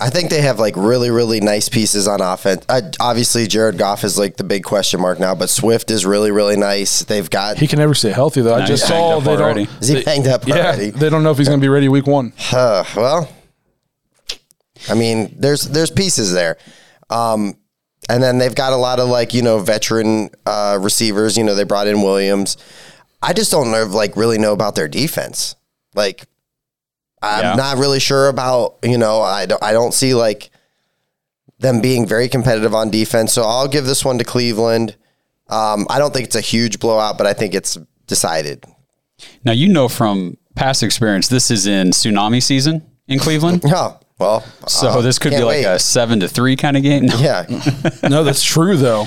I 0.00 0.10
think 0.10 0.30
they 0.30 0.40
have 0.42 0.58
like 0.58 0.74
really, 0.76 1.10
really 1.10 1.40
nice 1.40 1.68
pieces 1.68 2.08
on 2.08 2.20
offense. 2.20 2.64
Uh, 2.68 2.80
obviously, 2.98 3.46
Jared 3.46 3.78
Goff 3.78 4.02
is 4.02 4.18
like 4.18 4.36
the 4.36 4.42
big 4.42 4.64
question 4.64 5.00
mark 5.00 5.20
now, 5.20 5.32
but 5.36 5.48
Swift 5.48 5.92
is 5.92 6.04
really, 6.04 6.32
really 6.32 6.56
nice. 6.56 7.04
They've 7.04 7.28
got. 7.30 7.56
He 7.58 7.68
can 7.68 7.78
never 7.78 7.94
stay 7.94 8.10
healthy 8.10 8.40
though. 8.40 8.54
I 8.54 8.66
just 8.66 8.82
he's 8.82 8.88
saw 8.88 9.18
up 9.18 9.24
they 9.24 9.36
already. 9.36 9.66
don't. 9.66 9.80
Is 9.82 9.88
he 9.88 9.94
they- 9.96 10.02
banged 10.02 10.26
up 10.26 10.46
Yeah, 10.48 10.56
already? 10.56 10.90
they 10.90 11.08
don't 11.08 11.22
know 11.22 11.30
if 11.30 11.38
he's 11.38 11.46
going 11.46 11.60
to 11.60 11.64
be 11.64 11.68
ready 11.68 11.88
week 11.88 12.08
one. 12.08 12.32
Uh, 12.52 12.82
well, 12.96 13.28
I 14.88 14.94
mean, 14.94 15.36
there's 15.38 15.62
there's 15.68 15.90
pieces 15.92 16.32
there, 16.32 16.56
um, 17.08 17.54
and 18.08 18.20
then 18.20 18.38
they've 18.38 18.54
got 18.54 18.72
a 18.72 18.76
lot 18.76 18.98
of 18.98 19.08
like 19.08 19.32
you 19.34 19.42
know 19.42 19.60
veteran 19.60 20.30
uh, 20.46 20.78
receivers. 20.80 21.36
You 21.36 21.44
know, 21.44 21.54
they 21.54 21.64
brought 21.64 21.86
in 21.86 22.02
Williams. 22.02 22.56
I 23.22 23.32
just 23.32 23.50
don't 23.50 23.70
know, 23.70 23.84
like 23.84 24.16
really 24.16 24.38
know 24.38 24.52
about 24.52 24.74
their 24.74 24.88
defense. 24.88 25.54
Like, 25.94 26.26
I'm 27.22 27.42
Yeah. 27.44 27.54
not 27.54 27.78
really 27.78 28.00
sure 28.00 28.28
about 28.28 28.76
you 28.82 28.98
know. 28.98 29.20
I 29.22 29.46
don't 29.46 29.62
I 29.62 29.72
don't 29.72 29.94
see 29.94 30.14
like 30.14 30.50
them 31.58 31.80
being 31.80 32.06
very 32.06 32.28
competitive 32.28 32.74
on 32.74 32.90
defense. 32.90 33.32
So 33.32 33.42
I'll 33.42 33.68
give 33.68 33.84
this 33.86 34.04
one 34.04 34.18
to 34.18 34.24
Cleveland. 34.24 34.96
Um, 35.48 35.86
I 35.88 35.98
don't 35.98 36.12
think 36.12 36.26
it's 36.26 36.34
a 36.36 36.40
huge 36.40 36.80
blowout, 36.80 37.18
but 37.18 37.26
I 37.26 37.32
think 37.34 37.54
it's 37.54 37.78
decided. 38.06 38.64
Now 39.44 39.52
you 39.52 39.68
know 39.68 39.88
from 39.88 40.36
past 40.56 40.82
experience, 40.82 41.28
this 41.28 41.50
is 41.50 41.66
in 41.66 41.90
tsunami 41.90 42.42
season 42.42 42.82
in 43.06 43.18
Cleveland. 43.20 43.62
Yeah. 43.66 43.92
well, 44.18 44.40
So 44.66 44.88
uh, 44.88 45.00
this 45.02 45.18
could 45.20 45.30
be 45.30 45.38
like 45.44 45.64
wait. 45.64 45.64
a 45.64 45.78
seven 45.78 46.20
to 46.20 46.28
three 46.28 46.56
kind 46.56 46.76
of 46.76 46.82
game. 46.82 47.06
No. 47.06 47.16
yeah. 47.18 47.46
no, 48.08 48.24
that's 48.24 48.42
true 48.42 48.76
though. 48.76 49.06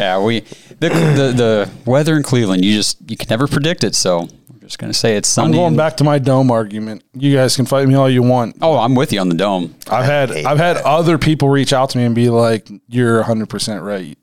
Yeah, 0.00 0.22
we 0.24 0.40
the, 0.40 0.88
the 0.88 1.32
the 1.36 1.70
weather 1.84 2.16
in 2.16 2.22
Cleveland, 2.22 2.64
you 2.64 2.74
just 2.74 2.98
you 3.10 3.16
can 3.16 3.28
never 3.28 3.46
predict 3.46 3.84
it. 3.84 3.94
So 3.94 4.28
we're 4.50 4.60
just 4.60 4.78
gonna 4.78 4.94
say 4.94 5.16
it's 5.16 5.28
something. 5.28 5.50
I'm 5.50 5.52
sunny. 5.52 5.58
going 5.58 5.68
and- 5.68 5.76
back 5.76 5.96
to 5.98 6.04
my 6.04 6.18
dome 6.18 6.50
argument. 6.50 7.04
You 7.12 7.34
guys 7.36 7.54
can 7.56 7.66
fight 7.66 7.86
me 7.86 7.94
all 7.94 8.08
you 8.08 8.22
want. 8.22 8.56
Oh, 8.62 8.78
I'm 8.78 8.94
with 8.94 9.12
you 9.12 9.20
on 9.20 9.28
the 9.28 9.34
dome. 9.34 9.74
I've 9.90 10.06
had 10.06 10.30
hate 10.30 10.46
I've 10.46 10.58
had 10.58 10.76
that. 10.76 10.86
other 10.86 11.18
people 11.18 11.50
reach 11.50 11.72
out 11.74 11.90
to 11.90 11.98
me 11.98 12.04
and 12.04 12.14
be 12.14 12.30
like, 12.30 12.68
"You're 12.88 13.16
100 13.18 13.48
percent 13.50 13.82
right." 13.82 14.16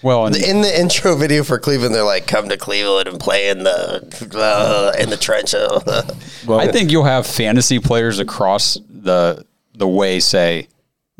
Well, 0.00 0.26
and 0.26 0.36
in 0.36 0.60
the 0.62 0.80
intro 0.80 1.16
video 1.16 1.42
for 1.42 1.58
Cleveland, 1.58 1.92
they're 1.94 2.04
like, 2.04 2.26
"Come 2.26 2.48
to 2.48 2.56
Cleveland 2.56 3.08
and 3.08 3.18
play 3.20 3.48
in 3.50 3.64
the 3.64 4.30
uh, 4.34 4.92
in 5.00 5.10
the 5.10 5.16
trench." 5.16 5.54
Well, 6.46 6.60
I 6.60 6.68
think 6.72 6.90
you'll 6.90 7.04
have 7.04 7.26
fantasy 7.26 7.78
players 7.78 8.20
across 8.20 8.78
the 8.88 9.44
the 9.74 9.88
way 9.88 10.18
say, 10.20 10.68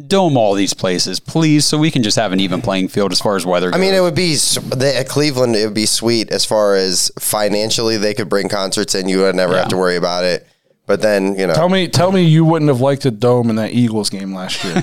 "Dome 0.07 0.37
all 0.37 0.55
these 0.55 0.75
places, 0.75 1.19
please, 1.21 1.67
so 1.67 1.77
we 1.79 1.91
can 1.91 2.03
just 2.03 2.17
have 2.17 2.33
an 2.33 2.41
even 2.41 2.63
playing 2.63 2.89
field 2.89 3.13
as 3.13 3.21
far 3.21 3.37
as 3.37 3.45
weather." 3.45 3.75
I 3.75 3.79
mean, 3.79 3.95
it 3.95 4.01
would 4.01 4.15
be 4.15 4.35
s- 4.35 4.59
they, 4.77 4.97
at 4.97 5.07
uh, 5.07 5.13
Cleveland. 5.13 5.57
It 5.57 5.65
would 5.65 5.75
be 5.75 5.87
sweet 5.87 6.31
as 6.31 6.45
far 6.45 6.75
as 6.77 7.11
financially 7.19 7.97
they 7.97 8.15
could 8.15 8.29
bring 8.29 8.49
concerts 8.49 8.95
and 8.95 9.09
you 9.11 9.19
would 9.19 9.35
never 9.35 9.57
have 9.57 9.69
to 9.69 9.77
worry 9.77 9.97
about 9.97 10.25
it. 10.25 10.47
But 10.87 11.03
then 11.03 11.35
you 11.39 11.47
know, 11.47 11.55
tell 11.55 11.69
me, 11.69 11.89
tell 11.89 12.13
me, 12.13 12.23
you 12.23 12.45
wouldn't 12.45 12.69
have 12.71 12.81
liked 12.81 13.05
a 13.05 13.11
dome 13.11 13.51
in 13.51 13.57
that 13.57 13.73
Eagles 13.73 14.09
game 14.09 14.33
last 14.33 14.65
year. 14.65 14.75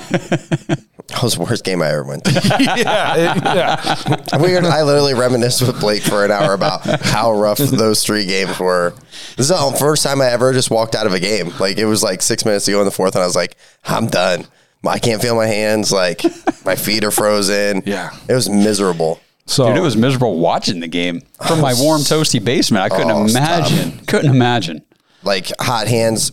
that 1.08 1.20
was 1.24 1.36
the 1.36 1.42
worst 1.44 1.64
game 1.64 1.82
I 1.82 1.88
ever 1.90 2.04
went 2.04 2.26
to. 2.26 2.32
yeah, 2.60 3.16
it- 3.16 3.44
yeah. 3.44 4.38
Weird. 4.38 4.66
I 4.66 4.84
literally 4.84 5.14
reminisced 5.16 5.62
with 5.62 5.80
Blake 5.80 6.04
for 6.04 6.24
an 6.24 6.30
hour 6.30 6.54
about 6.54 6.82
how 7.02 7.32
rough 7.34 7.58
those 7.58 8.04
three 8.04 8.26
games 8.26 8.60
were. 8.60 8.94
This 9.38 9.50
is 9.50 9.58
the 9.58 9.78
first 9.80 10.04
time 10.04 10.22
I 10.22 10.28
ever 10.28 10.54
just 10.54 10.70
walked 10.70 10.94
out 10.94 11.08
of 11.08 11.14
a 11.14 11.20
game. 11.20 11.52
Like 11.60 11.78
it 11.80 11.86
was 11.86 12.04
like 12.04 12.22
six 12.22 12.46
minutes 12.46 12.66
to 12.66 12.72
go 12.72 12.80
in 12.82 12.86
the 12.86 12.92
fourth, 12.92 13.16
and 13.16 13.24
I 13.24 13.26
was 13.28 13.36
like, 13.36 13.56
"I'm 13.86 14.06
done. 14.08 14.46
I 14.88 15.00
can't 15.00 15.22
feel 15.22 15.36
my 15.36 15.48
hands. 15.48 15.92
Like 15.92 16.22
my 16.66 16.76
feet 16.76 17.04
are 17.04 17.12
frozen. 17.12 17.84
Yeah. 17.86 18.12
it 18.30 18.34
was 18.34 18.50
miserable." 18.50 19.20
So 19.48 19.68
Dude, 19.68 19.78
it 19.78 19.82
was 19.82 19.96
miserable 19.96 20.40
watching 20.40 20.80
the 20.80 20.88
game 20.88 21.22
from 21.46 21.62
my 21.62 21.74
warm, 21.78 22.02
toasty 22.02 22.44
basement. 22.44 22.84
I 22.84 22.90
couldn't 22.90 23.12
Oh, 23.12 23.28
stop. 23.28 23.42
imagine. 23.70 24.06
Couldn't 24.08 24.32
imagine. 24.32 24.82
like 25.24 25.52
hot 25.60 25.88
hands 25.88 26.32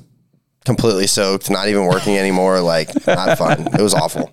completely 0.64 1.06
soaked, 1.06 1.50
not 1.50 1.68
even 1.68 1.86
working 1.86 2.16
anymore. 2.16 2.60
Like 2.60 2.88
not 3.06 3.36
fun. 3.36 3.66
It 3.74 3.80
was 3.82 3.92
awful. 3.94 4.32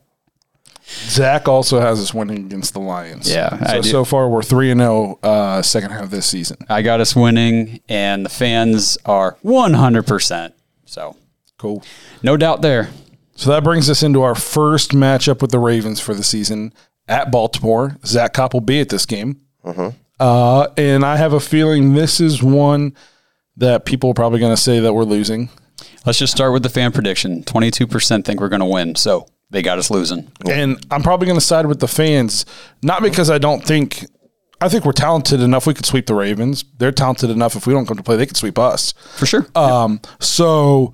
Zach 0.88 1.48
also 1.48 1.80
has 1.80 2.00
us 2.00 2.14
winning 2.16 2.46
against 2.46 2.74
the 2.74 2.80
Lions. 2.80 3.30
Yeah, 3.30 3.50
I 3.62 3.76
So 3.76 3.82
do. 3.82 3.90
so 3.90 4.06
far 4.06 4.28
we're 4.28 4.42
three 4.42 4.72
and 4.72 4.80
zero 4.80 5.20
uh, 5.22 5.62
second 5.62 5.92
half 5.92 6.04
of 6.06 6.10
this 6.10 6.26
season. 6.26 6.58
I 6.68 6.82
got 6.82 7.00
us 7.00 7.16
winning, 7.16 7.80
and 7.88 8.26
the 8.26 8.30
fans 8.30 8.98
are 9.06 9.38
100%. 9.46 10.54
So, 10.86 11.16
Cool. 11.60 11.84
no 12.24 12.38
doubt 12.38 12.62
there. 12.64 12.90
So 13.40 13.52
that 13.52 13.64
brings 13.64 13.90
us 13.90 14.04
into 14.04 14.22
our 14.22 14.36
first 14.36 14.92
matchup 14.92 15.42
with 15.42 15.52
the 15.52 15.60
Ravens 15.60 16.02
for 16.02 16.14
the 16.14 16.26
season 16.26 16.74
at 17.08 17.32
Baltimore. 17.32 17.96
Zach 18.06 18.34
Kopp 18.34 18.54
will 18.54 18.60
be 18.60 18.82
at 18.82 18.90
this 18.90 19.06
game. 19.06 19.40
Uh, 20.20 20.68
and 20.76 21.06
I 21.06 21.16
have 21.16 21.32
a 21.32 21.40
feeling 21.40 21.94
this 21.94 22.20
is 22.20 22.44
one 22.44 22.94
that 23.56 23.86
people 23.86 24.10
are 24.10 24.14
probably 24.14 24.42
going 24.42 24.54
to 24.54 24.62
say 24.62 24.82
that 24.82 24.94
we're 24.94 25.06
losing. 25.06 25.48
Let's 26.06 26.20
just 26.20 26.34
start 26.34 26.52
with 26.52 26.64
the 26.64 26.70
fan 26.70 26.92
prediction 26.92 27.44
22% 27.46 28.26
think 28.26 28.42
we're 28.42 28.50
going 28.50 28.60
to 28.60 28.66
win. 28.66 28.96
So, 28.96 29.26
they 29.52 29.62
got 29.62 29.80
us 29.80 29.90
losing. 29.90 30.30
And 30.50 30.86
I'm 30.92 31.02
probably 31.02 31.26
going 31.26 31.40
to 31.40 31.46
side 31.46 31.66
with 31.66 31.80
the 31.80 31.88
fans, 31.88 32.46
not 32.84 33.02
because 33.02 33.30
I 33.30 33.38
don't 33.38 33.64
think, 33.64 34.06
I 34.60 34.68
think 34.68 34.84
we're 34.84 34.92
talented 34.92 35.40
enough. 35.40 35.66
We 35.66 35.74
could 35.74 35.86
sweep 35.86 36.08
the 36.08 36.14
Ravens. 36.14 36.66
They're 36.78 36.92
talented 36.92 37.30
enough. 37.30 37.56
If 37.56 37.66
we 37.66 37.74
don't 37.74 37.86
come 37.86 37.96
to 37.96 38.04
play, 38.04 38.18
they 38.18 38.26
could 38.26 38.36
sweep 38.36 38.60
us. 38.60 38.94
For 39.16 39.26
sure. 39.26 39.48
Um, 39.56 40.02
so, 40.20 40.94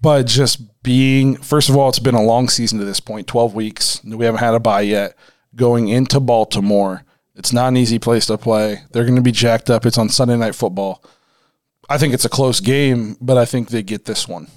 but 0.00 0.26
just 0.26 0.82
being, 0.82 1.36
first 1.36 1.68
of 1.68 1.76
all, 1.76 1.88
it's 1.88 1.98
been 1.98 2.14
a 2.14 2.22
long 2.22 2.48
season 2.48 2.78
to 2.78 2.84
this 2.84 3.00
point 3.00 3.26
12 3.26 3.54
weeks. 3.54 4.02
We 4.04 4.24
haven't 4.24 4.40
had 4.40 4.54
a 4.54 4.60
bye 4.60 4.82
yet. 4.82 5.16
Going 5.54 5.88
into 5.88 6.20
Baltimore, 6.20 7.04
it's 7.34 7.52
not 7.52 7.68
an 7.68 7.76
easy 7.76 7.98
place 7.98 8.26
to 8.26 8.38
play. 8.38 8.82
They're 8.92 9.04
going 9.04 9.16
to 9.16 9.22
be 9.22 9.32
jacked 9.32 9.70
up. 9.70 9.86
It's 9.86 9.98
on 9.98 10.08
Sunday 10.08 10.36
Night 10.36 10.54
Football. 10.54 11.02
I 11.88 11.98
think 11.98 12.14
it's 12.14 12.24
a 12.24 12.30
close 12.30 12.60
game, 12.60 13.16
but 13.20 13.38
I 13.38 13.44
think 13.44 13.68
they 13.68 13.82
get 13.82 14.04
this 14.04 14.28
one. 14.28 14.48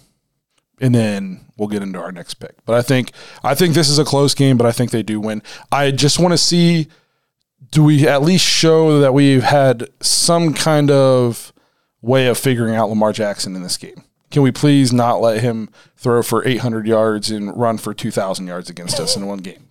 And 0.79 0.93
then 0.93 1.45
we'll 1.57 1.69
get 1.69 1.83
into 1.83 1.99
our 1.99 2.11
next 2.11 2.35
pick. 2.35 2.55
But 2.65 2.75
I 2.75 2.81
think 2.81 3.11
I 3.43 3.53
think 3.53 3.75
this 3.75 3.87
is 3.87 3.99
a 3.99 4.03
close 4.03 4.33
game, 4.33 4.57
but 4.57 4.65
I 4.65 4.71
think 4.71 4.89
they 4.89 5.03
do 5.03 5.19
win. 5.19 5.43
I 5.71 5.91
just 5.91 6.19
want 6.19 6.33
to 6.33 6.37
see 6.37 6.87
do 7.69 7.83
we 7.83 8.07
at 8.07 8.21
least 8.21 8.45
show 8.45 8.99
that 8.99 9.13
we've 9.13 9.43
had 9.43 9.87
some 10.01 10.53
kind 10.53 10.89
of 10.89 11.53
way 12.01 12.27
of 12.27 12.37
figuring 12.37 12.75
out 12.75 12.89
Lamar 12.89 13.13
Jackson 13.13 13.55
in 13.55 13.63
this 13.63 13.77
game? 13.77 14.03
Can 14.31 14.41
we 14.41 14.51
please 14.51 14.91
not 14.93 15.21
let 15.21 15.41
him 15.41 15.69
throw 15.97 16.23
for 16.23 16.47
800 16.47 16.87
yards 16.87 17.29
and 17.29 17.55
run 17.57 17.77
for 17.77 17.93
2,000 17.93 18.47
yards 18.47 18.69
against 18.69 18.99
us 18.99 19.15
in 19.15 19.27
one 19.27 19.39
game? 19.39 19.67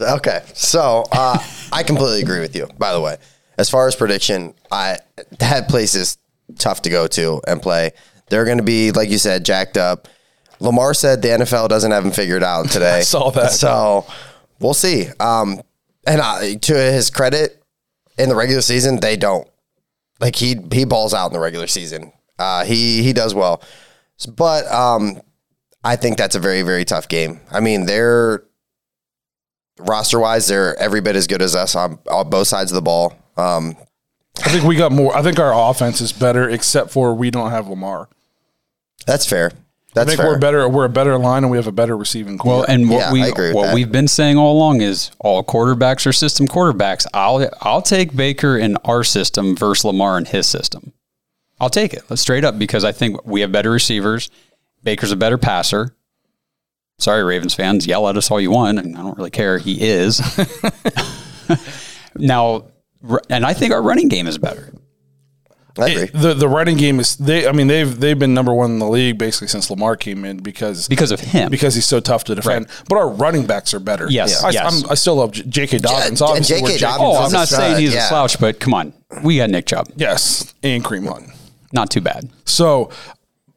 Okay, 0.00 0.42
so 0.54 1.04
uh, 1.12 1.38
I 1.70 1.82
completely 1.82 2.22
agree 2.22 2.40
with 2.40 2.56
you. 2.56 2.66
By 2.78 2.92
the 2.92 3.00
way, 3.00 3.18
as 3.58 3.68
far 3.68 3.86
as 3.86 3.94
prediction, 3.94 4.54
I 4.70 4.98
that 5.38 5.68
place 5.68 5.94
is 5.94 6.16
tough 6.58 6.82
to 6.82 6.90
go 6.90 7.06
to 7.08 7.42
and 7.46 7.60
play. 7.60 7.92
They're 8.28 8.44
going 8.44 8.58
to 8.58 8.64
be, 8.64 8.92
like 8.92 9.10
you 9.10 9.18
said, 9.18 9.44
jacked 9.44 9.76
up. 9.76 10.08
Lamar 10.60 10.94
said 10.94 11.20
the 11.20 11.28
NFL 11.28 11.68
doesn't 11.68 11.90
have 11.90 12.04
him 12.04 12.10
figured 12.10 12.42
out 12.42 12.70
today. 12.70 13.02
saw 13.02 13.30
that. 13.32 13.52
So 13.52 14.06
we'll 14.60 14.74
see. 14.74 15.08
Um, 15.20 15.60
and 16.06 16.20
I, 16.20 16.54
to 16.54 16.72
his 16.74 17.10
credit, 17.10 17.62
in 18.18 18.28
the 18.30 18.34
regular 18.36 18.62
season, 18.62 19.00
they 19.00 19.16
don't. 19.16 19.46
Like 20.20 20.36
he 20.36 20.56
he 20.72 20.86
balls 20.86 21.12
out 21.12 21.26
in 21.26 21.32
the 21.34 21.40
regular 21.40 21.66
season. 21.66 22.12
Uh, 22.38 22.64
he 22.64 23.02
he 23.02 23.12
does 23.12 23.34
well, 23.34 23.62
but 24.36 24.66
um, 24.72 25.20
I 25.84 25.96
think 25.96 26.18
that's 26.18 26.34
a 26.34 26.40
very 26.40 26.62
very 26.62 26.84
tough 26.84 27.08
game. 27.08 27.40
I 27.50 27.60
mean, 27.60 27.86
they're 27.86 28.42
roster 29.78 30.18
wise, 30.20 30.46
they're 30.48 30.76
every 30.76 31.00
bit 31.00 31.16
as 31.16 31.26
good 31.26 31.42
as 31.42 31.54
us 31.54 31.74
on, 31.74 31.98
on 32.10 32.28
both 32.30 32.48
sides 32.48 32.70
of 32.70 32.74
the 32.76 32.82
ball. 32.82 33.16
Um, 33.36 33.76
I 34.44 34.50
think 34.50 34.64
we 34.64 34.76
got 34.76 34.92
more. 34.92 35.16
I 35.16 35.22
think 35.22 35.38
our 35.38 35.70
offense 35.70 36.00
is 36.00 36.12
better, 36.12 36.48
except 36.48 36.90
for 36.90 37.14
we 37.14 37.30
don't 37.30 37.50
have 37.50 37.68
Lamar. 37.68 38.08
that's 39.06 39.26
fair. 39.26 39.52
I 39.98 40.04
think 40.04 40.18
fair. 40.18 40.26
we're 40.26 40.38
better. 40.38 40.68
We're 40.68 40.84
a 40.84 40.90
better 40.90 41.16
line, 41.16 41.42
and 41.42 41.50
we 41.50 41.56
have 41.56 41.66
a 41.66 41.72
better 41.72 41.96
receiving 41.96 42.36
corps. 42.36 42.50
Well, 42.58 42.64
and 42.68 42.90
what 42.90 42.98
Yeah, 42.98 43.12
we 43.14 43.22
I 43.22 43.28
agree 43.28 43.46
with 43.48 43.54
what 43.56 43.66
that. 43.68 43.74
we've 43.74 43.90
been 43.90 44.08
saying 44.08 44.36
all 44.36 44.52
along 44.54 44.82
is 44.82 45.10
all 45.20 45.42
quarterbacks 45.42 46.06
are 46.06 46.12
system 46.12 46.46
quarterbacks. 46.46 47.06
I'll 47.14 47.48
I'll 47.62 47.80
take 47.80 48.14
Baker 48.14 48.58
in 48.58 48.76
our 48.84 49.02
system 49.04 49.56
versus 49.56 49.86
Lamar 49.86 50.18
in 50.18 50.26
his 50.26 50.46
system. 50.46 50.92
I'll 51.60 51.70
take 51.70 51.94
it. 51.94 52.02
Let's 52.10 52.22
straight 52.22 52.44
up 52.44 52.58
because 52.58 52.84
I 52.84 52.92
think 52.92 53.24
we 53.26 53.40
have 53.40 53.50
better 53.52 53.70
receivers. 53.70 54.30
Baker's 54.82 55.12
a 55.12 55.16
better 55.16 55.38
passer. 55.38 55.96
Sorry, 56.98 57.22
Ravens 57.22 57.54
fans, 57.54 57.86
yell 57.86 58.08
at 58.08 58.16
us 58.16 58.30
all 58.30 58.40
you 58.40 58.50
want, 58.50 58.78
and 58.78 58.96
I 58.96 59.02
don't 59.02 59.16
really 59.18 59.30
care. 59.30 59.58
He 59.58 59.82
is. 59.82 60.20
now, 62.16 62.66
and 63.28 63.44
I 63.44 63.52
think 63.52 63.72
our 63.72 63.82
running 63.82 64.08
game 64.08 64.26
is 64.26 64.38
better. 64.38 64.72
I 65.78 65.88
agree. 65.88 66.06
the 66.06 66.34
the 66.34 66.48
running 66.48 66.76
game 66.76 67.00
is 67.00 67.16
they. 67.16 67.46
I 67.46 67.52
mean, 67.52 67.66
they've 67.66 67.98
they've 68.00 68.18
been 68.18 68.32
number 68.32 68.54
one 68.54 68.70
in 68.70 68.78
the 68.78 68.88
league 68.88 69.18
basically 69.18 69.48
since 69.48 69.70
Lamar 69.70 69.94
came 69.96 70.24
in 70.24 70.38
because 70.38 70.88
Because 70.88 71.10
of 71.10 71.20
him. 71.20 71.50
because 71.50 71.74
he's 71.74 71.84
so 71.84 72.00
tough 72.00 72.24
to 72.24 72.34
defend. 72.34 72.68
But 72.88 72.96
our 72.96 73.10
running 73.10 73.46
backs 73.46 73.74
are 73.74 73.80
better. 73.80 74.06
Yes, 74.08 74.42
I, 74.42 74.50
yes. 74.50 74.84
I'm, 74.84 74.90
I 74.90 74.94
still 74.94 75.16
love 75.16 75.32
J.K. 75.32 75.78
Dobbins. 75.78 76.20
and 76.20 76.30
obviously, 76.30 76.60
J.K. 76.60 76.78
Dobbins 76.78 77.16
oh, 77.18 77.22
I'm 77.22 77.32
not 77.32 77.48
saying 77.48 77.78
he's 77.78 77.94
yeah. 77.94 78.06
a 78.06 78.08
slouch, 78.08 78.40
but 78.40 78.58
come 78.58 78.72
on, 78.72 78.94
we 79.22 79.36
got 79.36 79.50
Nick 79.50 79.66
Chubb. 79.66 79.88
Yes, 79.96 80.54
and 80.62 80.82
Kareem 80.82 81.08
Hunt. 81.08 81.35
Not 81.72 81.90
too 81.90 82.00
bad. 82.00 82.30
So, 82.44 82.90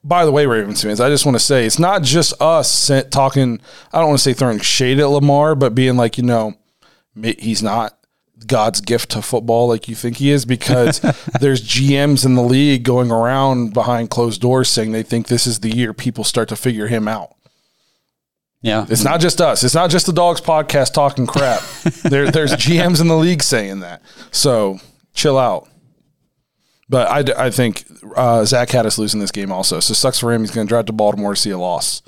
by 0.03 0.25
the 0.25 0.31
way, 0.31 0.45
Ravens 0.45 0.81
fans, 0.81 1.01
I 1.01 1.09
just 1.09 1.25
want 1.25 1.35
to 1.35 1.43
say 1.43 1.65
it's 1.65 1.79
not 1.79 2.03
just 2.03 2.39
us 2.41 2.91
talking. 3.11 3.59
I 3.91 3.99
don't 3.99 4.09
want 4.09 4.19
to 4.19 4.23
say 4.23 4.33
throwing 4.33 4.59
shade 4.59 4.99
at 4.99 5.09
Lamar, 5.09 5.55
but 5.55 5.75
being 5.75 5.97
like, 5.97 6.17
you 6.17 6.23
know, 6.23 6.53
he's 7.21 7.61
not 7.61 7.97
God's 8.47 8.81
gift 8.81 9.11
to 9.11 9.21
football 9.21 9.67
like 9.67 9.87
you 9.87 9.95
think 9.95 10.17
he 10.17 10.31
is 10.31 10.45
because 10.45 10.99
there's 11.41 11.67
GMs 11.67 12.25
in 12.25 12.35
the 12.35 12.43
league 12.43 12.83
going 12.83 13.11
around 13.11 13.73
behind 13.73 14.09
closed 14.09 14.41
doors 14.41 14.69
saying 14.69 14.91
they 14.91 15.03
think 15.03 15.27
this 15.27 15.45
is 15.45 15.59
the 15.59 15.75
year 15.75 15.93
people 15.93 16.23
start 16.23 16.49
to 16.49 16.55
figure 16.55 16.87
him 16.87 17.07
out. 17.07 17.35
Yeah. 18.61 18.85
It's 18.89 19.05
not 19.05 19.21
just 19.21 19.39
us. 19.39 19.63
It's 19.63 19.75
not 19.75 19.89
just 19.89 20.05
the 20.05 20.13
Dawgs 20.13 20.41
podcast 20.41 20.93
talking 20.93 21.25
crap. 21.25 21.61
there, 22.03 22.29
there's 22.29 22.53
GMs 22.53 22.99
in 22.99 23.07
the 23.07 23.15
league 23.15 23.41
saying 23.41 23.79
that. 23.81 24.01
So 24.31 24.79
chill 25.13 25.37
out. 25.37 25.68
But 26.89 27.07
I, 27.37 27.45
I 27.45 27.49
think 27.51 27.85
uh, 28.15 28.43
Zach 28.45 28.71
had 28.71 28.85
us 28.87 28.97
losing 28.97 29.19
this 29.19 29.31
game 29.31 29.51
also. 29.51 29.79
So 29.79 29.93
sucks 29.93 30.19
for 30.19 30.33
him. 30.33 30.41
He's 30.41 30.51
going 30.51 30.65
to 30.65 30.69
drive 30.69 30.85
to 30.85 30.93
Baltimore 30.93 31.35
to 31.35 31.39
see 31.39 31.51
a 31.51 31.57
loss. 31.57 32.01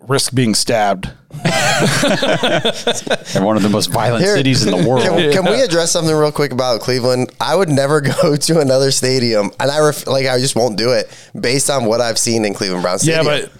Risk 0.00 0.34
being 0.34 0.54
stabbed. 0.54 1.10
They're 1.32 3.44
one 3.44 3.56
of 3.56 3.62
the 3.62 3.68
most 3.70 3.90
violent 3.92 4.24
Here- 4.24 4.36
cities 4.36 4.64
in 4.64 4.70
the 4.70 4.88
world. 4.88 5.02
Can, 5.02 5.32
can 5.32 5.44
we 5.44 5.60
address 5.60 5.92
something 5.92 6.14
real 6.14 6.32
quick 6.32 6.52
about 6.52 6.80
Cleveland? 6.80 7.30
I 7.40 7.54
would 7.54 7.68
never 7.68 8.00
go 8.22 8.36
to 8.36 8.60
another 8.60 8.90
stadium, 8.90 9.50
and 9.60 9.70
I 9.70 9.80
ref, 9.80 10.06
like 10.06 10.26
I 10.26 10.38
just 10.38 10.56
won't 10.56 10.78
do 10.78 10.92
it 10.92 11.10
based 11.38 11.68
on 11.70 11.84
what 11.84 12.00
I've 12.00 12.18
seen 12.18 12.44
in 12.44 12.54
Cleveland 12.54 12.82
Brown 12.82 12.98
Yeah, 13.02 13.22
Stadium. 13.22 13.50
but 13.50 13.52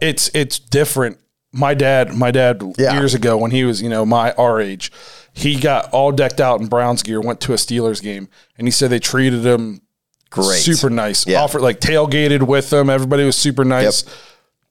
it's 0.00 0.30
it's 0.34 0.58
different. 0.58 1.18
My 1.52 1.74
dad, 1.74 2.14
my 2.14 2.30
dad 2.30 2.62
Yeah. 2.78 2.94
years 2.98 3.14
ago 3.14 3.36
when 3.38 3.50
he 3.50 3.64
was, 3.64 3.80
you 3.80 3.88
know, 3.88 4.04
my 4.04 4.32
our 4.32 4.60
age, 4.60 4.92
he 5.36 5.60
got 5.60 5.90
all 5.92 6.12
decked 6.12 6.40
out 6.40 6.62
in 6.62 6.66
Browns 6.66 7.02
gear, 7.02 7.20
went 7.20 7.42
to 7.42 7.52
a 7.52 7.56
Steelers 7.56 8.02
game, 8.02 8.30
and 8.56 8.66
he 8.66 8.70
said 8.70 8.88
they 8.88 8.98
treated 8.98 9.44
him 9.44 9.82
Great. 10.30 10.60
super 10.60 10.88
nice. 10.88 11.26
Yeah. 11.26 11.42
Offered 11.42 11.60
like 11.60 11.78
tailgated 11.78 12.46
with 12.46 12.70
them. 12.70 12.88
Everybody 12.88 13.22
was 13.24 13.36
super 13.36 13.62
nice. 13.62 14.04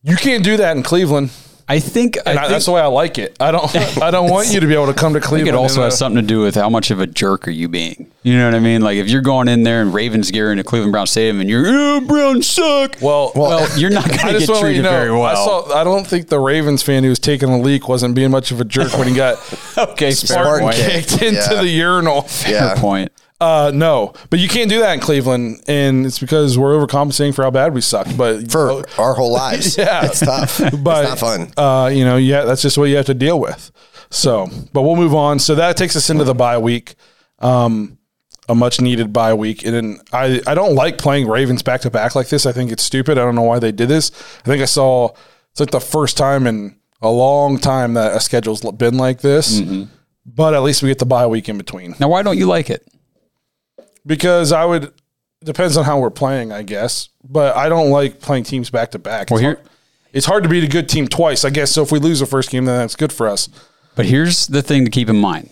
You 0.01 0.16
can't 0.16 0.43
do 0.43 0.57
that 0.57 0.76
in 0.76 0.82
Cleveland. 0.82 1.30
I 1.68 1.80
think, 1.80 2.18
I 2.26 2.30
And 2.32 2.39
I 2.39 2.43
think, 2.43 2.51
that's 2.51 2.66
the 2.66 2.72
way 2.74 2.82
I 2.82 2.86
like 2.86 3.18
it. 3.18 3.36
I 3.39 3.49
don't 3.51 3.76
I 4.01 4.11
don't 4.11 4.30
want 4.30 4.53
you 4.53 4.59
to 4.59 4.68
be 4.68 4.74
able 4.76 4.86
to 4.86 4.93
come 4.93 5.13
to 5.13 5.18
I 5.18 5.22
think 5.22 5.30
Cleveland. 5.30 5.55
it 5.55 5.55
also 5.55 5.82
has 5.82 5.93
uh, 5.93 5.97
something 5.97 6.22
to 6.22 6.28
do 6.28 6.41
with 6.41 6.53
how 6.53 6.70
much 6.70 6.91
of 6.91 6.99
a 6.99 7.07
jerk 7.07 7.47
are 7.47 7.51
you 7.51 7.68
being. 7.68 8.11
You 8.22 8.38
know 8.38 8.45
what 8.45 8.53
I 8.53 8.59
mean? 8.59 8.82
Like 8.82 8.97
if 8.97 9.09
you're 9.09 9.22
going 9.24 9.47
in 9.47 9.63
there 9.63 9.82
in 9.82 9.91
Ravens 9.91 10.30
gear 10.30 10.51
in 10.51 10.59
a 10.59 10.63
Cleveland 10.63 10.91
Brown 10.91 11.07
Stadium 11.07 11.39
and 11.41 11.49
you're, 11.49 11.63
oh, 11.68 12.01
Browns 12.01 12.47
suck. 12.47 12.97
well, 13.01 13.32
well, 13.36 13.68
you're 13.80 13.89
not 13.89 14.05
going 14.07 14.18
to 14.20 14.26
get 14.26 14.34
want 14.34 14.45
to 14.45 14.51
let 14.53 14.61
treated 14.61 14.78
you 14.78 14.84
know. 14.84 14.89
very 14.91 15.11
well. 15.11 15.24
I 15.24 15.34
saw. 15.34 15.74
I 15.80 15.84
don't 15.84 16.05
think 16.05 16.30
the 16.30 16.39
Ravens 16.39 16.84
fan 16.84 17.03
who 17.03 17.09
was 17.09 17.20
taking 17.20 17.49
a 17.49 17.59
leak 17.59 17.88
wasn't 17.89 18.13
being 18.16 18.30
much 18.32 18.51
of 18.51 18.61
a 18.61 18.66
jerk 18.66 18.93
when 18.97 19.07
he 19.07 19.16
got 19.16 19.38
okay, 19.78 20.11
fair 20.11 20.13
Spartan 20.13 20.66
point. 20.68 20.76
kicked 20.78 21.13
into 21.13 21.34
Yeah. 21.34 21.61
the 21.61 21.68
urinal. 21.68 22.22
Fair 22.24 22.76
point. 22.76 23.11
Uh, 23.41 23.69
no, 23.73 24.13
but 24.29 24.39
you 24.39 24.47
can't 24.47 24.69
do 24.69 24.79
that 24.79 24.93
in 24.93 24.99
Cleveland, 25.01 25.61
and 25.67 26.05
it's 26.05 26.19
because 26.19 26.57
we're 26.57 26.73
overcompensating 26.75 27.36
for 27.36 27.43
how 27.43 27.51
bad 27.51 27.73
we 27.73 27.81
suck. 27.81 28.07
But 28.17 28.49
for 28.51 28.83
our 28.97 29.13
whole 29.13 29.31
lives. 29.33 29.77
Yeah. 29.77 30.05
it's 30.05 30.21
tough. 30.21 30.59
but 30.83 31.05
it's 31.05 31.09
not 31.09 31.19
fun. 31.19 31.51
Uh, 31.57 31.88
you 31.89 32.05
know, 32.05 32.15
yeah, 32.17 32.45
that's 32.45 32.61
just 32.61 32.77
what 32.77 32.86
you 32.86 32.95
have 32.95 33.05
to 33.07 33.13
deal 33.13 33.39
with. 33.39 33.71
So, 34.09 34.47
but 34.71 34.83
we'll 34.83 34.95
move 34.95 35.13
on. 35.13 35.39
So 35.39 35.55
that 35.55 35.75
takes 35.75 35.95
us 35.95 36.09
into 36.09 36.23
the 36.23 36.33
bye 36.36 36.57
week, 36.57 36.95
um, 37.39 37.97
a 38.47 38.55
much 38.55 38.79
needed 38.79 39.11
bye 39.11 39.33
week. 39.33 39.65
And 39.65 39.73
then 39.73 39.99
I, 40.13 40.41
I 40.47 40.53
don't 40.53 40.75
like 40.75 40.97
playing 40.97 41.27
Ravens 41.27 41.61
back 41.63 41.81
to 41.81 41.89
back 41.89 42.15
like 42.15 42.29
this. 42.29 42.45
I 42.45 42.53
think 42.53 42.71
it's 42.71 42.83
stupid. 42.83 43.17
I 43.17 43.25
don't 43.25 43.36
know 43.36 43.41
why 43.41 43.59
they 43.59 43.73
did 43.73 43.89
this. 43.89 44.11
I 44.45 44.47
think 44.47 44.61
I 44.61 44.65
saw 44.65 45.09
it's 45.51 45.59
like 45.59 45.71
the 45.71 45.81
first 45.81 46.15
time 46.15 46.47
in 46.47 46.77
a 47.01 47.09
long 47.09 47.57
time 47.57 47.95
that 47.95 48.15
a 48.15 48.19
schedule's 48.21 48.61
been 48.61 48.97
like 48.97 49.19
this. 49.21 49.61
But 50.25 50.53
at 50.53 50.63
least 50.63 50.81
we 50.81 50.89
get 50.89 50.99
the 50.99 51.05
bye 51.05 51.27
week 51.27 51.49
in 51.49 51.57
between 51.57 51.95
Now, 51.99 52.07
why 52.09 52.23
don't 52.23 52.38
you 52.38 52.45
like 52.47 52.69
it? 52.69 52.88
Because 54.05 54.51
I 54.51 54.65
would 54.65 54.91
depends 55.43 55.77
on 55.77 55.85
how 55.85 55.99
we're 55.99 56.09
playing, 56.09 56.51
I 56.51 56.63
guess. 56.63 57.09
But 57.27 57.55
I 57.55 57.69
don't 57.69 57.89
like 57.91 58.19
playing 58.19 58.43
teams 58.43 58.69
back 58.69 58.91
to 58.91 58.99
back. 58.99 59.29
Well, 59.29 59.37
It's 59.37 59.41
here- 59.43 59.55
hard- 59.55 59.69
it's 60.13 60.25
hard 60.25 60.43
to 60.43 60.49
beat 60.49 60.63
a 60.63 60.67
good 60.67 60.87
team 60.87 61.07
twice, 61.07 61.43
I 61.43 61.49
guess. 61.49 61.71
So 61.71 61.81
if 61.83 61.91
we 61.91 61.99
lose 61.99 62.19
the 62.21 62.25
first 62.25 62.49
game, 62.49 62.65
then 62.65 62.77
that's 62.77 62.95
good 62.95 63.11
for 63.11 63.27
us. 63.27 63.49
But 63.95 64.05
here's 64.05 64.47
the 64.47 64.61
thing 64.61 64.85
to 64.85 64.91
keep 64.91 65.09
in 65.09 65.17
mind. 65.17 65.49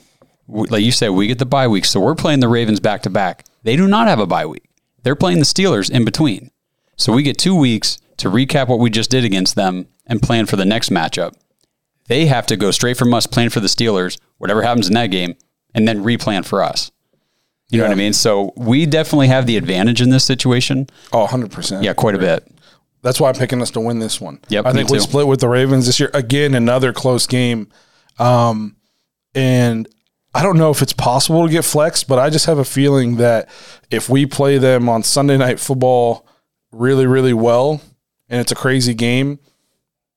Like 0.48 0.84
you 0.84 0.92
said, 0.92 1.10
we 1.10 1.28
get 1.28 1.40
the 1.40 1.46
bye 1.46 1.68
week, 1.68 1.86
so 1.86 2.00
we're 2.00 2.16
playing 2.16 2.40
the 2.40 2.48
Ravens 2.48 2.80
back 2.80 3.02
to 3.04 3.10
back. 3.10 3.46
They 3.64 3.76
do 3.76 3.88
not 3.88 4.08
have 4.08 4.20
a 4.20 4.26
bye 4.26 4.46
week. 4.46 4.64
They're 5.04 5.16
playing 5.16 5.40
the 5.40 5.46
Steelers 5.46 5.90
in 5.90 6.06
between. 6.06 6.52
So 6.96 7.12
we 7.14 7.24
get 7.24 7.38
two 7.38 7.56
weeks 7.56 7.98
to 8.18 8.30
recap 8.30 8.68
what 8.68 8.80
we 8.80 8.90
just 8.90 9.10
did 9.10 9.26
against 9.26 9.56
them 9.56 9.88
and 10.08 10.22
plan 10.22 10.46
for 10.46 10.56
the 10.56 10.66
next 10.66 10.90
matchup. 10.90 11.34
They 12.08 12.26
have 12.28 12.46
to 12.48 12.56
go 12.58 12.72
straight 12.72 12.98
from 12.98 13.14
us, 13.14 13.26
plan 13.26 13.50
for 13.50 13.60
the 13.62 13.68
Steelers, 13.68 14.18
whatever 14.38 14.62
happens 14.62 14.88
in 14.88 14.94
that 14.94 15.08
game, 15.08 15.36
and 15.74 15.88
then 15.88 16.04
replan 16.04 16.46
for 16.46 16.62
us. 16.64 16.92
You 17.70 17.80
know 17.80 17.86
what 17.86 17.92
I 17.92 17.96
mean? 17.96 18.14
So 18.14 18.54
we 18.56 18.86
definitely 18.86 19.28
have 19.30 19.48
the 19.48 19.58
advantage 19.58 20.02
in 20.02 20.10
this 20.10 20.24
situation. 20.24 20.88
Oh, 21.12 21.26
100%. 21.26 21.84
Yeah, 21.84 21.94
quite 21.94 22.14
a 22.14 22.20
bit. 22.20 22.48
That's 23.02 23.20
why 23.20 23.30
I'm 23.30 23.36
picking 23.36 23.62
us 23.62 23.72
to 23.72 23.80
win 23.80 24.00
this 24.00 24.22
one. 24.22 24.40
Yep, 24.50 24.66
I 24.66 24.72
think 24.72 24.90
we 24.90 25.00
split 25.00 25.28
with 25.28 25.40
the 25.40 25.50
Ravens 25.50 25.88
this 25.88 26.00
year. 26.00 26.12
Again, 26.14 26.54
another 26.54 26.94
close 26.94 27.28
game. 27.28 27.70
Um, 28.20 28.78
and 29.36 29.88
I 30.34 30.42
don't 30.42 30.58
know 30.58 30.72
if 30.72 30.82
it's 30.82 30.94
possible 30.94 31.46
to 31.46 31.52
get 31.52 31.66
flex, 31.66 32.04
but 32.04 32.18
I 32.18 32.30
just 32.30 32.46
have 32.46 32.60
a 32.60 32.66
feeling 32.66 33.18
that 33.18 33.50
if 33.92 34.10
we 34.10 34.26
play 34.26 34.58
them 34.58 34.88
on 34.88 35.04
Sunday 35.04 35.38
night 35.38 35.60
football 35.60 36.28
really, 36.72 37.06
really 37.06 37.34
well, 37.34 37.82
and 38.30 38.40
it's 38.40 38.52
a 38.52 38.56
crazy 38.56 38.94
game, 38.94 39.40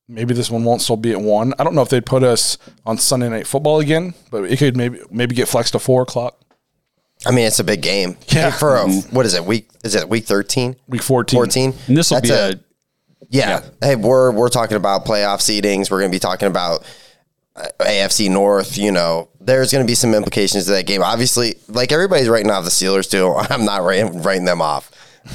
maybe 0.09 0.33
this 0.33 0.51
one 0.51 0.65
won't 0.65 0.81
still 0.81 0.97
be 0.97 1.13
at 1.13 1.21
one. 1.21 1.55
I 1.59 1.65
don't 1.65 1.75
know 1.75 1.83
if 1.83 1.89
they'd 1.89 2.07
put 2.07 2.23
us 2.23 2.57
on 2.85 2.99
Sunday 2.99 3.29
night 3.29 3.47
football 3.47 3.81
again, 3.81 4.15
but 4.31 4.45
it 4.45 4.59
could 4.59 4.77
maybe 4.77 5.01
maybe 5.11 5.35
get 5.35 5.49
flexed 5.49 5.73
to 5.73 5.79
four 5.79 6.03
o'clock, 6.03 6.41
I 7.27 7.31
mean, 7.33 7.47
it's 7.47 7.59
a 7.59 7.65
big 7.65 7.83
game. 7.83 8.17
Yeah. 8.29 8.51
For 8.51 8.77
a, 8.77 8.89
what 9.11 9.27
is 9.27 9.35
it? 9.35 9.45
Week 9.45 9.69
is 9.85 9.95
it 9.95 10.09
week 10.09 10.25
thirteen? 10.25 10.77
week 10.89 11.03
fourteen. 11.03 11.37
Fourteen. 11.39 11.75
And 11.89 11.97
this 11.97 12.11
will 12.11 12.21
be 12.21 12.29
That's 12.29 12.55
a, 12.55 12.61
Yeah. 13.31 13.61
Hey, 13.81 13.97
we're 13.97 14.31
we're 14.33 14.49
talking 14.49 14.77
about 14.77 15.05
playoff 15.05 15.39
seedings. 15.39 15.91
We're 15.91 16.01
going 16.01 16.11
to 16.11 16.15
be 16.15 16.21
talking 16.21 16.49
about 16.49 16.85
uh, 17.57 17.67
AFC 17.81 18.31
North. 18.31 18.79
You 18.79 18.93
know, 18.93 19.29
there's 19.41 19.73
going 19.73 19.85
to 19.85 19.91
be 19.91 19.95
some 19.95 20.15
implications 20.15 20.65
to 20.67 20.73
that 20.73 20.87
game. 20.87 21.03
Obviously, 21.03 21.57
like 21.69 21.93
everybody's 21.93 22.29
writing 22.29 22.51
off 22.51 22.65
the 22.65 22.71
Steelers 22.71 23.11
too. 23.11 23.35
I'm 23.55 23.65
not 23.65 23.83
writing, 23.83 24.23
writing 24.23 24.45
them 24.45 24.61
off. 24.63 24.91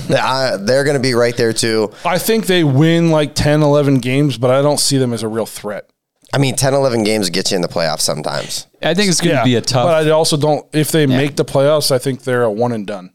I- 0.09 0.57
they're 0.59 0.83
going 0.85 0.95
to 0.95 1.01
be 1.01 1.13
right 1.13 1.35
there 1.35 1.53
too. 1.53 1.91
I 2.05 2.17
think 2.17 2.45
they 2.45 2.63
win 2.63 3.11
like 3.11 3.35
10, 3.35 3.61
11 3.61 3.99
games, 3.99 4.37
but 4.37 4.49
I 4.49 4.61
don't 4.61 4.79
see 4.79 4.97
them 4.97 5.11
as 5.13 5.23
a 5.23 5.27
real 5.27 5.45
threat. 5.45 5.89
I 6.33 6.37
mean, 6.37 6.55
10, 6.55 6.73
11 6.73 7.03
games 7.03 7.29
get 7.29 7.51
you 7.51 7.55
in 7.55 7.61
the 7.61 7.67
playoffs 7.67 8.01
sometimes. 8.01 8.67
I 8.81 8.93
think 8.93 9.09
it's 9.09 9.19
going 9.19 9.35
to 9.35 9.43
be 9.43 9.55
a 9.55 9.61
tough. 9.61 9.85
But 9.85 10.07
I 10.07 10.09
also 10.11 10.37
don't. 10.37 10.65
If 10.73 10.91
they 10.91 11.05
make 11.05 11.35
the 11.35 11.45
playoffs, 11.45 11.91
I 11.91 11.97
think 11.97 12.23
they're 12.23 12.43
a 12.43 12.51
one 12.51 12.71
and 12.71 12.87
done. 12.87 13.11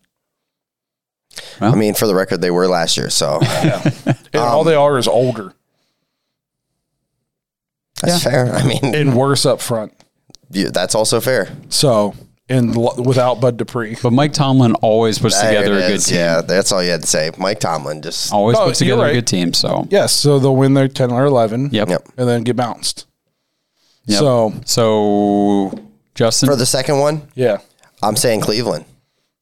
I 1.60 1.74
mean, 1.74 1.94
for 1.94 2.06
the 2.06 2.14
record, 2.14 2.40
they 2.40 2.50
were 2.50 2.66
last 2.68 2.96
year, 2.96 3.10
so 3.10 3.40
And 3.42 4.16
all 4.34 4.60
Um, 4.60 4.66
they 4.66 4.74
are 4.74 4.98
is 4.98 5.08
older 5.08 5.54
that's 8.02 8.22
fair. 8.22 8.52
I 8.54 8.64
mean, 8.64 8.94
and 8.94 9.16
worse 9.16 9.46
up 9.46 9.60
front. 9.60 9.92
you, 10.50 10.70
that's 10.70 10.94
also 10.94 11.20
fair. 11.20 11.48
So 11.68 12.14
and 12.48 12.76
without 13.04 13.40
Bud 13.40 13.56
Dupree. 13.56 13.96
but 14.02 14.12
Mike 14.12 14.32
Tomlin 14.32 14.74
always 14.76 15.18
puts 15.18 15.40
There 15.40 15.52
together 15.54 15.76
a 15.78 15.88
good 15.88 16.00
team. 16.00 16.16
Yeah, 16.16 16.40
that's 16.42 16.70
all 16.72 16.82
you 16.82 16.90
had 16.90 17.00
to 17.02 17.06
say. 17.06 17.30
Mike 17.38 17.58
Tomlin 17.60 18.02
just 18.02 18.32
Always 18.32 18.56
Oh, 18.56 18.66
puts 18.66 18.80
you're 18.80 18.96
together 18.96 19.10
a 19.10 19.14
good 19.14 19.26
team. 19.26 19.52
So 19.52 19.86
Yes, 19.90 20.12
so 20.12 20.38
they'll 20.38 20.54
win 20.54 20.74
their 20.74 20.86
ten 20.88 21.10
or 21.10 21.24
eleven. 21.24 21.70
Yep. 21.72 21.88
Yep. 21.88 22.08
and 22.16 22.28
then 22.28 22.42
get 22.44 22.54
bounced. 22.56 23.06
Yep. 24.06 24.18
So 24.20 24.54
So 24.64 25.78
Justin, 26.14 26.48
for 26.48 26.56
the 26.56 26.66
second 26.66 26.98
one. 26.98 27.22
yeah, 27.34 27.58
I'm 28.02 28.16
saying 28.16 28.40
Cleveland. 28.42 28.84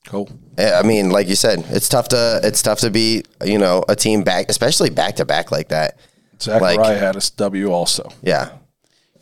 cool. 0.07 0.29
Eh, 0.57 0.73
I 0.73 0.83
mean, 0.83 1.11
like 1.11 1.29
you 1.29 1.35
said, 1.35 1.65
it's 1.71 1.89
tough 1.89 2.09
to 2.09 2.41
it's 2.43 2.63
tough 2.63 2.79
to 2.81 2.91
beat 2.91 3.29
you 3.45 3.59
know 3.59 3.85
a 3.89 3.95
team 3.97 4.23
back, 4.23 4.47
especially 4.49 4.89
back 4.91 5.17
to 5.17 5.25
back 5.25 5.51
like 5.53 5.69
that. 5.69 5.99
Zachariah 6.41 6.77
Like- 6.77 6.81
I 6.81 6.95
had 6.95 7.17
a 7.17 7.21
W 7.37 7.71
also. 7.71 8.11
Yeah, 8.23 8.51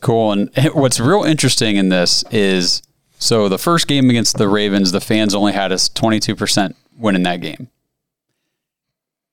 cool. 0.00 0.32
And 0.32 0.50
what's 0.74 1.00
real 1.00 1.24
interesting 1.24 1.76
in 1.76 1.88
this 1.88 2.22
is 2.30 2.82
so 3.22 3.48
the 3.48 3.58
first 3.58 3.86
game 3.86 4.10
against 4.10 4.36
the 4.36 4.48
Ravens, 4.48 4.92
the 4.92 5.00
fans 5.00 5.34
only 5.34 5.52
had 5.52 5.70
us 5.72 5.88
22% 5.88 6.74
winning 6.96 7.22
that 7.22 7.40
game. 7.40 7.68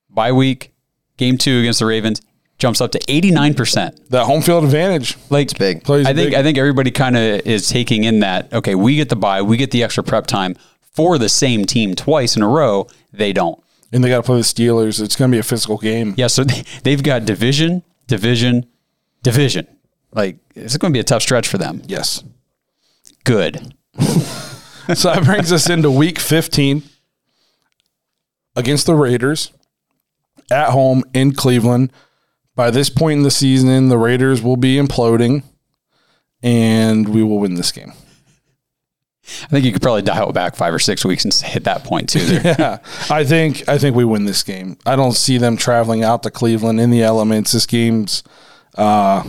Bye 0.10 0.32
week, 0.32 0.74
game 1.18 1.38
two 1.38 1.60
against 1.60 1.80
the 1.80 1.86
Ravens 1.86 2.22
jumps 2.58 2.82
up 2.82 2.92
to 2.92 3.00
89%. 3.00 4.10
That 4.10 4.26
home 4.26 4.42
field 4.42 4.64
advantage. 4.66 5.18
Like 5.30 5.58
big. 5.58 5.84
Plays 5.84 6.06
I 6.06 6.14
think 6.14 6.32
big. 6.32 6.34
I 6.40 6.44
think 6.44 6.58
everybody 6.58 6.92
kind 6.92 7.16
of 7.16 7.48
is 7.48 7.70
taking 7.70 8.04
in 8.04 8.20
that 8.20 8.52
okay, 8.54 8.76
we 8.76 8.96
get 8.96 9.10
the 9.10 9.16
bye, 9.16 9.42
we 9.42 9.58
get 9.58 9.72
the 9.72 9.84
extra 9.84 10.04
prep 10.04 10.28
time 10.28 10.56
for 10.94 11.18
the 11.18 11.30
same 11.30 11.66
team 11.66 11.96
twice 11.96 12.36
in 12.36 12.42
a 12.44 12.48
row. 12.48 12.88
They 13.14 13.34
don't. 13.34 13.64
and 13.92 14.04
they 14.04 14.10
got 14.10 14.18
to 14.18 14.24
play 14.24 14.38
the 14.38 14.44
Steelers. 14.44 15.02
It's 15.02 15.16
going 15.16 15.32
to 15.32 15.36
be 15.36 15.40
a 15.40 15.44
physical 15.44 15.78
game. 15.78 16.14
Yeah, 16.18 16.28
so 16.28 16.44
they, 16.44 16.64
they've 16.84 17.02
got 17.02 17.26
division, 17.26 17.84
division, 18.08 18.68
division. 19.24 19.68
Like 20.12 20.38
it's 20.56 20.76
going 20.78 20.92
to 20.92 20.98
be 20.98 21.02
a 21.02 21.04
tough 21.04 21.22
stretch 21.22 21.48
for 21.48 21.58
them. 21.58 21.82
Yes. 21.88 22.24
Good. 23.24 23.74
so 24.00 25.14
that 25.14 25.24
brings 25.24 25.52
us 25.52 25.70
into 25.70 25.92
week 25.92 26.20
15 26.20 26.84
against 28.56 28.86
the 28.86 28.96
Raiders 28.96 29.52
at 30.52 30.70
home 30.70 31.04
in 31.14 31.34
Cleveland. 31.34 31.92
By 32.56 32.72
this 32.72 32.90
point 32.90 33.18
in 33.18 33.24
the 33.24 33.32
season, 33.32 33.90
the 33.90 33.98
Raiders 33.98 34.42
will 34.42 34.58
be 34.58 34.76
imploding 34.76 35.44
and 36.42 37.08
we 37.10 37.24
will 37.24 37.40
win 37.40 37.56
this 37.56 37.72
game. 37.72 37.94
I 39.44 39.48
think 39.48 39.66
you 39.66 39.72
could 39.72 39.82
probably 39.82 40.02
dial 40.02 40.30
it 40.30 40.34
back 40.34 40.56
five 40.56 40.74
or 40.74 40.80
six 40.80 41.06
weeks 41.06 41.24
and 41.24 41.34
hit 41.46 41.66
that 41.66 41.84
point 41.84 42.10
too. 42.10 42.20
There. 42.20 42.56
Yeah, 42.58 42.78
I 43.10 43.24
think 43.24 43.68
I 43.70 43.78
think 43.78 43.96
we 43.96 44.06
win 44.06 44.26
this 44.26 44.44
game. 44.44 44.78
I 44.86 44.96
don't 44.96 45.14
see 45.14 45.38
them 45.38 45.56
traveling 45.58 46.04
out 46.04 46.24
to 46.24 46.32
Cleveland 46.32 46.80
in 46.80 46.90
the 46.90 47.04
elements. 47.04 47.52
This 47.52 47.66
game's 47.66 48.24
uh, 48.76 49.24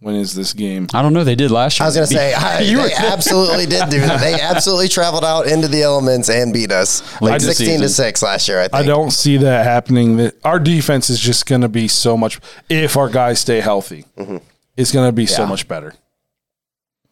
when 0.00 0.14
is 0.14 0.34
this 0.34 0.52
game? 0.52 0.88
I 0.92 1.00
don't 1.02 1.12
know. 1.14 1.24
They 1.24 1.34
did 1.34 1.50
last 1.50 1.78
year. 1.78 1.84
I 1.84 1.88
was 1.88 1.94
gonna 1.94 2.06
say 2.06 2.32
I, 2.36 2.60
You 2.60 2.76
they 2.76 2.82
were- 2.82 2.90
absolutely 2.98 3.66
did 3.66 3.88
do 3.88 4.00
that. 4.00 4.20
They 4.26 4.40
absolutely 4.40 4.88
traveled 4.88 5.24
out 5.24 5.46
into 5.46 5.68
the 5.68 5.82
elements 5.82 6.28
and 6.28 6.52
beat 6.52 6.70
us 6.72 7.02
like 7.20 7.34
in 7.34 7.40
sixteen 7.40 7.80
to 7.80 7.88
six 7.88 8.22
last 8.22 8.46
year. 8.48 8.58
I 8.60 8.62
think. 8.68 8.74
I 8.74 8.82
don't 8.82 9.10
see 9.10 9.36
that 9.38 9.64
happening. 9.64 10.16
That 10.18 10.34
our 10.44 10.58
defense 10.58 11.08
is 11.10 11.18
just 11.20 11.46
going 11.46 11.62
to 11.62 11.68
be 11.68 11.88
so 11.88 12.16
much. 12.16 12.40
If 12.68 12.96
our 12.96 13.08
guys 13.08 13.40
stay 13.40 13.60
healthy, 13.60 14.04
it's 14.76 14.92
going 14.92 15.08
to 15.08 15.12
be 15.12 15.26
so 15.26 15.46
much 15.46 15.66
better. 15.68 15.94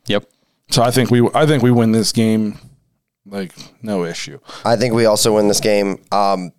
Yep. 0.07 0.24
So 0.70 0.82
I 0.82 0.91
think 0.91 1.11
we 1.11 1.28
I 1.35 1.47
think 1.47 1.62
we 1.62 1.70
win 1.70 1.93
this 1.93 2.12
game 2.12 2.59
like 3.26 3.55
no 3.82 4.05
issue. 4.05 4.39
I 4.64 4.76
think 4.76 4.93
we 4.95 5.07
also 5.07 5.35
win 5.37 5.49
this 5.49 5.61
game. 5.61 6.03
Um, 6.12 6.53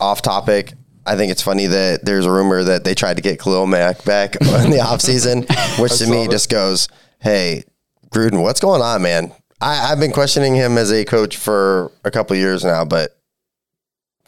off 0.00 0.22
topic, 0.22 0.72
I 1.06 1.16
think 1.16 1.30
it's 1.30 1.42
funny 1.42 1.66
that 1.66 2.04
there's 2.04 2.26
a 2.26 2.30
rumor 2.30 2.64
that 2.64 2.84
they 2.84 2.94
tried 2.94 3.16
to 3.16 3.22
get 3.22 3.40
Khalil 3.40 3.66
Mack 3.66 4.04
back 4.04 4.36
in 4.40 4.70
the 4.70 4.78
offseason, 4.82 5.46
which 5.80 5.98
to 5.98 6.06
me 6.08 6.28
just 6.28 6.50
goes, 6.50 6.88
hey, 7.20 7.64
Gruden, 8.10 8.42
what's 8.42 8.60
going 8.60 8.80
on, 8.80 9.02
man? 9.02 9.32
I, 9.60 9.92
I've 9.92 10.00
been 10.00 10.12
questioning 10.12 10.54
him 10.54 10.78
as 10.78 10.92
a 10.92 11.04
coach 11.04 11.36
for 11.36 11.92
a 12.04 12.10
couple 12.10 12.36
years 12.36 12.64
now, 12.64 12.84
but 12.84 13.16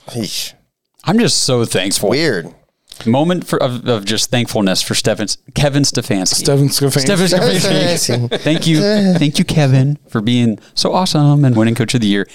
eesh, 0.09 0.55
I'm 1.05 1.18
just 1.18 1.43
so 1.45 1.64
thankful. 1.64 2.11
weird. 2.11 2.53
Moment 3.05 3.47
for, 3.47 3.62
of, 3.62 3.87
of 3.87 4.07
just 4.07 4.31
thankfulness 4.31 4.81
for 4.81 4.95
Stephen, 4.95 5.27
Kevin 5.55 5.83
Stefanski. 5.83 6.35
Steven 6.35 6.68
Stefanski. 6.68 7.01
Stephen 7.01 7.27
Stefanski. 7.27 8.41
Thank 8.41 8.66
you. 8.66 8.81
Thank 9.18 9.39
you, 9.39 9.45
Kevin, 9.45 9.99
for 10.09 10.22
being 10.22 10.59
so 10.74 10.95
awesome 10.95 11.45
and 11.45 11.55
winning 11.55 11.74
coach 11.74 11.95
of 11.95 12.01
the 12.01 12.07
year. 12.07 12.27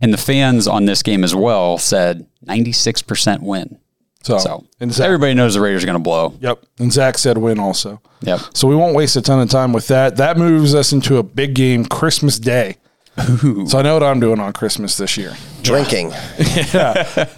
And 0.00 0.12
the 0.12 0.18
fans 0.18 0.66
on 0.68 0.84
this 0.84 1.02
game 1.02 1.24
as 1.24 1.34
well 1.34 1.78
said 1.78 2.26
96% 2.46 3.40
win. 3.42 3.78
So, 4.22 4.38
So 4.38 4.64
and 4.80 4.92
Zach, 4.92 5.06
everybody 5.06 5.34
knows 5.34 5.54
the 5.54 5.60
Raiders 5.60 5.84
are 5.84 5.86
going 5.86 5.98
to 5.98 6.02
blow. 6.02 6.34
Yep. 6.40 6.64
And 6.80 6.92
Zach 6.92 7.16
said 7.16 7.38
win 7.38 7.58
also. 7.60 8.00
Yep. 8.22 8.40
So 8.54 8.66
we 8.68 8.74
won't 8.74 8.94
waste 8.96 9.16
a 9.16 9.22
ton 9.22 9.40
of 9.40 9.48
time 9.48 9.72
with 9.72 9.86
that. 9.88 10.16
That 10.16 10.36
moves 10.36 10.74
us 10.74 10.92
into 10.92 11.16
a 11.18 11.22
big 11.22 11.54
game 11.54 11.84
Christmas 11.84 12.38
Day. 12.38 12.76
So 13.16 13.78
I 13.78 13.82
know 13.82 13.94
what 13.94 14.02
I'm 14.02 14.20
doing 14.20 14.40
on 14.40 14.52
Christmas 14.52 14.98
this 14.98 15.16
year. 15.16 15.34
Drinking. 15.62 16.12
Yeah. 16.74 17.28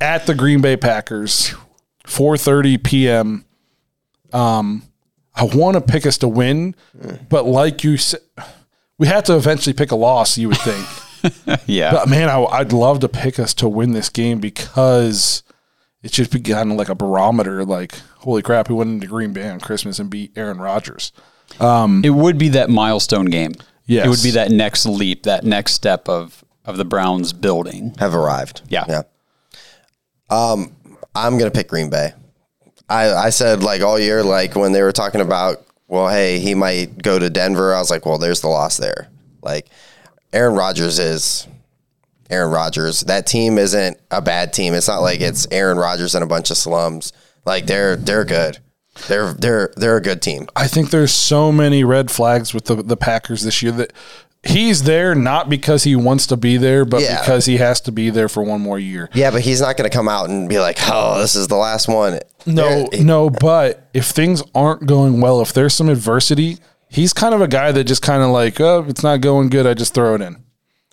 At 0.00 0.26
the 0.26 0.34
Green 0.36 0.60
Bay 0.60 0.76
Packers, 0.76 1.52
4:30 2.06 2.84
p.m. 2.84 3.44
Um, 4.32 4.82
I 5.34 5.44
want 5.44 5.74
to 5.74 5.80
pick 5.80 6.06
us 6.06 6.18
to 6.18 6.28
win, 6.28 6.76
but 7.28 7.44
like 7.46 7.82
you 7.82 7.96
said, 7.96 8.20
we 8.98 9.06
have 9.08 9.24
to 9.24 9.36
eventually 9.36 9.72
pick 9.74 9.90
a 9.90 9.96
loss. 9.96 10.38
You 10.38 10.48
would 10.50 10.58
think, 10.58 10.86
Yeah. 11.66 11.92
but 11.92 12.08
man, 12.08 12.28
I, 12.28 12.42
I'd 12.44 12.72
love 12.72 13.00
to 13.00 13.08
pick 13.08 13.38
us 13.38 13.54
to 13.54 13.68
win 13.68 13.92
this 13.92 14.08
game 14.08 14.38
because 14.40 15.42
it 16.02 16.12
just 16.12 16.30
be 16.32 16.40
kind 16.40 16.70
of 16.72 16.78
like 16.78 16.88
a 16.88 16.94
barometer. 16.94 17.64
Like, 17.64 17.94
holy 18.18 18.42
crap, 18.42 18.68
we 18.68 18.74
went 18.74 18.90
into 18.90 19.06
Green 19.06 19.32
Bay 19.32 19.48
on 19.48 19.60
Christmas 19.60 19.98
and 19.98 20.08
beat 20.10 20.32
Aaron 20.36 20.58
Rodgers. 20.58 21.12
it 21.60 22.10
would 22.14 22.38
be 22.38 22.48
that 22.50 22.70
milestone 22.70 23.26
game. 23.26 23.52
Yes. 23.86 24.06
It 24.06 24.08
would 24.10 24.22
be 24.22 24.30
that 24.32 24.50
next 24.50 24.84
leap, 24.86 25.22
that 25.24 25.44
next 25.44 25.72
step 25.74 26.08
of 26.08 26.44
of 26.64 26.76
the 26.76 26.84
Browns 26.84 27.32
building. 27.32 27.94
have 27.98 28.14
arrived. 28.14 28.62
Yeah. 28.68 28.84
Yeah. 28.88 29.02
Um, 30.28 30.74
I'm 31.14 31.38
gonna 31.38 31.50
pick 31.52 31.68
Green 31.68 31.90
Bay. 31.90 32.12
I, 32.88 33.12
I 33.12 33.30
said 33.30 33.62
like 33.62 33.82
all 33.82 33.98
year, 33.98 34.22
like 34.22 34.54
when 34.56 34.72
they 34.72 34.82
were 34.82 34.92
talking 34.92 35.20
about, 35.20 35.64
well, 35.88 36.08
hey, 36.08 36.38
he 36.40 36.54
might 36.54 37.00
go 37.02 37.18
to 37.18 37.30
Denver. 37.30 37.74
I 37.74 37.78
was 37.78 37.90
like, 37.90 38.04
well, 38.06 38.18
there's 38.18 38.40
the 38.40 38.48
loss 38.48 38.76
there. 38.76 39.08
Like 39.42 39.68
Aaron 40.36 40.54
Rodgers 40.54 40.98
is 40.98 41.46
Aaron 42.28 42.50
Rodgers. 42.52 43.00
That 43.02 43.26
team 43.26 43.56
isn't 43.56 43.98
a 44.10 44.20
bad 44.20 44.52
team. 44.52 44.74
It's 44.74 44.88
not 44.88 44.98
like 45.00 45.20
it's 45.22 45.46
Aaron 45.50 45.78
Rodgers 45.78 46.14
and 46.14 46.22
a 46.22 46.26
bunch 46.26 46.50
of 46.50 46.58
slums. 46.58 47.12
Like 47.46 47.66
they're 47.66 47.96
they're 47.96 48.24
good. 48.26 48.58
They're 49.08 49.32
they're 49.32 49.72
they're 49.76 49.96
a 49.96 50.02
good 50.02 50.20
team. 50.20 50.46
I 50.54 50.66
think 50.68 50.90
there's 50.90 51.12
so 51.12 51.50
many 51.52 51.84
red 51.84 52.10
flags 52.10 52.52
with 52.52 52.66
the, 52.66 52.76
the 52.76 52.96
Packers 52.98 53.42
this 53.42 53.62
year 53.62 53.72
that 53.72 53.92
he's 54.42 54.82
there 54.82 55.14
not 55.14 55.48
because 55.48 55.84
he 55.84 55.96
wants 55.96 56.26
to 56.28 56.36
be 56.36 56.56
there, 56.58 56.84
but 56.84 57.00
Yeah. 57.02 57.20
because 57.20 57.46
he 57.46 57.56
has 57.56 57.80
to 57.82 57.92
be 57.92 58.10
there 58.10 58.28
for 58.28 58.42
one 58.42 58.60
more 58.60 58.78
year. 58.78 59.08
Yeah, 59.14 59.30
but 59.30 59.40
he's 59.40 59.60
not 59.62 59.76
going 59.78 59.88
to 59.88 59.96
come 59.96 60.08
out 60.08 60.28
and 60.28 60.48
be 60.50 60.58
like, 60.58 60.78
"Oh, 60.82 61.18
this 61.18 61.34
is 61.34 61.48
the 61.48 61.56
last 61.56 61.88
one." 61.88 62.20
No, 62.44 62.88
They're- 62.90 63.02
no, 63.02 63.30
but 63.30 63.88
if 63.94 64.06
things 64.06 64.42
aren't 64.54 64.86
going 64.86 65.20
well, 65.22 65.40
if 65.40 65.52
there's 65.54 65.72
some 65.74 65.88
adversity, 65.88 66.58
he's 66.88 67.12
kind 67.12 67.34
of 67.34 67.40
a 67.40 67.48
guy 67.48 67.72
that 67.72 67.84
just 67.84 68.02
kind 68.02 68.22
of 68.22 68.30
like, 68.30 68.60
oh, 68.60 68.84
it's 68.88 69.02
not 69.02 69.20
going 69.20 69.48
good, 69.48 69.66
I 69.66 69.74
just 69.74 69.94
throw 69.94 70.14
it 70.14 70.20
in. 70.20 70.42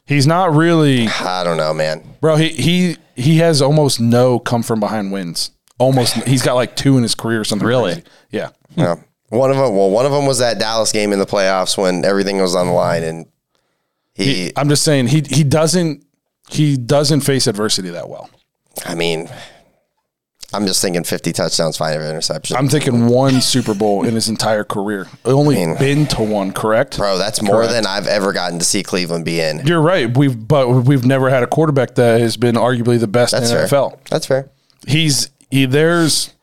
He's 0.05 0.27
not 0.27 0.53
really, 0.53 1.07
I 1.07 1.43
don't 1.43 1.57
know, 1.57 1.73
man. 1.73 2.03
bro. 2.19 2.35
He 2.35 2.49
he 2.49 2.97
he 3.15 3.37
has 3.37 3.61
almost 3.61 4.01
no 4.01 4.37
come 4.37 4.61
from 4.63 4.79
behind 4.79 5.11
wins. 5.11 5.51
Almost, 5.79 6.15
he's 6.27 6.41
got 6.41 6.53
like 6.53 6.75
two 6.75 6.97
in 6.97 7.03
his 7.03 7.15
career 7.15 7.41
or 7.41 7.43
something. 7.43 7.67
Really? 7.67 7.93
crazy. 7.93 8.07
Yeah. 8.29 8.49
Yeah. 8.75 8.95
One 9.29 9.49
of 9.49 9.57
them, 9.57 9.75
well, 9.75 9.89
one 9.89 10.05
of 10.05 10.11
them 10.11 10.25
was 10.25 10.39
that 10.39 10.59
Dallas 10.59 10.91
game 10.91 11.11
in 11.11 11.19
the 11.19 11.25
playoffs 11.25 11.77
when 11.77 12.05
everything 12.05 12.39
was 12.39 12.55
on 12.55 12.67
the 12.67 12.73
line, 12.73 13.03
and 13.03 13.25
he, 14.13 14.51
I'm 14.55 14.69
just 14.69 14.83
saying 14.83 15.07
he 15.07 15.21
he 15.27 15.43
doesn't 15.43 16.05
he 16.49 16.77
doesn't 16.77 17.21
face 17.21 17.47
adversity 17.47 17.89
that 17.89 18.09
well. 18.09 18.29
I 18.85 18.93
mean, 18.93 19.29
I'm 20.53 20.67
just 20.67 20.81
thinking 20.81 21.03
50 21.03 21.33
touchdowns, 21.33 21.77
five 21.77 21.99
interceptions. 21.99 22.55
I'm 22.57 22.67
thinking 22.69 23.07
one 23.07 23.41
Super 23.41 23.73
Bowl 23.73 24.05
in 24.05 24.13
his 24.13 24.29
entire 24.29 24.63
career. 24.63 25.07
Only 25.25 25.55
mean- 25.55 25.77
been 25.77 26.05
to 26.07 26.21
one, 26.23 26.51
correct? 26.53 26.97
Bro, 26.97 27.17
that's 27.17 27.41
more 27.41 27.55
Correct. 27.57 27.71
than 27.73 27.85
I've 27.87 28.07
ever 28.07 28.33
gotten 28.33 28.59
to 28.59 28.65
see 28.65 28.83
Cleveland 28.83 29.25
be 29.25 29.39
in. 29.41 29.65
You're 29.65 29.81
right. 29.81 30.15
We've 30.15 30.47
but 30.47 30.69
we've 30.69 31.05
never 31.05 31.29
had 31.29 31.41
a 31.43 31.47
quarterback 31.47 31.95
that 31.95 32.21
has 32.21 32.37
been 32.37 32.55
arguably 32.55 32.99
the 32.99 33.07
best 33.07 33.31
That's 33.31 33.49
in 33.51 33.57
fair. 33.57 33.67
NFL. 33.67 33.99
That's 34.09 34.25
fair. 34.27 34.49
He's 34.87 35.29
he 35.49 35.65
there's 35.65 36.33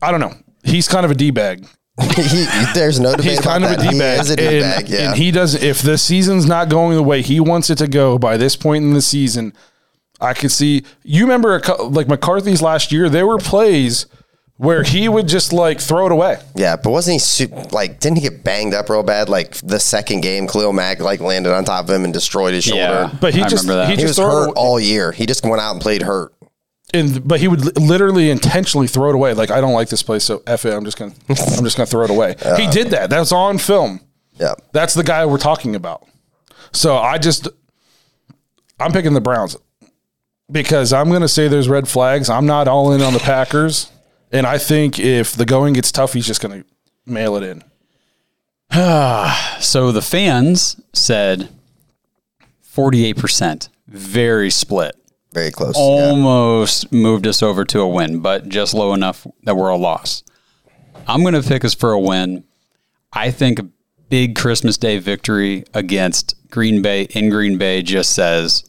I 0.00 0.10
don't 0.10 0.20
know. 0.20 0.34
He's 0.64 0.88
kind 0.88 1.04
of 1.04 1.10
a 1.10 1.14
d 1.14 1.30
bag. 1.30 1.66
he, 2.16 2.46
there's 2.74 2.98
no 2.98 3.10
debate 3.12 3.32
He's 3.32 3.40
kind 3.40 3.64
of 3.64 3.72
a 3.72 3.76
that. 3.76 3.90
d 3.90 3.98
bag. 3.98 4.16
He 4.16 4.20
is 4.22 4.30
a 4.30 4.36
D 4.36 4.60
bag. 4.60 4.88
Yeah. 4.88 5.08
and 5.10 5.18
he 5.18 5.30
does. 5.30 5.54
If 5.54 5.82
the 5.82 5.98
season's 5.98 6.46
not 6.46 6.70
going 6.70 6.96
the 6.96 7.02
way 7.02 7.20
he 7.20 7.38
wants 7.38 7.68
it 7.68 7.76
to 7.78 7.86
go 7.86 8.16
by 8.18 8.38
this 8.38 8.56
point 8.56 8.82
in 8.84 8.94
the 8.94 9.02
season, 9.02 9.52
I 10.22 10.34
could 10.34 10.50
see. 10.52 10.84
You 11.02 11.24
remember 11.24 11.54
a, 11.56 11.60
cou- 11.60 11.88
like 11.88 12.08
McCarthy's 12.08 12.62
last 12.62 12.92
year? 12.92 13.08
There 13.08 13.26
were 13.26 13.38
plays 13.38 14.06
where 14.56 14.82
he 14.84 15.08
would 15.08 15.26
just 15.26 15.52
like 15.52 15.80
throw 15.80 16.06
it 16.06 16.12
away. 16.12 16.36
yeah, 16.54 16.76
but 16.76 16.90
wasn't 16.90 17.14
he 17.14 17.18
su- 17.18 17.48
like? 17.72 17.98
Didn't 18.00 18.18
he 18.18 18.22
get 18.28 18.44
banged 18.44 18.74
up 18.74 18.88
real 18.88 19.02
bad? 19.02 19.28
Like 19.28 19.54
the 19.56 19.80
second 19.80 20.20
game, 20.20 20.46
Khalil 20.46 20.72
Mack 20.72 21.00
like 21.00 21.20
landed 21.20 21.52
on 21.52 21.64
top 21.64 21.84
of 21.86 21.90
him 21.90 22.04
and 22.04 22.12
destroyed 22.14 22.54
his 22.54 22.64
shoulder. 22.64 22.80
Yeah. 23.12 23.18
But 23.20 23.34
he 23.34 23.42
I 23.42 23.48
just 23.48 23.66
that. 23.66 23.86
he 23.88 23.96
He 23.96 24.02
just 24.02 24.10
was 24.10 24.16
throw 24.18 24.42
it 24.44 24.46
hurt 24.48 24.56
all 24.56 24.78
year. 24.78 25.10
He 25.12 25.26
just 25.26 25.44
went 25.44 25.60
out 25.60 25.72
and 25.72 25.80
played 25.80 26.02
hurt. 26.02 26.32
and 26.94 27.26
but 27.26 27.40
he 27.40 27.48
would 27.48 27.76
literally 27.80 28.30
intentionally 28.30 28.86
throw 28.86 29.08
it 29.08 29.14
away. 29.16 29.34
Like 29.34 29.50
I 29.50 29.60
don't 29.60 29.72
like 29.72 29.88
this 29.88 30.02
place, 30.04 30.22
so 30.22 30.42
f 30.46 30.64
it. 30.64 30.72
I'm 30.74 30.84
just 30.84 30.98
gonna 30.98 31.12
I'm 31.28 31.64
just 31.64 31.76
gonna 31.76 31.86
throw 31.86 32.04
it 32.04 32.10
away. 32.10 32.36
he 32.56 32.68
did 32.70 32.88
that. 32.90 33.10
That's 33.10 33.32
on 33.32 33.58
film. 33.58 34.00
Yeah. 34.38 34.54
That's 34.72 34.94
the 34.94 35.02
guy 35.04 35.26
we're 35.26 35.38
talking 35.38 35.74
about. 35.74 36.06
So 36.72 36.96
I 36.96 37.18
just 37.18 37.48
I'm 38.78 38.92
picking 38.92 39.14
the 39.14 39.20
Browns 39.20 39.56
because 40.52 40.92
I'm 40.92 41.10
gonna 41.10 41.28
say 41.28 41.48
there's 41.48 41.68
red 41.68 41.88
flags. 41.88 42.30
I'm 42.30 42.46
not 42.46 42.68
all 42.68 42.92
in 42.92 43.02
on 43.02 43.12
the 43.12 43.18
Packers, 43.18 43.90
and 44.30 44.46
I 44.46 44.58
think 44.58 44.98
if 44.98 45.32
the 45.32 45.44
going 45.44 45.74
gets 45.74 45.90
tough, 45.90 46.12
he's 46.12 46.26
just 46.26 46.40
gonna 46.40 46.64
mail 47.06 47.36
it 47.36 47.42
in. 47.42 47.64
So 49.60 49.92
the 49.92 50.02
fans 50.02 50.80
said 50.92 51.48
48%, 52.74 53.68
very 53.86 54.50
split. 54.50 54.96
Very 55.32 55.50
close. 55.50 55.74
Oh. 55.76 55.98
Yeah. 55.98 56.10
Almost 56.10 56.92
moved 56.92 57.26
us 57.26 57.42
over 57.42 57.64
to 57.66 57.80
a 57.80 57.88
win, 57.88 58.20
but 58.20 58.48
just 58.48 58.74
low 58.74 58.92
enough 58.92 59.26
that 59.44 59.56
we're 59.56 59.68
a 59.68 59.76
loss. 59.76 60.22
I'm 61.06 61.22
going 61.22 61.40
to 61.40 61.46
pick 61.46 61.64
us 61.64 61.74
for 61.74 61.92
a 61.92 62.00
win. 62.00 62.44
I 63.12 63.30
think 63.30 63.58
a 63.58 63.68
big 64.08 64.34
Christmas 64.34 64.76
Day 64.76 64.98
victory 64.98 65.64
against 65.74 66.34
Green 66.50 66.82
Bay 66.82 67.02
in 67.10 67.30
Green 67.30 67.56
Bay 67.58 67.82
just 67.82 68.12
says 68.12 68.64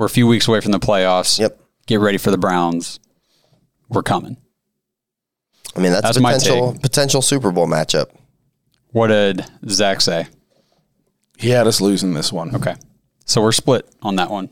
we're 0.00 0.06
a 0.06 0.08
few 0.08 0.26
weeks 0.26 0.48
away 0.48 0.62
from 0.62 0.72
the 0.72 0.78
playoffs. 0.80 1.38
Yep. 1.38 1.60
Get 1.86 2.00
ready 2.00 2.16
for 2.16 2.30
the 2.30 2.38
Browns. 2.38 3.00
We're 3.90 4.02
coming. 4.02 4.38
I 5.76 5.80
mean, 5.80 5.92
that's, 5.92 6.02
That's 6.02 6.16
a 6.16 6.20
my 6.22 6.32
potential 6.32 6.74
potential 6.80 7.20
Super 7.20 7.52
Bowl 7.52 7.66
matchup. 7.66 8.06
What 8.92 9.08
did 9.08 9.44
Zach 9.68 10.00
say? 10.00 10.26
He 11.36 11.50
had 11.50 11.66
us 11.66 11.82
losing 11.82 12.14
this 12.14 12.32
one. 12.32 12.56
Okay. 12.56 12.76
So 13.26 13.42
we're 13.42 13.52
split 13.52 13.94
on 14.00 14.16
that 14.16 14.30
one. 14.30 14.48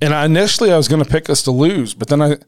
And 0.00 0.14
I, 0.14 0.24
initially, 0.24 0.72
I 0.72 0.78
was 0.78 0.88
going 0.88 1.04
to 1.04 1.08
pick 1.08 1.28
us 1.28 1.42
to 1.42 1.50
lose, 1.50 1.92
but 1.92 2.08
then 2.08 2.22
I, 2.22 2.38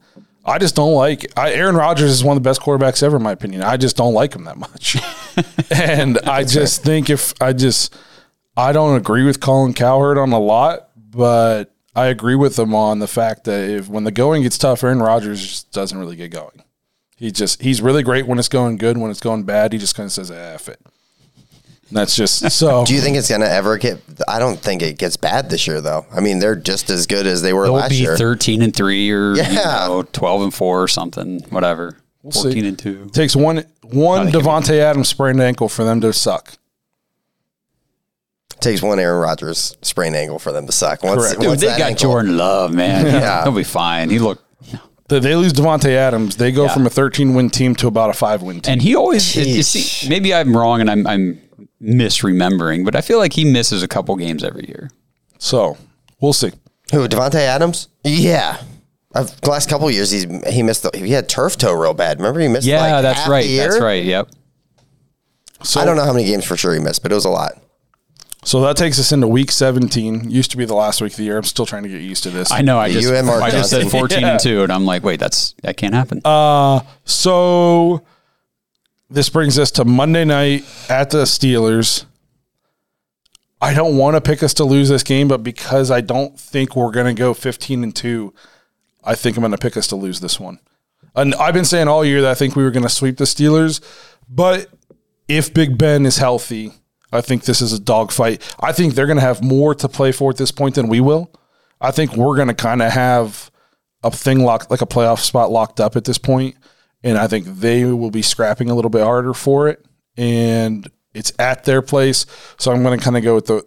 I 0.46 0.56
just 0.56 0.74
don't 0.74 0.94
like. 0.94 1.30
I, 1.36 1.52
Aaron 1.52 1.76
Rodgers 1.76 2.10
is 2.10 2.24
one 2.24 2.38
of 2.38 2.42
the 2.42 2.48
best 2.48 2.62
quarterbacks 2.62 3.02
ever, 3.02 3.18
in 3.18 3.22
my 3.22 3.32
opinion. 3.32 3.62
I 3.62 3.76
just 3.76 3.98
don't 3.98 4.14
like 4.14 4.34
him 4.34 4.44
that 4.44 4.56
much, 4.56 4.96
and 5.70 6.18
I 6.20 6.44
just 6.44 6.82
think 6.82 7.10
if 7.10 7.34
I 7.40 7.52
just, 7.52 7.94
I 8.56 8.72
don't 8.72 8.96
agree 8.96 9.24
with 9.24 9.40
Colin 9.40 9.74
Cowherd 9.74 10.16
on 10.16 10.32
a 10.32 10.40
lot, 10.40 10.88
but 10.96 11.73
I 11.96 12.06
agree 12.06 12.34
with 12.34 12.56
them 12.56 12.74
on 12.74 12.98
the 12.98 13.06
fact 13.06 13.44
that 13.44 13.68
if 13.70 13.88
when 13.88 14.04
the 14.04 14.10
going 14.10 14.42
gets 14.42 14.58
tough, 14.58 14.82
Aaron 14.82 15.00
Rodgers 15.00 15.40
just 15.46 15.72
doesn't 15.72 15.96
really 15.98 16.16
get 16.16 16.30
going. 16.30 16.62
He 17.16 17.30
just 17.30 17.62
he's 17.62 17.80
really 17.80 18.02
great 18.02 18.26
when 18.26 18.38
it's 18.38 18.48
going 18.48 18.76
good. 18.76 18.98
When 18.98 19.10
it's 19.10 19.20
going 19.20 19.44
bad, 19.44 19.72
he 19.72 19.78
just 19.78 19.94
kind 19.94 20.06
of 20.06 20.12
says, 20.12 20.30
"Ah, 20.30 20.34
"F 20.34 20.68
it." 20.68 20.80
That's 21.92 22.16
just 22.16 22.50
so. 22.58 22.84
Do 22.84 22.94
you 22.94 23.00
think 23.00 23.16
it's 23.16 23.28
going 23.28 23.42
to 23.42 23.50
ever 23.50 23.78
get? 23.78 24.00
I 24.26 24.38
don't 24.40 24.58
think 24.58 24.82
it 24.82 24.98
gets 24.98 25.16
bad 25.16 25.50
this 25.50 25.66
year, 25.68 25.80
though. 25.80 26.06
I 26.12 26.20
mean, 26.20 26.40
they're 26.40 26.56
just 26.56 26.90
as 26.90 27.06
good 27.06 27.26
as 27.26 27.42
they 27.42 27.52
were 27.52 27.64
They'll 27.64 27.74
last 27.74 27.90
be 27.90 27.96
year. 27.96 28.16
13 28.16 28.62
and 28.62 28.74
3 28.74 29.10
or 29.12 29.34
Yeah. 29.36 29.48
you 29.50 29.54
know, 29.54 30.02
12 30.12 30.42
and 30.42 30.54
4 30.54 30.82
or 30.82 30.88
something, 30.88 31.40
whatever. 31.50 31.98
see. 32.30 32.42
14 32.42 32.64
and 32.64 32.78
2. 32.78 33.10
takes 33.12 33.36
one 33.36 33.64
one 33.82 34.28
Davante 34.32 34.78
Adams 34.80 35.08
sprained 35.10 35.40
ankle 35.40 35.68
for 35.68 35.84
them 35.84 36.00
to 36.00 36.12
suck. 36.12 36.54
Takes 38.64 38.82
one 38.82 38.98
Aaron 38.98 39.20
Rodgers 39.20 39.76
sprained 39.82 40.16
ankle 40.16 40.38
for 40.38 40.50
them 40.52 40.66
to 40.66 40.72
suck. 40.72 41.02
Once, 41.04 41.22
Correct. 41.22 41.40
Dude, 41.40 41.58
they 41.58 41.66
got 41.66 41.80
ankle- 41.82 42.10
Jordan 42.10 42.36
Love, 42.36 42.72
man. 42.74 43.04
Yeah. 43.06 43.42
He'll 43.44 43.52
be 43.52 43.62
fine. 43.62 44.10
He 44.10 44.18
looked 44.18 44.42
They- 45.08 45.18
They 45.20 45.36
lose 45.36 45.52
Davante 45.52 45.90
Adams. 45.94 46.36
They 46.36 46.50
go 46.50 46.64
Yeah. 46.64 46.72
from 46.74 46.86
a 46.86 46.90
13 46.90 47.34
win 47.34 47.50
team 47.50 47.74
to 47.76 47.86
about 47.86 48.10
a 48.10 48.14
five 48.14 48.42
win 48.42 48.60
team. 48.60 48.72
And 48.72 48.82
he 48.82 48.94
always, 48.96 49.36
it- 49.36 49.46
you 49.46 49.62
see, 49.62 50.08
maybe 50.08 50.32
I'm 50.34 50.56
wrong 50.56 50.80
and 50.80 50.90
I'm, 50.90 51.06
I'm 51.06 51.40
misremembering, 51.82 52.84
but 52.84 52.96
I 52.96 53.00
feel 53.02 53.18
like 53.18 53.34
he 53.34 53.44
misses 53.44 53.82
a 53.82 53.88
couple 53.88 54.16
games 54.16 54.42
every 54.42 54.66
year. 54.66 54.90
So 55.38 55.76
we'll 56.20 56.32
see. 56.32 56.52
Who 56.92 57.06
Davante 57.08 57.34
Adams? 57.36 57.88
Yeah. 58.02 58.58
I've, 59.14 59.40
the 59.42 59.50
last 59.50 59.68
couple 59.68 59.86
of 59.88 59.94
years, 59.94 60.10
he's 60.10 60.26
he 60.52 60.62
missed. 60.64 60.82
The, 60.90 60.98
he 60.98 61.12
had 61.12 61.28
turf 61.28 61.56
toe 61.56 61.72
real 61.72 61.94
bad. 61.94 62.18
Remember, 62.18 62.40
he 62.40 62.48
missed. 62.48 62.66
Yeah, 62.66 62.80
like 62.80 63.02
that's 63.02 63.20
half 63.20 63.28
right. 63.28 63.46
year? 63.46 63.68
That's 63.68 63.80
right. 63.80 64.02
Yep. 64.04 64.28
So 65.62 65.80
I 65.80 65.84
don't 65.84 65.96
know 65.96 66.04
how 66.04 66.12
many 66.12 66.24
games 66.26 66.44
for 66.44 66.56
sure 66.56 66.74
he 66.74 66.80
missed, 66.80 67.02
but 67.02 67.12
it 67.12 67.14
was 67.14 67.24
a 67.24 67.30
lot. 67.30 67.52
So 68.44 68.60
that 68.60 68.76
takes 68.76 68.98
us 68.98 69.10
into 69.10 69.26
week 69.26 69.50
17. 69.50 70.30
Used 70.30 70.50
to 70.50 70.56
be 70.56 70.64
the 70.64 70.74
last 70.74 71.00
week 71.00 71.12
of 71.12 71.16
the 71.16 71.24
year. 71.24 71.38
I'm 71.38 71.44
still 71.44 71.66
trying 71.66 71.82
to 71.84 71.88
get 71.88 72.02
used 72.02 72.22
to 72.24 72.30
this. 72.30 72.50
I 72.52 72.60
know. 72.60 72.78
I 72.78 72.88
You 72.88 73.00
just, 73.00 73.12
and 73.12 73.26
Mark 73.26 73.42
I 73.42 73.50
just 73.50 73.70
said 73.70 73.82
Johnson. 73.82 73.98
14 73.98 74.24
and 74.24 74.40
2, 74.42 74.62
and 74.64 74.72
I'm 74.72 74.84
like, 74.84 75.02
wait, 75.02 75.18
that's 75.18 75.54
that 75.62 75.76
can't 75.76 75.94
happen. 75.94 76.20
Uh, 76.24 76.80
so 77.04 78.04
this 79.08 79.28
brings 79.28 79.58
us 79.58 79.70
to 79.72 79.84
Monday 79.84 80.24
night 80.24 80.64
at 80.88 81.10
the 81.10 81.24
Steelers. 81.24 82.04
I 83.60 83.72
don't 83.72 83.96
want 83.96 84.14
to 84.16 84.20
pick 84.20 84.42
us 84.42 84.52
to 84.54 84.64
lose 84.64 84.90
this 84.90 85.02
game, 85.02 85.26
but 85.26 85.42
because 85.42 85.90
I 85.90 86.02
don't 86.02 86.38
think 86.38 86.76
we're 86.76 86.90
going 86.90 87.06
to 87.06 87.18
go 87.18 87.32
15 87.32 87.82
and 87.82 87.96
2, 87.96 88.34
I 89.02 89.14
think 89.14 89.36
I'm 89.38 89.40
going 89.40 89.52
to 89.52 89.58
pick 89.58 89.78
us 89.78 89.86
to 89.86 89.96
lose 89.96 90.20
this 90.20 90.38
one. 90.38 90.58
And 91.14 91.34
I've 91.36 91.54
been 91.54 91.64
saying 91.64 91.88
all 91.88 92.04
year 92.04 92.20
that 92.22 92.30
I 92.30 92.34
think 92.34 92.56
we 92.56 92.62
were 92.62 92.70
going 92.70 92.82
to 92.82 92.90
sweep 92.90 93.16
the 93.16 93.24
Steelers, 93.24 93.80
but 94.28 94.68
if 95.28 95.54
Big 95.54 95.78
Ben 95.78 96.04
is 96.04 96.18
healthy, 96.18 96.72
I 97.14 97.20
think 97.20 97.44
this 97.44 97.62
is 97.62 97.72
a 97.72 97.80
dogfight. 97.80 98.42
I 98.60 98.72
think 98.72 98.94
they're 98.94 99.06
going 99.06 99.18
to 99.18 99.22
have 99.22 99.42
more 99.42 99.74
to 99.76 99.88
play 99.88 100.12
for 100.12 100.30
at 100.30 100.36
this 100.36 100.50
point 100.50 100.74
than 100.74 100.88
we 100.88 101.00
will. 101.00 101.30
I 101.80 101.90
think 101.90 102.16
we're 102.16 102.36
going 102.36 102.48
to 102.48 102.54
kind 102.54 102.82
of 102.82 102.92
have 102.92 103.50
a 104.02 104.10
thing 104.10 104.40
locked, 104.44 104.70
like 104.70 104.82
a 104.82 104.86
playoff 104.86 105.20
spot 105.20 105.50
locked 105.50 105.80
up 105.80 105.96
at 105.96 106.04
this 106.04 106.18
point, 106.18 106.56
and 107.02 107.16
I 107.16 107.26
think 107.26 107.46
they 107.46 107.84
will 107.84 108.10
be 108.10 108.22
scrapping 108.22 108.68
a 108.68 108.74
little 108.74 108.90
bit 108.90 109.02
harder 109.02 109.32
for 109.34 109.68
it. 109.68 109.84
And 110.16 110.90
it's 111.14 111.32
at 111.38 111.64
their 111.64 111.82
place, 111.82 112.26
so 112.58 112.72
I'm 112.72 112.82
going 112.82 112.98
to 112.98 113.04
kind 113.04 113.16
of 113.16 113.22
go 113.22 113.34
with 113.34 113.46
the 113.46 113.64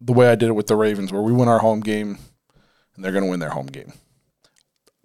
the 0.00 0.12
way 0.12 0.30
I 0.30 0.36
did 0.36 0.48
it 0.48 0.52
with 0.52 0.68
the 0.68 0.76
Ravens, 0.76 1.12
where 1.12 1.22
we 1.22 1.32
win 1.32 1.48
our 1.48 1.58
home 1.58 1.80
game, 1.80 2.18
and 2.94 3.04
they're 3.04 3.12
going 3.12 3.24
to 3.24 3.30
win 3.30 3.40
their 3.40 3.50
home 3.50 3.66
game. 3.66 3.92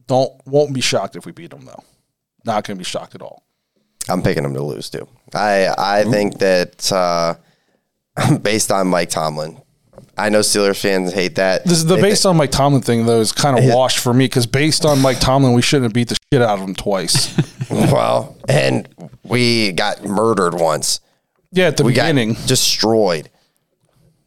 Don't 0.07 0.31
won't 0.45 0.73
be 0.73 0.81
shocked 0.81 1.15
if 1.15 1.25
we 1.25 1.31
beat 1.31 1.51
them 1.51 1.65
though. 1.65 1.83
Not 2.45 2.65
going 2.65 2.77
to 2.77 2.79
be 2.79 2.85
shocked 2.85 3.15
at 3.15 3.21
all. 3.21 3.43
I'm 4.09 4.21
picking 4.21 4.43
them 4.43 4.53
to 4.53 4.63
lose 4.63 4.89
too. 4.89 5.07
I 5.33 5.73
I 5.77 6.03
think 6.03 6.39
that 6.39 6.91
uh, 6.91 7.35
based 8.41 8.71
on 8.71 8.87
Mike 8.87 9.09
Tomlin, 9.09 9.61
I 10.17 10.29
know 10.29 10.39
Steelers 10.41 10.79
fans 10.79 11.13
hate 11.13 11.35
that. 11.35 11.63
This 11.63 11.73
is 11.79 11.85
the 11.85 11.95
They 11.95 12.01
based 12.01 12.25
on 12.25 12.37
Mike 12.37 12.51
Tomlin 12.51 12.81
thing 12.81 13.05
though 13.05 13.19
is 13.19 13.31
kind 13.31 13.57
of 13.57 13.65
washed 13.73 13.99
for 13.99 14.13
me 14.13 14.25
because 14.25 14.45
based 14.45 14.85
on 14.85 14.99
Mike 15.01 15.19
Tomlin, 15.19 15.53
we 15.53 15.61
shouldn't 15.61 15.85
have 15.85 15.93
beat 15.93 16.09
the 16.09 16.17
shit 16.31 16.41
out 16.41 16.59
of 16.59 16.61
him 16.67 16.75
twice. 16.75 17.33
well, 17.71 18.37
and 18.47 18.87
we 19.23 19.71
got 19.71 20.03
murdered 20.03 20.53
once. 20.53 20.99
yeah, 21.51 21.67
at 21.67 21.77
the 21.77 21.83
We 21.83 21.91
beginning, 21.93 22.33
destroyed. 22.45 23.29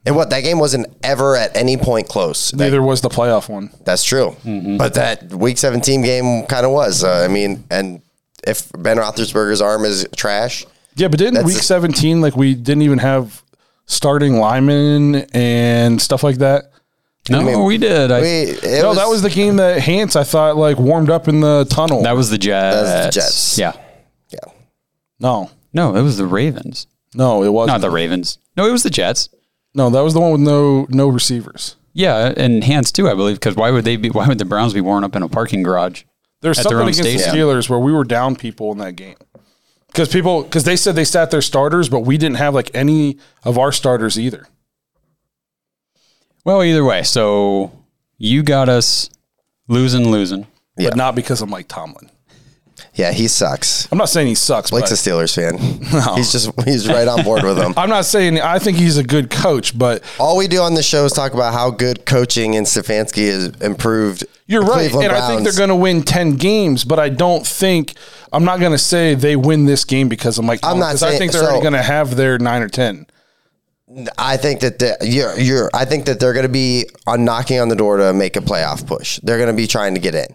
And 0.04 0.14
what 0.14 0.30
that 0.30 0.42
game 0.42 0.60
wasn't 0.60 0.86
ever 1.02 1.34
at 1.34 1.56
any 1.56 1.76
point 1.76 2.08
close. 2.08 2.52
That- 2.52 2.58
neither 2.58 2.80
was 2.82 3.00
the 3.00 3.08
playoff 3.08 3.48
one. 3.48 3.70
That's 3.84 4.04
true. 4.04 4.36
But 4.44 4.94
that 4.94 5.32
Week 5.32 5.58
17 5.58 6.02
game 6.02 6.46
kind 6.46 6.64
of 6.64 6.70
was. 6.72 7.02
Uh, 7.02 7.22
I 7.24 7.28
mean, 7.28 7.64
and 7.70 8.02
if 8.46 8.70
Ben 8.78 8.98
Roethlisberger's 8.98 9.60
arm 9.60 9.84
is 9.84 10.06
trash, 10.14 10.64
Yeah, 10.94 11.08
but 11.08 11.18
didn't 11.18 11.44
week 11.44 11.56
a- 11.56 11.62
17 11.62 12.20
like 12.20 12.36
we 12.36 12.54
didn't 12.54 12.82
even 12.82 12.98
have 12.98 13.42
starting 13.86 14.36
linemen 14.38 15.26
and 15.32 16.00
stuff 16.00 16.22
like 16.22 16.36
that? 16.36 16.70
no, 17.28 17.42
mean, 17.42 17.64
we 17.64 17.78
did. 17.78 18.12
I, 18.12 18.20
we, 18.20 18.26
it 18.28 18.82
no, 18.82 18.94
that 18.94 19.08
was 19.08 19.22
the 19.22 19.30
game 19.30 19.56
that 19.56 19.80
Hans 19.82 20.14
I 20.14 20.22
thought 20.24 20.56
like 20.56 20.78
warmed 20.78 21.10
up 21.10 21.26
in 21.28 21.40
the 21.40 21.66
tunnel. 21.68 22.02
that 22.02 22.14
was 22.14 22.30
the 22.30 22.38
Jets. 22.38 22.76
was 22.76 23.06
the 23.06 23.10
Jets. 23.20 23.58
Yeah. 23.58 23.72
yeah. 24.30 24.52
no, 25.18 25.50
No, 25.72 25.96
it 25.96 26.02
was 26.02 26.16
the 26.18 26.26
Ravens. 26.26 26.86
no, 27.14 27.42
it 27.42 27.48
wasn't. 27.48 27.74
Not 27.74 27.80
the 27.80 27.90
Ravens. 27.90 28.38
No, 28.56 28.66
it 28.66 28.72
was 28.72 28.82
the 28.82 28.90
Jets. 28.90 29.28
no, 29.74 29.90
that 29.90 30.02
was 30.02 30.14
the 30.14 30.20
one 30.20 30.32
with 30.32 30.40
no 30.40 30.86
no 30.88 31.08
receivers. 31.08 31.76
Yeah, 31.92 32.34
and 32.36 32.62
Hans 32.62 32.92
too, 32.92 33.08
I 33.08 33.14
believe. 33.14 33.36
Because 33.36 33.56
why 33.56 33.70
would 33.70 33.84
they 33.84 33.96
be? 33.96 34.10
Why 34.10 34.28
would 34.28 34.38
the 34.38 34.44
Browns 34.44 34.74
be 34.74 34.82
worn 34.82 35.02
up 35.02 35.16
in 35.16 35.22
a 35.22 35.28
parking 35.28 35.62
garage? 35.62 36.04
There's 36.42 36.58
At 36.58 36.64
their 36.64 36.72
something 36.72 36.82
own 36.82 36.88
against 36.88 37.02
the 37.02 37.18
stadium. 37.18 37.48
Steelers 37.48 37.68
where 37.70 37.78
we 37.78 37.90
were 37.92 38.04
down 38.04 38.36
people 38.36 38.70
in 38.70 38.78
that 38.78 38.92
game. 38.96 39.16
Because 39.96 40.10
people, 40.10 40.42
because 40.42 40.64
they 40.64 40.76
said 40.76 40.94
they 40.94 41.06
sat 41.06 41.30
their 41.30 41.40
starters, 41.40 41.88
but 41.88 42.00
we 42.00 42.18
didn't 42.18 42.36
have 42.36 42.54
like 42.54 42.70
any 42.74 43.16
of 43.44 43.56
our 43.56 43.72
starters 43.72 44.18
either. 44.18 44.46
Well, 46.44 46.62
either 46.62 46.84
way, 46.84 47.02
so 47.02 47.72
you 48.18 48.42
got 48.42 48.68
us 48.68 49.08
losing, 49.68 50.10
losing. 50.10 50.48
Yeah. 50.76 50.90
But 50.90 50.98
not 50.98 51.14
because 51.14 51.40
of 51.40 51.48
Mike 51.48 51.68
Tomlin. 51.68 52.10
Yeah, 52.92 53.12
he 53.12 53.26
sucks. 53.26 53.90
I'm 53.90 53.96
not 53.96 54.10
saying 54.10 54.26
he 54.26 54.34
sucks, 54.34 54.70
Blake's 54.70 54.90
a 54.90 54.94
Steelers 54.96 55.34
fan. 55.34 55.56
He's 56.16 56.30
just 56.30 56.50
he's 56.66 56.86
right 56.88 57.08
on 57.08 57.24
board 57.24 57.42
with 57.42 57.56
them. 57.56 57.72
I'm 57.78 57.88
not 57.88 58.04
saying 58.04 58.38
I 58.38 58.58
think 58.58 58.76
he's 58.76 58.98
a 58.98 59.02
good 59.02 59.30
coach, 59.30 59.78
but 59.78 60.04
All 60.20 60.36
we 60.36 60.46
do 60.46 60.60
on 60.60 60.74
the 60.74 60.82
show 60.82 61.06
is 61.06 61.14
talk 61.14 61.32
about 61.32 61.54
how 61.54 61.70
good 61.70 62.04
coaching 62.04 62.54
and 62.54 62.66
Stefanski 62.66 63.28
has 63.28 63.46
improved. 63.62 64.26
You're 64.48 64.62
the 64.64 64.70
right, 64.70 64.90
Cleveland 64.90 65.08
and 65.08 65.16
I 65.16 65.26
think 65.28 65.42
they're 65.42 65.52
going 65.56 65.70
to 65.70 65.74
win 65.76 66.02
ten 66.02 66.36
games, 66.36 66.84
but 66.84 66.98
I 67.00 67.08
don't 67.08 67.44
think 67.46 67.94
I'm 68.32 68.44
not 68.44 68.60
going 68.60 68.72
to 68.72 68.78
say 68.78 69.14
they 69.14 69.34
win 69.36 69.64
this 69.66 69.84
game 69.84 70.08
because 70.08 70.38
I'm 70.38 70.46
like, 70.46 70.60
I'm 70.62 70.70
Tomlin, 70.74 70.80
not 70.80 70.90
'cause 70.92 71.02
I 71.02 71.16
think 71.18 71.32
they're 71.32 71.42
so- 71.42 71.60
going 71.60 71.72
to 71.72 71.82
have 71.82 72.14
their 72.16 72.38
nine 72.38 72.62
or 72.62 72.68
ten. 72.68 73.06
I 74.18 74.36
think 74.36 74.60
that 74.60 74.78
the, 74.80 74.96
you're 75.02 75.38
you're. 75.38 75.70
I 75.72 75.84
think 75.84 76.06
that 76.06 76.18
they're 76.18 76.32
going 76.32 76.46
to 76.46 76.52
be 76.52 76.86
on 77.06 77.24
knocking 77.24 77.60
on 77.60 77.68
the 77.68 77.76
door 77.76 77.96
to 77.98 78.12
make 78.12 78.36
a 78.36 78.40
playoff 78.40 78.84
push. 78.86 79.20
They're 79.22 79.36
going 79.38 79.48
to 79.48 79.54
be 79.56 79.68
trying 79.68 79.94
to 79.94 80.00
get 80.00 80.14
in, 80.14 80.26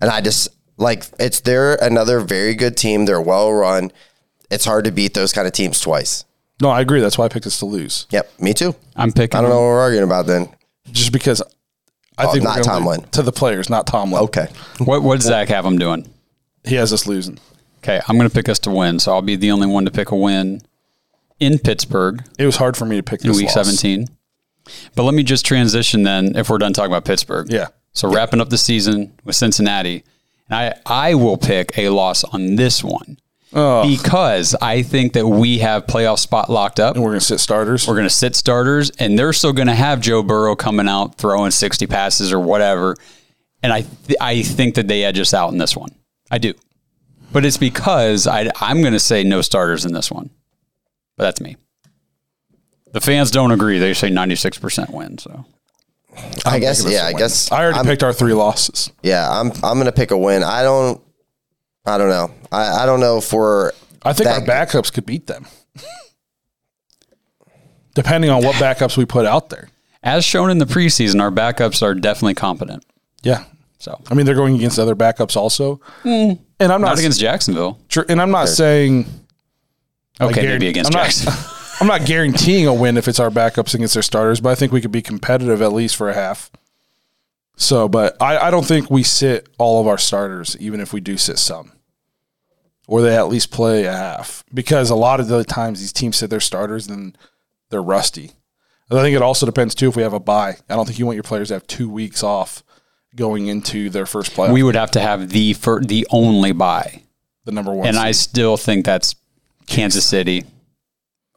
and 0.00 0.10
I 0.10 0.22
just 0.22 0.48
like 0.78 1.04
it's 1.18 1.40
they're 1.40 1.74
another 1.76 2.20
very 2.20 2.54
good 2.54 2.76
team. 2.78 3.04
They're 3.04 3.20
well 3.20 3.52
run. 3.52 3.92
It's 4.50 4.64
hard 4.64 4.84
to 4.86 4.90
beat 4.90 5.12
those 5.12 5.34
kind 5.34 5.46
of 5.46 5.52
teams 5.52 5.80
twice. 5.80 6.24
No, 6.62 6.70
I 6.70 6.80
agree. 6.80 7.00
That's 7.00 7.18
why 7.18 7.26
I 7.26 7.28
picked 7.28 7.46
us 7.46 7.58
to 7.58 7.66
lose, 7.66 8.06
Yep, 8.10 8.40
me 8.40 8.54
too. 8.54 8.74
I'm 8.96 9.12
picking. 9.12 9.36
I 9.38 9.42
don't 9.42 9.50
know 9.50 9.56
what 9.56 9.66
we're 9.66 9.80
arguing 9.80 10.04
about 10.04 10.26
then. 10.26 10.48
just 10.90 11.12
because 11.12 11.42
I 12.18 12.24
Oh, 12.26 12.32
think 12.32 12.44
not 12.44 12.56
we're 12.58 12.62
gonna 12.64 12.78
Tomlin. 12.80 13.02
to 13.12 13.22
the 13.22 13.32
players, 13.32 13.70
not 13.70 13.86
Tomlin. 13.86 14.22
Okay, 14.24 14.48
What 14.78 15.02
what 15.02 15.16
does 15.16 15.26
Zach 15.26 15.48
have 15.48 15.64
him 15.64 15.78
doing? 15.78 16.06
he 16.64 16.74
has 16.74 16.92
us 16.92 17.06
losing. 17.06 17.38
Okay, 17.78 18.00
I'm 18.08 18.18
going 18.18 18.28
to 18.28 18.34
pick 18.34 18.48
us 18.48 18.58
to 18.60 18.70
win, 18.70 18.98
so 18.98 19.12
I'll 19.12 19.22
be 19.22 19.36
the 19.36 19.52
only 19.52 19.68
one 19.68 19.84
to 19.84 19.90
pick 19.90 20.10
a 20.10 20.16
win 20.16 20.60
in 21.38 21.58
Pittsburgh 21.60 22.24
It 22.36 22.44
was 22.44 22.56
hard 22.56 22.76
for 22.76 22.84
me 22.84 22.96
to 22.96 23.02
pick 23.04 23.22
in 23.22 23.28
this 23.28 23.36
Week 23.36 23.46
loss. 23.46 23.54
17. 23.54 24.08
But 24.96 25.04
let 25.04 25.14
me 25.14 25.22
just 25.22 25.46
transition 25.46 26.02
then. 26.02 26.36
If 26.36 26.50
we're 26.50 26.58
done 26.58 26.72
talking 26.72 26.90
about 26.92 27.04
Pittsburgh, 27.04 27.46
Yeah. 27.50 27.68
So 27.92 28.12
wrapping 28.12 28.40
up 28.40 28.50
the 28.50 28.58
season 28.58 29.12
with 29.24 29.36
Cincinnati, 29.36 30.02
and 30.50 30.58
I 30.58 30.74
I 31.10 31.14
will 31.14 31.36
pick 31.38 31.78
a 31.78 31.88
loss 31.90 32.24
on 32.24 32.56
this 32.56 32.82
one 32.84 33.16
because 33.50 34.54
I 34.60 34.82
think 34.82 35.14
that 35.14 35.26
we 35.26 35.58
have 35.58 35.86
playoff 35.86 36.18
spot 36.18 36.50
locked 36.50 36.78
up. 36.80 36.94
and 36.94 37.02
we're 37.04 37.10
going 37.10 37.20
to 37.20 37.24
sit 37.26 37.40
starters. 37.40 37.86
We're 37.88 37.94
going 37.94 38.06
to 38.08 38.10
sit 38.14 38.36
starters, 38.36 38.90
and 38.98 39.18
they're 39.18 39.32
still 39.32 39.52
going 39.52 39.68
to 39.68 39.74
have 39.74 40.00
Joe 40.00 40.22
Burrow 40.22 40.54
coming 40.54 40.88
out 40.88 41.14
throwing 41.16 41.50
60 41.50 41.86
passes 41.86 42.32
or 42.32 42.40
whatever. 42.40 42.96
And 43.62 43.72
I 43.72 43.82
th- 43.82 44.18
I 44.20 44.42
think 44.42 44.74
that 44.76 44.86
they 44.86 45.02
edge 45.04 45.18
us 45.18 45.34
out 45.34 45.50
in 45.52 45.58
this 45.58 45.76
one. 45.76 45.90
I 46.30 46.38
do. 46.38 46.54
But 47.32 47.44
it's 47.44 47.56
because 47.56 48.26
I, 48.26 48.50
I'm 48.60 48.80
going 48.80 48.92
to 48.92 49.00
say 49.00 49.24
no 49.24 49.42
starters 49.42 49.84
in 49.84 49.92
this 49.92 50.10
one. 50.10 50.30
But 51.16 51.24
that's 51.24 51.40
me. 51.40 51.56
The 52.92 53.00
fans 53.00 53.30
don't 53.30 53.50
agree. 53.50 53.78
They 53.78 53.92
say 53.94 54.10
96% 54.10 54.90
win. 54.94 55.18
So 55.18 55.44
I 56.46 56.58
guess 56.58 56.84
yeah. 56.90 57.04
I 57.06 57.12
guess 57.12 57.50
I 57.52 57.62
already 57.62 57.76
I'm- 57.78 57.84
picked 57.86 58.02
our 58.02 58.12
three 58.12 58.32
losses. 58.32 58.90
Yeah, 59.02 59.28
I'm 59.28 59.50
I'm 59.62 59.74
going 59.74 59.86
to 59.86 59.92
pick 59.92 60.10
a 60.10 60.18
win. 60.18 60.42
I 60.42 60.62
don't. 60.62 61.00
I 61.88 61.98
don't 61.98 62.08
know. 62.10 62.30
I, 62.52 62.82
I 62.82 62.86
don't 62.86 63.00
know 63.00 63.18
if 63.18 63.32
we're. 63.32 63.72
I 64.02 64.12
think 64.12 64.28
our 64.28 64.40
backups 64.40 64.92
could 64.92 65.04
beat 65.06 65.26
them, 65.26 65.46
depending 67.94 68.30
on 68.30 68.42
what 68.44 68.54
backups 68.56 68.96
we 68.96 69.04
put 69.04 69.26
out 69.26 69.50
there. 69.50 69.68
as 70.02 70.24
shown 70.24 70.50
in 70.50 70.58
the 70.58 70.64
preseason, 70.64 71.20
our 71.20 71.30
backups 71.30 71.82
are 71.82 71.94
definitely 71.94 72.34
competent. 72.34 72.84
Yeah, 73.22 73.44
So 73.78 74.00
I 74.10 74.14
mean 74.14 74.24
they're 74.26 74.36
going 74.36 74.54
against 74.54 74.78
other 74.78 74.94
backups 74.94 75.36
also, 75.36 75.80
mm. 76.04 76.38
and 76.60 76.72
I'm 76.72 76.80
not, 76.80 76.88
not 76.90 76.98
against 76.98 77.18
Jacksonville. 77.20 77.78
Sure, 77.88 78.06
and 78.08 78.20
I'm 78.22 78.30
not 78.30 78.48
saying 78.48 79.06
Okay, 80.20 80.34
guarantee- 80.34 80.46
maybe 80.46 80.68
against 80.68 80.94
I'm 80.94 81.00
not- 81.00 81.06
Jacksonville. 81.06 81.54
I'm 81.80 81.86
not 81.86 82.06
guaranteeing 82.06 82.66
a 82.66 82.74
win 82.74 82.96
if 82.96 83.06
it's 83.06 83.20
our 83.20 83.30
backups 83.30 83.72
against 83.74 83.94
their 83.94 84.02
starters, 84.02 84.40
but 84.40 84.50
I 84.50 84.56
think 84.56 84.72
we 84.72 84.80
could 84.80 84.90
be 84.90 85.02
competitive 85.02 85.62
at 85.62 85.72
least 85.72 85.94
for 85.94 86.08
a 86.10 86.14
half. 86.14 86.50
So, 87.56 87.88
but 87.88 88.16
I, 88.20 88.36
I 88.38 88.50
don't 88.50 88.66
think 88.66 88.90
we 88.90 89.04
sit 89.04 89.48
all 89.58 89.80
of 89.80 89.86
our 89.86 89.98
starters, 89.98 90.56
even 90.58 90.80
if 90.80 90.92
we 90.92 91.00
do 91.00 91.16
sit 91.16 91.38
some. 91.38 91.70
Or 92.88 93.02
they 93.02 93.14
at 93.16 93.28
least 93.28 93.50
play 93.52 93.84
a 93.84 93.92
half 93.92 94.42
because 94.52 94.88
a 94.88 94.96
lot 94.96 95.20
of 95.20 95.28
the 95.28 95.44
times 95.44 95.78
these 95.78 95.92
teams 95.92 96.16
sit 96.16 96.30
their 96.30 96.40
starters 96.40 96.86
and 96.88 97.16
they're 97.70 97.82
rusty. 97.82 98.32
And 98.88 98.98
I 98.98 99.02
think 99.02 99.14
it 99.14 99.20
also 99.20 99.44
depends 99.44 99.74
too 99.74 99.90
if 99.90 99.96
we 99.96 100.02
have 100.02 100.14
a 100.14 100.18
bye. 100.20 100.56
I 100.70 100.74
don't 100.74 100.86
think 100.86 100.98
you 100.98 101.04
want 101.04 101.16
your 101.16 101.22
players 101.22 101.48
to 101.48 101.54
have 101.54 101.66
two 101.66 101.90
weeks 101.90 102.22
off 102.22 102.64
going 103.14 103.46
into 103.46 103.90
their 103.90 104.06
first 104.06 104.32
playoff. 104.32 104.54
We 104.54 104.62
would 104.62 104.74
have 104.74 104.90
to 104.92 105.00
have 105.00 105.28
the 105.28 105.52
fir- 105.52 105.80
the 105.80 106.06
only 106.10 106.52
bye, 106.52 107.02
the 107.44 107.52
number 107.52 107.72
one, 107.74 107.86
and 107.88 107.98
I 107.98 108.12
still 108.12 108.56
think 108.56 108.86
that's 108.86 109.14
Kansas 109.66 110.06
City 110.06 110.44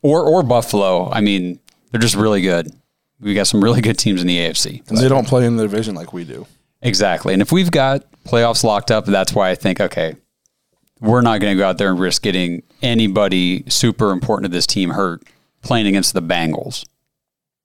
or 0.02 0.24
or 0.24 0.44
Buffalo. 0.44 1.12
I 1.12 1.20
mean, 1.20 1.60
they're 1.92 2.00
just 2.00 2.16
really 2.16 2.42
good. 2.42 2.72
We 3.20 3.34
got 3.34 3.48
some 3.48 3.62
really 3.62 3.82
good 3.82 4.00
teams 4.00 4.22
in 4.22 4.28
the 4.28 4.38
AFC. 4.38 4.88
and 4.90 4.98
they 4.98 5.10
don't 5.10 5.28
play 5.28 5.46
in 5.46 5.58
the 5.58 5.64
division 5.64 5.96
like 5.96 6.14
we 6.14 6.24
do. 6.24 6.48
Exactly. 6.82 7.34
And 7.34 7.42
if 7.42 7.52
we've 7.52 7.70
got 7.70 8.06
playoffs 8.24 8.64
locked 8.64 8.90
up, 8.90 9.06
that's 9.06 9.34
why 9.34 9.50
I 9.52 9.56
think, 9.56 9.80
okay, 9.80 10.16
we're 11.02 11.22
not 11.22 11.42
going 11.42 11.58
to 11.58 11.62
go 11.62 11.68
out 11.68 11.78
there 11.78 11.90
and 11.90 12.00
risk 12.00 12.22
getting 12.22 12.64
anybody 12.82 13.70
super 13.70 14.12
important 14.12 14.46
to 14.46 14.56
this 14.56 14.68
team 14.68 14.92
hurt 14.92 15.24
playing 15.62 15.88
against 15.88 16.14
the 16.14 16.22
Bengals. 16.22 16.86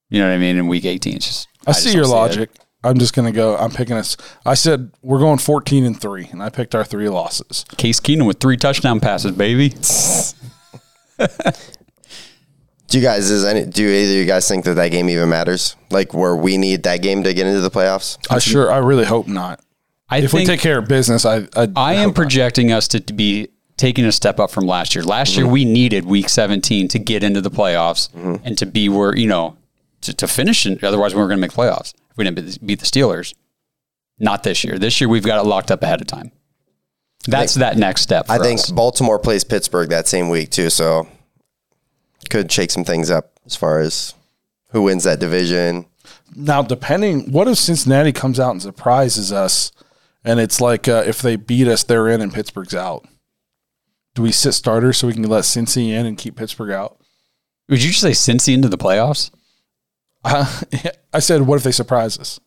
You 0.09 0.21
know 0.21 0.29
what 0.29 0.35
I 0.35 0.39
mean? 0.39 0.57
In 0.57 0.67
week 0.67 0.85
18. 0.85 1.17
It's 1.17 1.27
just, 1.27 1.49
I, 1.67 1.71
just 1.71 1.83
see 1.85 1.91
don't 1.91 1.97
your 1.97 2.07
it. 2.07 2.09
logic. 2.09 2.51
I'm 2.85 2.99
just 2.99 3.15
gonna 3.15 3.33
go. 3.33 3.57
I'm 3.57 3.73
picking 3.73 3.97
us. 3.97 4.17
I 4.45 4.55
said 4.55 4.93
we're 5.03 5.19
going 5.19 5.39
14 5.39 5.85
and 5.85 6.01
three, 6.01 6.27
and 6.31 6.41
I 6.41 6.51
picked 6.51 6.73
our 6.73 6.85
three 6.85 7.09
losses. 7.09 7.65
Case 7.77 7.99
Keenum 7.99 8.27
with 8.29 8.39
three 8.39 8.57
touchdown 8.57 9.01
passes, 9.01 9.33
baby. 9.33 9.71
Do 12.89 12.99
you 12.99 13.03
guys 13.03 13.29
is 13.29 13.45
any 13.45 13.67
do 13.67 13.85
either 13.85 14.13
of 14.13 14.17
you 14.17 14.25
guys 14.25 14.47
think 14.47 14.65
that 14.65 14.75
that 14.75 14.93
game 14.93 15.09
even 15.09 15.29
matters? 15.29 15.75
Like 15.91 16.15
where 16.15 16.37
we 16.37 16.57
need 16.57 16.85
that 16.85 17.03
game 17.03 17.25
to 17.25 17.35
get 17.35 17.47
into 17.47 17.61
the 17.61 17.71
playoffs? 17.71 18.17
I 18.31 18.39
sure. 18.39 18.71
I 18.71 18.79
really 18.79 19.05
hope 19.05 19.27
not. 19.27 19.61
I 20.09 20.19
If 20.19 20.31
think 20.31 20.41
we 20.43 20.45
take 20.47 20.61
care 20.61 20.79
of 20.79 20.87
business, 20.89 21.25
I 21.25 21.49
I, 21.57 21.69
I 21.75 21.95
am 21.95 21.99
hope 21.99 22.07
not. 22.09 22.15
projecting 22.15 22.71
us 22.73 22.87
to 22.89 23.01
be 23.01 23.49
taking 23.77 24.05
a 24.05 24.13
step 24.13 24.39
up 24.41 24.51
from 24.51 24.65
last 24.67 24.95
year. 24.95 25.05
Last 25.05 25.33
Mm-hmm. 25.33 25.41
year, 25.43 25.51
we 25.51 25.65
needed 25.65 26.05
week 26.07 26.29
17 26.29 26.89
to 26.89 26.99
get 26.99 27.23
into 27.23 27.41
the 27.41 27.51
playoffs 27.51 28.11
Mm-hmm. 28.13 28.47
and 28.47 28.57
to 28.59 28.67
be 28.67 28.89
where, 28.89 29.17
you 29.17 29.27
know, 29.27 29.57
to, 30.03 30.15
to 30.15 30.29
finish. 30.29 30.65
In, 30.67 30.79
otherwise, 30.83 31.15
we 31.15 31.19
weren't 31.19 31.31
going 31.31 31.39
to 31.39 31.41
make 31.41 31.53
playoffs 31.53 31.93
if 32.11 32.17
we 32.17 32.25
didn't 32.25 32.65
beat 32.67 32.79
the- 32.81 32.87
Steelers. 32.87 33.35
Not 34.19 34.45
this 34.45 34.65
year. 34.65 34.79
This 34.79 34.99
year, 35.01 35.09
we've 35.09 35.25
got 35.25 35.45
it 35.45 35.47
locked 35.49 35.71
up 35.71 35.83
ahead 35.83 36.01
of 36.01 36.07
time. 36.07 36.31
That's 37.29 37.55
that 37.55 37.77
next 37.77 38.03
step. 38.03 38.27
For 38.29 38.33
I 38.33 38.39
think 38.39 38.61
us. 38.61 38.71
Baltimore 38.71 39.19
plays 39.19 39.43
Pittsburgh 39.45 39.91
that 39.91 40.07
same 40.07 40.29
week 40.31 40.51
too, 40.51 40.71
so 40.71 41.09
could 42.31 42.51
shake 42.51 42.71
some 42.71 42.85
things 42.85 43.11
up 43.11 43.33
as 43.45 43.57
far 43.57 43.81
as 43.81 44.15
who 44.71 44.83
wins 44.83 45.05
that 45.05 45.19
division. 45.19 45.87
now. 46.35 46.63
Depending, 46.63 47.31
what 47.33 47.47
if 47.49 47.59
Cincinnati 47.59 48.13
comes 48.13 48.39
out 48.41 48.53
and 48.53 48.63
surprises 48.63 49.33
us, 49.33 49.73
and 50.27 50.41
it's 50.41 50.61
like 50.61 50.89
uh, 50.89 51.05
if 51.07 51.23
they 51.23 51.37
beat 51.37 51.69
us, 51.69 51.85
they're 51.85 52.09
in 52.09 52.21
and 52.21 52.35
Pittsburgh's 52.35 52.75
out. 52.75 53.07
Do 54.15 54.23
we 54.23 54.33
sit 54.33 54.53
starters 54.53 54.99
so 54.99 55.07
we 55.07 55.13
can 55.13 55.23
let 55.23 55.45
Cincy 55.45 55.89
in 55.89 56.05
and 56.05 56.19
keep 56.19 56.37
Pittsburgh 56.37 56.71
out? 56.71 56.99
Would 57.69 57.83
you 57.83 57.91
just 57.91 58.01
say 58.01 58.11
Cincy 58.11 58.53
into 58.55 58.69
the 58.69 58.79
playoffs? 58.79 59.31
Uh, 60.25 60.63
I 61.13 61.21
said, 61.21 61.43
what 61.43 61.57
if 61.57 61.63
they 61.63 61.73
surprise 61.73 62.19
us? 62.19 62.41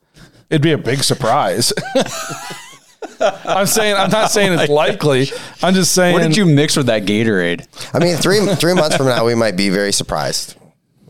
It'd 0.49 0.61
be 0.61 0.71
a 0.71 0.77
big 0.77 1.03
surprise. 1.03 1.71
I'm 3.21 3.67
saying, 3.67 3.95
I'm 3.95 4.09
not 4.09 4.31
saying 4.31 4.53
it's 4.53 4.69
likely. 4.69 5.27
I'm 5.61 5.73
just 5.73 5.93
saying. 5.93 6.13
What 6.13 6.23
did 6.23 6.35
you 6.35 6.45
mix 6.45 6.75
with 6.75 6.87
that 6.87 7.03
Gatorade? 7.03 7.67
I 7.93 7.99
mean, 7.99 8.17
three 8.17 8.45
three 8.55 8.73
months 8.73 8.95
from 8.95 9.05
now, 9.07 9.25
we 9.25 9.35
might 9.35 9.55
be 9.55 9.69
very 9.69 9.91
surprised. 9.91 10.55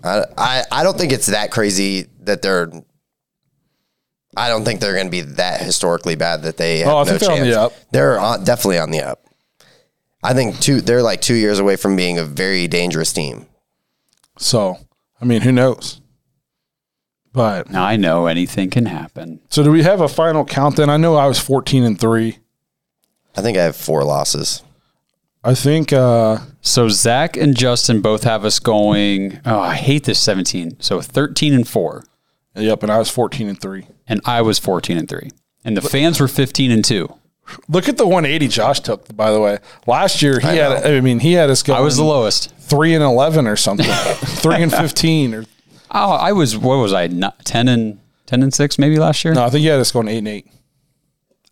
I, 0.03 0.23
I 0.37 0.63
I 0.71 0.83
don't 0.83 0.97
think 0.97 1.13
it's 1.13 1.27
that 1.27 1.51
crazy 1.51 2.07
that 2.21 2.41
they're. 2.41 2.71
I 4.37 4.47
don't 4.49 4.63
think 4.63 4.79
they're 4.79 4.93
going 4.93 5.07
to 5.07 5.11
be 5.11 5.21
that 5.21 5.61
historically 5.61 6.15
bad 6.15 6.43
that 6.43 6.57
they 6.57 6.79
have 6.79 6.87
Oh, 6.87 6.97
I 6.97 7.03
no 7.03 7.05
think 7.05 7.19
they're 7.21 7.31
on 7.31 7.37
chance. 7.37 7.49
the 7.55 7.59
up. 7.61 7.73
They're 7.91 8.19
on, 8.19 8.43
definitely 8.43 8.77
on 8.79 8.91
the 8.91 9.01
up. 9.01 9.23
I 10.23 10.33
think 10.33 10.59
two. 10.59 10.81
They're 10.81 11.01
like 11.01 11.21
two 11.21 11.33
years 11.35 11.59
away 11.59 11.75
from 11.77 11.95
being 11.95 12.17
a 12.17 12.23
very 12.23 12.67
dangerous 12.67 13.11
team. 13.13 13.47
So, 14.37 14.77
I 15.21 15.25
mean, 15.25 15.41
who 15.41 15.51
knows? 15.51 15.99
But 17.31 17.69
Now 17.69 17.83
I 17.83 17.95
know 17.95 18.25
anything 18.25 18.69
can 18.69 18.85
happen. 18.87 19.39
so, 19.49 19.63
do 19.63 19.71
we 19.71 19.83
have 19.83 20.01
a 20.01 20.07
final 20.07 20.43
count? 20.45 20.75
Then 20.77 20.89
I 20.89 20.97
know 20.97 21.15
I 21.15 21.27
was 21.27 21.39
14 21.39 21.83
and 21.83 21.99
three. 21.99 22.39
I 23.37 23.41
think 23.41 23.57
I 23.57 23.63
have 23.63 23.75
four 23.75 24.03
losses. 24.03 24.63
I 25.43 25.53
think 25.55 25.93
uh, 25.93 26.39
So 26.61 26.89
Zach 26.89 27.37
and 27.37 27.55
Justin 27.55 28.01
both 28.01 28.23
have 28.23 28.43
us 28.43 28.59
going. 28.59 29.39
Oh, 29.45 29.59
I 29.59 29.75
hate 29.75 30.03
this 30.03 30.19
17. 30.19 30.77
So 30.81 30.99
13 31.01 31.53
and 31.53 31.67
four. 31.67 32.03
Yep, 32.59 32.83
and 32.83 32.91
I 32.91 32.97
was 32.99 33.09
14 33.09 33.47
and 33.47 33.59
three. 33.59 33.87
and 34.07 34.21
I 34.25 34.41
was 34.41 34.59
14 34.59 34.97
and 34.97 35.07
3. 35.09 35.29
And 35.65 35.75
the 35.77 35.81
fans 35.81 36.19
were 36.19 36.27
15 36.27 36.71
and 36.71 36.83
2. 36.85 37.13
Look 37.67 37.89
at 37.89 37.97
the 37.97 38.05
180 38.05 38.47
Josh 38.47 38.79
took. 38.79 39.15
By 39.15 39.31
the 39.31 39.39
way, 39.41 39.57
last 39.87 40.21
year 40.21 40.39
he 40.39 40.47
I 40.47 40.53
had. 40.53 40.83
know. 40.83 40.97
I 40.97 41.01
mean, 41.01 41.19
he 41.19 41.33
had 41.33 41.49
us 41.49 41.63
going. 41.63 41.77
I 41.77 41.81
was 41.81 41.97
the 41.97 42.03
lowest. 42.03 42.53
three 42.59 42.93
and 42.93 43.03
11 43.03 43.47
or 43.47 43.55
something. 43.55 43.85
three 44.41 44.61
and 44.61 44.71
15 44.71 45.33
or 45.33 45.45
Oh, 45.91 46.11
I 46.11 46.31
was 46.31 46.55
what 46.55 46.75
was 46.77 46.93
I? 46.93 47.07
Not 47.07 47.43
10 47.45 47.67
and 47.67 47.99
10 48.27 48.43
and 48.43 48.53
6 48.53 48.77
maybe 48.77 48.97
last 48.99 49.25
year? 49.25 49.33
no, 49.33 49.43
I 49.43 49.49
think 49.49 49.63
you 49.63 49.71
had 49.71 49.79
us 49.79 49.91
going 49.91 50.07
eight 50.07 50.19
and 50.19 50.27
eight. 50.27 50.47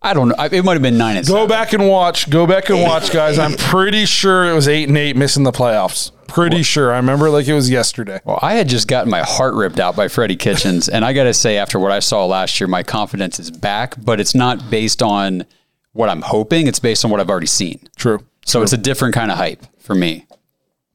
I 0.00 0.14
don't 0.14 0.28
know. 0.28 0.36
It 0.38 0.64
might 0.64 0.74
have 0.74 0.82
been 0.82 0.96
9 0.96 1.16
and 1.16 1.26
Go 1.26 1.34
7. 1.34 1.48
back 1.48 1.72
and 1.72 1.88
watch. 1.88 2.30
Go 2.30 2.46
back 2.46 2.68
and 2.70 2.80
watch, 2.80 3.10
guys. 3.12 3.36
I'm 3.36 3.56
pretty 3.56 4.06
sure 4.06 4.48
it 4.48 4.52
was 4.54 4.68
eight 4.68 4.88
and 4.88 4.96
eight 4.96 5.16
missing 5.16 5.42
the 5.42 5.50
playoffs. 5.50 6.12
Pretty 6.28 6.62
sure. 6.62 6.92
I 6.92 6.96
remember 6.96 7.30
like 7.30 7.48
it 7.48 7.54
was 7.54 7.68
yesterday. 7.68 8.20
Well, 8.24 8.38
I 8.40 8.54
had 8.54 8.68
just 8.68 8.86
gotten 8.86 9.10
my 9.10 9.22
heart 9.22 9.54
ripped 9.54 9.80
out 9.80 9.96
by 9.96 10.06
Freddie 10.08 10.36
Kitchens, 10.36 10.88
and 10.88 11.04
I 11.04 11.12
got 11.12 11.24
to 11.24 11.34
say, 11.34 11.56
after 11.58 11.80
what 11.80 11.90
I 11.90 11.98
saw 11.98 12.26
last 12.26 12.60
year, 12.60 12.68
my 12.68 12.82
confidence 12.82 13.40
is 13.40 13.50
back. 13.50 13.94
But 13.98 14.20
it's 14.20 14.34
not 14.34 14.70
based 14.70 15.02
on 15.02 15.44
what 15.92 16.08
I'm 16.08 16.22
hoping; 16.22 16.66
it's 16.68 16.78
based 16.78 17.04
on 17.04 17.10
what 17.10 17.18
I've 17.18 17.30
already 17.30 17.46
seen. 17.46 17.80
True. 17.96 18.24
So 18.44 18.62
it's 18.62 18.72
a 18.72 18.78
different 18.78 19.14
kind 19.14 19.30
of 19.32 19.38
hype 19.38 19.64
for 19.80 19.94
me. 19.94 20.26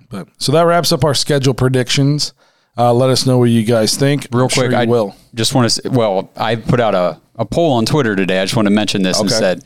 But 0.10 0.28
so 0.38 0.52
that 0.52 0.62
wraps 0.62 0.92
up 0.92 1.04
our 1.04 1.14
schedule 1.16 1.54
predictions. 1.54 2.34
Uh, 2.78 2.94
let 2.94 3.10
us 3.10 3.26
know 3.26 3.38
what 3.38 3.50
you 3.50 3.64
guys 3.64 3.96
think. 3.98 4.28
Real 4.32 4.44
I'm 4.44 4.50
sure 4.50 4.64
quick, 4.64 4.72
you 4.72 4.78
I 4.78 4.86
will. 4.86 5.16
just 5.36 5.54
want 5.54 5.70
to. 5.72 5.90
Well, 5.90 6.32
I 6.36 6.56
put 6.56 6.80
out 6.80 6.96
a, 6.96 7.20
a 7.36 7.46
poll 7.46 7.74
on 7.74 7.86
Twitter 7.86 8.16
today. 8.16 8.40
I 8.40 8.46
just 8.46 8.56
want 8.56 8.68
to 8.68 8.74
mention 8.74 9.02
this 9.02 9.20
and 9.20 9.30
said, 9.30 9.64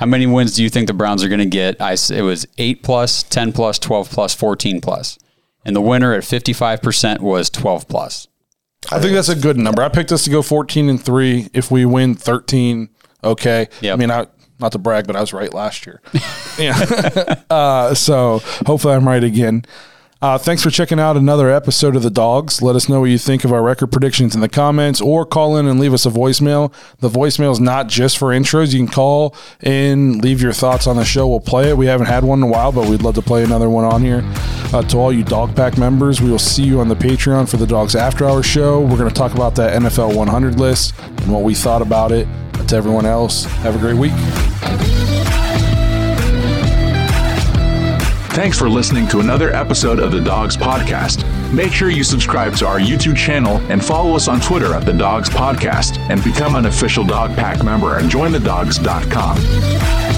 how 0.00 0.06
many 0.06 0.26
wins 0.26 0.54
do 0.56 0.62
you 0.62 0.70
think 0.70 0.86
the 0.86 0.94
Browns 0.94 1.22
are 1.22 1.28
going 1.28 1.40
to 1.40 1.46
get? 1.46 1.80
I 1.80 1.92
it 1.92 2.22
was 2.22 2.46
eight 2.56 2.82
plus, 2.82 3.22
ten 3.22 3.52
plus, 3.52 3.78
twelve 3.78 4.10
plus, 4.10 4.34
fourteen 4.34 4.80
plus, 4.80 5.18
and 5.62 5.76
the 5.76 5.80
winner 5.82 6.14
at 6.14 6.24
fifty 6.24 6.54
five 6.54 6.80
percent 6.80 7.20
was 7.20 7.50
twelve 7.50 7.86
plus. 7.86 8.26
I 8.90 8.98
think 8.98 9.12
that's 9.12 9.28
a 9.28 9.36
good 9.36 9.58
number. 9.58 9.82
I 9.82 9.90
picked 9.90 10.10
us 10.10 10.24
to 10.24 10.30
go 10.30 10.40
14 10.40 10.88
and 10.88 11.00
three. 11.00 11.50
If 11.52 11.70
we 11.70 11.84
win 11.84 12.14
13, 12.14 12.88
okay. 13.22 13.68
Yep. 13.82 13.92
I 13.92 13.96
mean, 13.96 14.10
I 14.10 14.26
not 14.58 14.72
to 14.72 14.78
brag, 14.78 15.06
but 15.06 15.16
I 15.16 15.20
was 15.20 15.34
right 15.34 15.52
last 15.52 15.84
year. 15.84 16.00
yeah. 16.58 17.42
uh, 17.50 17.94
so 17.94 18.38
hopefully 18.66 18.94
I'm 18.94 19.06
right 19.06 19.22
again. 19.22 19.66
Uh, 20.22 20.36
thanks 20.36 20.62
for 20.62 20.68
checking 20.68 21.00
out 21.00 21.16
another 21.16 21.50
episode 21.50 21.96
of 21.96 22.02
The 22.02 22.10
Dawgs. 22.10 22.60
Let 22.60 22.76
us 22.76 22.90
know 22.90 23.00
what 23.00 23.06
you 23.06 23.16
think 23.16 23.42
of 23.42 23.54
our 23.54 23.62
record 23.62 23.90
predictions 23.90 24.34
in 24.34 24.42
the 24.42 24.50
comments 24.50 25.00
or 25.00 25.24
call 25.24 25.56
in 25.56 25.66
and 25.66 25.80
leave 25.80 25.94
us 25.94 26.04
a 26.04 26.10
voicemail. 26.10 26.74
The 26.98 27.08
voicemail 27.08 27.52
is 27.52 27.58
not 27.58 27.86
just 27.86 28.18
for 28.18 28.26
intros. 28.26 28.74
You 28.74 28.80
can 28.80 28.92
call 28.92 29.34
in, 29.60 30.18
leave 30.18 30.42
your 30.42 30.52
thoughts 30.52 30.86
on 30.86 30.96
the 30.96 31.06
show. 31.06 31.26
We'll 31.26 31.40
play 31.40 31.70
it. 31.70 31.76
We 31.78 31.86
haven't 31.86 32.08
had 32.08 32.22
one 32.22 32.40
in 32.40 32.42
a 32.42 32.52
while, 32.52 32.70
but 32.70 32.86
we'd 32.86 33.00
love 33.00 33.14
to 33.14 33.22
play 33.22 33.44
another 33.44 33.70
one 33.70 33.86
on 33.86 34.02
here. 34.02 34.20
Uh, 34.74 34.82
to 34.82 34.98
all 34.98 35.10
you 35.10 35.24
Dawg 35.24 35.56
Pack 35.56 35.78
members, 35.78 36.20
we 36.20 36.30
will 36.30 36.38
see 36.38 36.64
you 36.64 36.80
on 36.80 36.88
the 36.88 36.96
Patreon 36.96 37.48
for 37.48 37.56
the 37.56 37.66
Dawgs 37.66 37.96
After 37.96 38.26
Hours 38.26 38.44
show. 38.44 38.78
We're 38.78 38.98
going 38.98 39.08
to 39.08 39.14
talk 39.14 39.32
about 39.32 39.54
that 39.54 39.72
NFL 39.80 40.14
100 40.14 40.60
list 40.60 40.98
and 40.98 41.32
what 41.32 41.44
we 41.44 41.54
thought 41.54 41.80
about 41.80 42.12
it. 42.12 42.28
But 42.52 42.68
to 42.68 42.76
everyone 42.76 43.06
else, 43.06 43.44
have 43.44 43.74
a 43.74 43.78
great 43.78 43.96
week. 43.96 44.12
Thanks 48.40 48.58
for 48.58 48.70
listening 48.70 49.06
to 49.08 49.20
another 49.20 49.54
episode 49.54 50.00
of 50.00 50.12
the 50.12 50.20
Dawgs 50.22 50.56
Podcast. 50.56 51.26
Make 51.52 51.72
sure 51.72 51.90
you 51.90 52.02
subscribe 52.02 52.56
to 52.56 52.66
our 52.66 52.80
YouTube 52.80 53.14
channel 53.14 53.58
and 53.70 53.84
follow 53.84 54.16
us 54.16 54.28
on 54.28 54.40
Twitter 54.40 54.72
at 54.72 54.86
the 54.86 54.94
Dawgs 54.94 55.28
Podcast 55.28 55.98
and 56.08 56.24
become 56.24 56.54
an 56.54 56.64
official 56.64 57.04
Dawg 57.04 57.36
Pack 57.36 57.62
member 57.62 57.98
at 57.98 58.04
jointhedawgs.com. 58.04 60.09